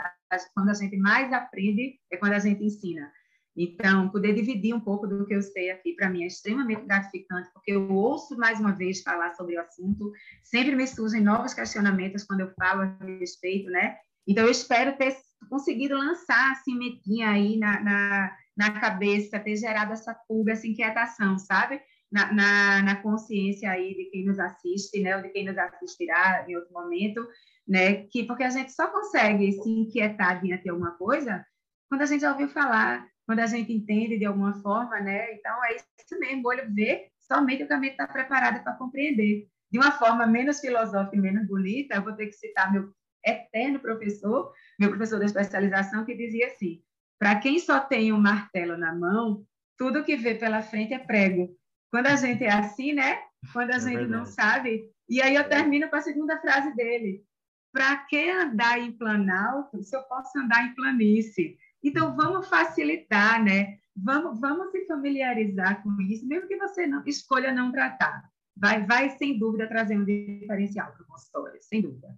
quando 0.54 0.70
a 0.70 0.74
gente 0.74 0.98
mais 0.98 1.32
aprende 1.32 2.00
é 2.12 2.18
quando 2.18 2.34
a 2.34 2.40
gente 2.40 2.64
ensina. 2.64 3.12
Então, 3.56 4.10
poder 4.10 4.34
dividir 4.34 4.74
um 4.74 4.80
pouco 4.80 5.06
do 5.06 5.26
que 5.26 5.36
eu 5.36 5.42
sei 5.42 5.72
aqui, 5.72 5.94
para 5.94 6.10
mim, 6.10 6.24
é 6.24 6.28
extremamente 6.28 6.86
gratificante, 6.86 7.50
porque 7.54 7.72
eu 7.72 7.92
ouço 7.92 8.38
mais 8.38 8.60
uma 8.60 8.72
vez 8.72 9.02
falar 9.02 9.34
sobre 9.34 9.58
o 9.58 9.62
assunto, 9.62 10.12
sempre 10.44 10.76
me 10.76 10.88
surgem 10.88 11.22
novos 11.22 11.54
questionamentos 11.54 12.24
quando 12.24 12.42
eu 12.42 12.54
falo 12.54 12.82
a 12.82 13.06
respeito, 13.20 13.70
né? 13.70 13.98
Então, 14.26 14.46
eu 14.46 14.52
espero 14.52 14.98
ter 14.98 15.18
conseguido 15.50 15.98
lançar 15.98 16.52
assim, 16.52 16.78
metinha 16.78 17.30
aí 17.30 17.58
na, 17.58 17.82
na, 17.82 18.38
na 18.56 18.80
cabeça, 18.80 19.40
ter 19.40 19.58
gerado 19.58 19.92
essa 19.92 20.14
pulga, 20.28 20.54
essa 20.54 20.68
inquietação, 20.68 21.38
sabe? 21.38 21.82
na, 22.12 22.34
na, 22.34 22.82
na, 22.82 22.96
consciência 23.02 23.72
aí 23.72 23.96
de 23.96 24.06
quem 24.12 24.26
nos 24.26 24.38
assiste, 24.38 25.00
né, 25.00 25.16
ou 25.16 25.24
de 25.24 25.30
quem 25.30 25.46
nos 25.46 25.58
assistirá 25.58 26.46
em 26.48 26.56
outro 26.58 26.74
momento, 26.74 27.26
né, 27.66 28.04
que 28.08 28.26
porque 28.26 28.44
a 28.44 28.50
gente 28.50 28.74
só 28.74 28.88
consegue 28.88 29.50
se 29.54 29.70
inquietar 29.70 30.42
diante 30.42 30.64
de 30.64 30.70
alguma 30.70 30.92
coisa 30.98 31.46
quando 31.88 32.02
a 32.02 32.06
gente 32.06 32.22
já 32.22 32.32
ouviu 32.32 32.48
falar, 32.48 33.06
quando 33.32 33.40
a 33.40 33.46
gente 33.46 33.72
entende 33.72 34.18
de 34.18 34.26
alguma 34.26 34.54
forma, 34.56 35.00
né, 35.00 35.36
então 35.36 35.64
é 35.64 35.78
isso 35.78 36.20
mesmo, 36.20 36.44
o 36.44 36.50
olho 36.50 36.70
vê, 36.74 37.08
somente 37.22 37.64
o 37.64 37.68
caminho 37.68 37.94
está 37.94 38.06
preparado 38.06 38.62
para 38.62 38.74
compreender. 38.74 39.48
De 39.72 39.80
uma 39.80 39.90
forma 39.94 40.28
menos 40.28 40.60
filosófica 40.60 41.16
e 41.16 41.20
menos 41.22 41.48
bonita, 41.48 41.96
eu 41.96 42.04
vou 42.04 42.12
ter 42.12 42.26
que 42.26 42.34
citar 42.34 42.70
meu 42.74 42.94
eterno 43.26 43.80
professor, 43.80 44.52
meu 44.78 44.90
professor 44.90 45.18
da 45.18 45.24
especialização, 45.24 46.04
que 46.04 46.14
dizia 46.14 46.48
assim, 46.48 46.82
para 47.18 47.40
quem 47.40 47.58
só 47.58 47.80
tem 47.80 48.12
um 48.12 48.20
martelo 48.20 48.76
na 48.76 48.94
mão, 48.94 49.46
tudo 49.78 50.04
que 50.04 50.18
vê 50.18 50.36
pela 50.36 50.62
frente 50.62 50.94
é 50.94 51.00
prego. 51.00 51.58
Quando 51.90 52.08
a 52.08 52.18
gente 52.18 52.44
é 52.44 52.52
assim, 52.52 52.92
né? 52.92 53.18
Quando 53.54 53.72
a 53.72 53.76
é 53.76 53.80
gente 53.80 53.96
verdade. 53.96 54.12
não 54.12 54.26
sabe. 54.26 54.92
E 55.08 55.22
aí 55.22 55.36
eu 55.36 55.48
termino 55.48 55.90
com 55.90 55.96
a 55.96 56.02
segunda 56.02 56.38
frase 56.42 56.76
dele. 56.76 57.24
Para 57.72 57.96
que 57.96 58.30
andar 58.30 58.78
em 58.78 58.92
planalto 58.92 59.82
se 59.82 59.96
eu 59.96 60.04
posso 60.04 60.38
andar 60.38 60.66
em 60.66 60.76
planície? 60.76 61.58
Então, 61.84 62.16
vamos 62.16 62.48
facilitar, 62.48 63.44
né? 63.44 63.78
Vamos, 63.96 64.40
vamos 64.40 64.72
se 64.72 64.86
familiarizar 64.86 65.84
com 65.84 66.00
isso, 66.02 66.26
mesmo 66.28 66.48
que 66.48 66.58
você 66.58 66.88
não 66.88 67.04
escolha 67.06 67.54
não 67.54 67.72
tratar. 67.72 68.24
Vai, 68.56 68.86
vai 68.86 69.10
sem 69.12 69.38
dúvida, 69.38 69.68
trazer 69.68 69.98
um 69.98 70.06
diferencial 70.06 70.92
para 70.92 71.04
o 71.04 71.08
consultório, 71.08 71.58
sem 71.62 71.82
dúvida. 71.82 72.16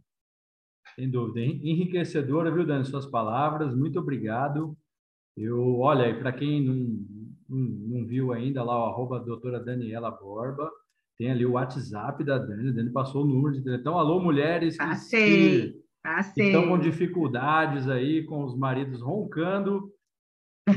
Sem 0.96 1.10
dúvida. 1.10 1.42
Enriquecedora, 1.42 2.52
viu, 2.52 2.66
Dani, 2.66 2.86
suas 2.86 3.06
palavras. 3.06 3.76
Muito 3.76 4.00
obrigado. 4.00 4.78
Eu, 5.36 5.80
olha, 5.80 6.18
para 6.20 6.32
quem 6.32 6.64
não, 6.64 6.76
não, 7.50 7.60
não 7.60 8.06
viu 8.06 8.32
ainda 8.32 8.64
lá, 8.64 8.78
o 8.78 8.92
arroba 8.92 9.20
doutora 9.20 9.60
Daniela 9.60 10.12
Borba, 10.12 10.72
tem 11.18 11.32
ali 11.32 11.46
o 11.46 11.54
WhatsApp 11.54 12.24
da 12.24 12.38
Dani, 12.38 12.70
a 12.70 12.72
Dani 12.74 12.92
passou 12.92 13.24
o 13.24 13.28
número 13.28 13.60
de. 13.60 13.76
Então, 13.76 13.98
alô, 13.98 14.20
mulheres 14.20 14.78
que, 15.10 15.83
que 16.34 16.44
estão 16.44 16.68
com 16.68 16.78
dificuldades 16.78 17.88
aí, 17.90 18.24
com 18.26 18.44
os 18.44 18.58
maridos 18.58 19.02
roncando, 19.02 19.90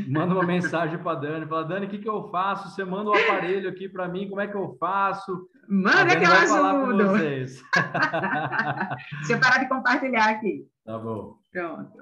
manda 0.09 0.35
uma 0.35 0.45
mensagem 0.45 0.99
para 0.99 1.19
Dani, 1.19 1.47
fala, 1.47 1.65
Dani, 1.65 1.87
o 1.87 1.89
que, 1.89 1.99
que 1.99 2.09
eu 2.09 2.29
faço? 2.29 2.71
Você 2.71 2.85
manda 2.85 3.11
o 3.11 3.13
um 3.13 3.17
aparelho 3.17 3.69
aqui 3.69 3.89
para 3.89 4.09
mim, 4.09 4.29
como 4.29 4.41
é 4.41 4.47
que 4.47 4.57
eu 4.57 4.77
faço? 4.79 5.49
Manda 5.69 6.17
que 6.17 6.25
eu 6.25 6.33
ajudo. 6.33 7.09
vocês. 7.09 7.63
Deixa 9.19 9.33
eu 9.33 9.41
parar 9.41 9.59
de 9.59 9.69
compartilhar 9.69 10.31
aqui. 10.31 10.67
Tá 10.85 10.99
bom. 10.99 11.37
Pronto. 11.53 11.93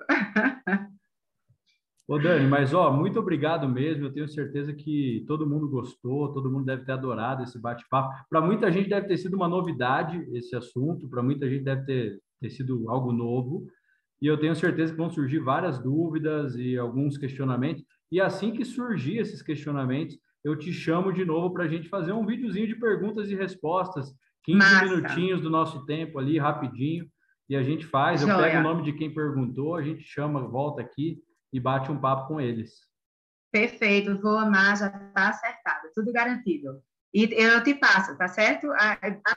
Ô 2.07 2.19
Dani, 2.19 2.47
mas 2.47 2.75
ó, 2.75 2.93
muito 2.93 3.19
obrigado 3.19 3.67
mesmo. 3.67 4.05
Eu 4.05 4.13
tenho 4.13 4.29
certeza 4.29 4.75
que 4.75 5.25
todo 5.27 5.49
mundo 5.49 5.67
gostou, 5.69 6.31
todo 6.35 6.51
mundo 6.51 6.67
deve 6.67 6.85
ter 6.85 6.93
adorado 6.93 7.43
esse 7.43 7.59
bate-papo. 7.59 8.15
Para 8.29 8.43
muita 8.43 8.71
gente 8.71 8.91
deve 8.91 9.07
ter 9.07 9.17
sido 9.17 9.35
uma 9.35 9.49
novidade 9.49 10.23
esse 10.35 10.55
assunto, 10.55 11.09
para 11.09 11.23
muita 11.23 11.49
gente 11.49 11.65
deve 11.65 11.85
ter, 11.87 12.21
ter 12.45 12.51
sido 12.51 12.91
algo 12.91 13.13
novo. 13.13 13.67
E 14.21 14.27
eu 14.27 14.39
tenho 14.39 14.55
certeza 14.55 14.93
que 14.93 14.99
vão 14.99 15.11
surgir 15.11 15.39
várias 15.39 15.79
dúvidas 15.79 16.55
e 16.57 16.79
alguns 16.79 17.17
questionamentos. 17.17 17.85
E 18.13 18.21
assim 18.21 18.53
que 18.53 18.65
surgir 18.65 19.19
esses 19.19 19.43
questionamentos, 19.43 20.17
eu 20.43 20.57
te 20.57 20.73
chamo 20.73 21.13
de 21.13 21.25
novo 21.25 21.53
para 21.53 21.65
a 21.65 21.69
gente 21.69 21.89
fazer 21.89 22.13
um 22.13 22.27
videozinho 22.27 22.67
de 22.67 22.77
perguntas 22.77 23.31
e 23.31 23.35
respostas, 23.35 24.15
15 24.45 24.59
Massa. 24.59 24.85
minutinhos 24.85 25.41
do 25.41 25.49
nosso 25.49 25.85
tempo 25.87 26.19
ali, 26.19 26.39
rapidinho, 26.39 27.09
e 27.49 27.57
a 27.57 27.63
gente 27.63 27.87
faz. 27.87 28.23
Eu 28.23 28.29
pego 28.37 28.59
o 28.59 28.63
nome 28.63 28.83
de 28.83 28.93
quem 28.93 29.13
perguntou, 29.13 29.75
a 29.75 29.83
gente 29.83 30.03
chama, 30.03 30.47
volta 30.47 30.83
aqui 30.83 31.19
e 31.53 31.59
bate 31.59 31.91
um 31.91 31.99
papo 31.99 32.29
com 32.29 32.41
eles. 32.41 32.73
Perfeito, 33.51 34.21
vou 34.21 34.37
amar, 34.37 34.77
já 34.77 34.87
está 34.89 35.29
acertado, 35.29 35.89
tudo 35.95 36.13
garantido. 36.13 36.83
E 37.15 37.33
eu 37.33 37.63
te 37.63 37.75
passo, 37.75 38.17
tá 38.19 38.27
certo? 38.27 38.67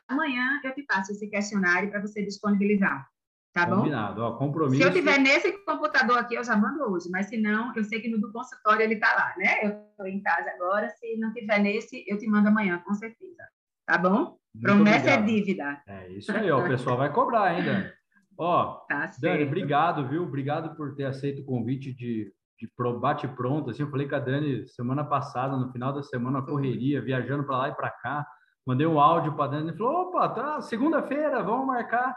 Amanhã 0.08 0.60
eu 0.64 0.74
te 0.74 0.82
passo 0.82 1.12
esse 1.12 1.28
questionário 1.30 1.92
para 1.92 2.02
você 2.02 2.24
disponibilizar. 2.26 3.08
Tá 3.54 3.68
bom? 3.68 3.78
Combinado, 3.78 4.22
ó, 4.24 4.32
compromisso. 4.36 4.82
Se 4.82 4.88
eu 4.88 4.92
tiver 4.92 5.20
nesse 5.20 5.52
computador 5.64 6.18
aqui, 6.18 6.36
eu 6.36 6.44
já 6.44 6.56
mando 6.56 6.92
hoje, 6.92 7.08
mas 7.12 7.28
se 7.28 7.38
não, 7.38 7.76
eu 7.76 7.84
sei 7.84 8.02
que 8.02 8.10
no 8.10 8.20
do 8.20 8.32
consultório 8.32 8.82
ele 8.82 8.96
está 8.96 9.14
lá, 9.16 9.34
né? 9.38 9.64
Eu 9.64 9.90
estou 9.92 10.08
em 10.08 10.22
casa 10.22 10.50
agora, 10.50 10.90
se 10.90 11.18
não 11.18 11.32
tiver 11.34 11.60
nesse, 11.60 12.04
eu 12.08 12.18
te 12.18 12.28
mando 12.28 12.50
amanhã, 12.50 12.82
com 12.86 12.94
certeza. 12.96 13.44
Tá 13.86 13.98
bom? 13.98 14.38
Muito 14.54 14.62
Promessa 14.62 15.10
é 15.10 15.18
obrigado. 15.18 15.22
é 15.22 15.26
dívida. 15.26 15.84
É 15.88 16.10
isso 16.14 16.32
aí, 16.32 16.52
ó, 16.52 16.60
o 16.64 16.68
pessoal 16.68 16.98
vai 16.98 17.14
cobrar 17.14 17.44
ainda. 17.44 17.96
Ó, 18.40 18.86
tá 18.88 19.10
Dani, 19.20 19.46
obrigado, 19.46 20.08
viu? 20.08 20.22
Obrigado 20.22 20.76
por 20.76 20.94
ter 20.94 21.06
aceito 21.06 21.42
o 21.42 21.46
convite 21.46 21.92
de, 21.92 22.32
de 22.60 22.70
bate 23.00 23.28
pronto. 23.28 23.70
Assim, 23.70 23.84
eu 23.84 23.90
falei 23.90 24.08
com 24.08 24.16
a 24.16 24.20
Dani 24.20 24.68
semana 24.68 25.04
passada, 25.04 25.56
no 25.56 25.72
final 25.72 25.94
da 25.94 26.02
semana, 26.02 26.42
correria, 26.42 27.02
viajando 27.02 27.44
para 27.44 27.58
lá 27.58 27.70
e 27.70 27.76
para 27.76 27.92
cá. 27.92 28.28
Mandei 28.66 28.86
um 28.86 29.00
áudio 29.00 29.34
para 29.36 29.46
a 29.46 29.48
Dani 29.48 29.72
e 29.72 29.78
falou: 29.78 30.08
opa, 30.08 30.30
tá, 30.30 30.62
segunda-feira, 30.62 31.44
vamos 31.44 31.68
marcar. 31.68 32.16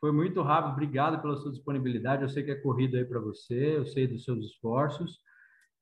Foi 0.00 0.12
muito 0.12 0.42
rápido, 0.42 0.72
obrigado 0.72 1.22
pela 1.22 1.36
sua 1.36 1.50
disponibilidade. 1.50 2.22
Eu 2.22 2.28
sei 2.28 2.42
que 2.42 2.50
é 2.50 2.56
corrida 2.56 2.98
aí 2.98 3.04
para 3.04 3.20
você, 3.20 3.78
eu 3.78 3.86
sei 3.86 4.06
dos 4.06 4.24
seus 4.24 4.44
esforços. 4.44 5.18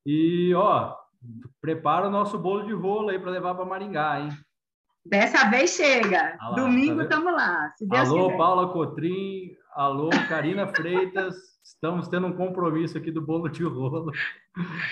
E, 0.06 0.54
ó, 0.54 0.94
prepara 1.60 2.06
o 2.06 2.10
nosso 2.10 2.38
bolo 2.38 2.64
de 2.64 2.72
rolo 2.72 3.08
aí 3.08 3.18
para 3.18 3.30
levar 3.30 3.54
para 3.54 3.64
Maringá, 3.64 4.20
hein? 4.20 4.28
Dessa 5.04 5.50
vez 5.50 5.70
chega. 5.70 6.36
Lá, 6.40 6.52
Domingo 6.52 7.02
estamos 7.02 7.32
tá 7.32 7.32
lá. 7.32 7.74
alô, 8.00 8.26
quiser. 8.26 8.36
Paula 8.38 8.72
Cotrim. 8.72 9.54
Alô, 9.74 10.08
Karina 10.28 10.68
Freitas. 10.68 11.34
Estamos 11.64 12.06
tendo 12.06 12.28
um 12.28 12.36
compromisso 12.36 12.96
aqui 12.96 13.10
do 13.10 13.20
bolo 13.20 13.48
de 13.48 13.64
rolo. 13.64 14.12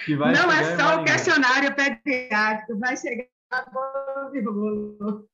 Que 0.05 0.16
vai 0.16 0.33
Não 0.33 0.51
é 0.51 0.76
só 0.76 1.01
o 1.01 1.05
questionário 1.05 1.72
pediátrico, 1.76 2.80
vai 2.80 2.97
chegar 2.97 3.28
bolo 3.72 4.30
de 4.33 4.41
rolo. 4.41 5.28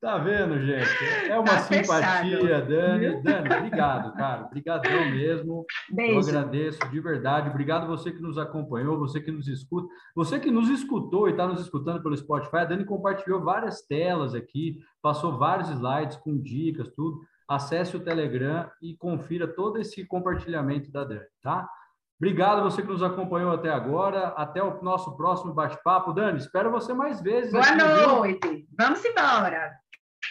Tá 0.00 0.16
vendo, 0.16 0.58
gente? 0.64 1.28
É 1.28 1.38
uma 1.38 1.44
tá 1.44 1.58
simpatia, 1.58 2.40
fechado. 2.40 2.68
Dani. 2.68 3.22
Dani, 3.22 3.54
obrigado, 3.54 4.14
cara. 4.14 4.46
Obrigadão 4.46 5.10
mesmo. 5.10 5.66
Beijo. 5.90 6.14
Eu 6.14 6.20
agradeço 6.20 6.78
de 6.88 7.00
verdade. 7.00 7.50
Obrigado 7.50 7.86
você 7.86 8.10
que 8.10 8.22
nos 8.22 8.38
acompanhou, 8.38 8.98
você 8.98 9.20
que 9.20 9.30
nos 9.30 9.46
escuta. 9.46 9.86
Você 10.16 10.40
que 10.40 10.50
nos 10.50 10.70
escutou 10.70 11.28
e 11.28 11.32
está 11.32 11.46
nos 11.46 11.60
escutando 11.60 12.02
pelo 12.02 12.16
Spotify. 12.16 12.56
A 12.56 12.64
Dani 12.64 12.86
compartilhou 12.86 13.44
várias 13.44 13.82
telas 13.82 14.34
aqui, 14.34 14.78
passou 15.02 15.36
vários 15.36 15.68
slides 15.68 16.16
com 16.16 16.40
dicas, 16.40 16.88
tudo. 16.96 17.20
Acesse 17.50 17.96
o 17.96 18.04
Telegram 18.04 18.70
e 18.80 18.96
confira 18.96 19.48
todo 19.48 19.80
esse 19.80 20.06
compartilhamento 20.06 20.88
da 20.92 21.02
Dani, 21.02 21.26
tá? 21.42 21.68
Obrigado 22.16 22.62
você 22.62 22.80
que 22.80 22.86
nos 22.86 23.02
acompanhou 23.02 23.50
até 23.50 23.70
agora. 23.70 24.28
Até 24.36 24.62
o 24.62 24.80
nosso 24.84 25.16
próximo 25.16 25.52
bate-papo. 25.52 26.12
Dani, 26.12 26.38
espero 26.38 26.70
você 26.70 26.92
mais 26.92 27.20
vezes. 27.20 27.50
Boa 27.50 27.74
noite. 27.74 28.46
Viu? 28.48 28.66
Vamos 28.78 29.04
embora. 29.04 29.72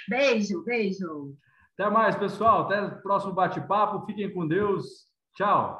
Beijo, 0.08 0.64
beijo. 0.64 1.36
Até 1.78 1.90
mais, 1.90 2.16
pessoal. 2.16 2.62
Até 2.62 2.82
o 2.84 3.02
próximo 3.02 3.34
bate-papo. 3.34 4.06
Fiquem 4.06 4.34
com 4.34 4.48
Deus. 4.48 5.10
Tchau. 5.36 5.78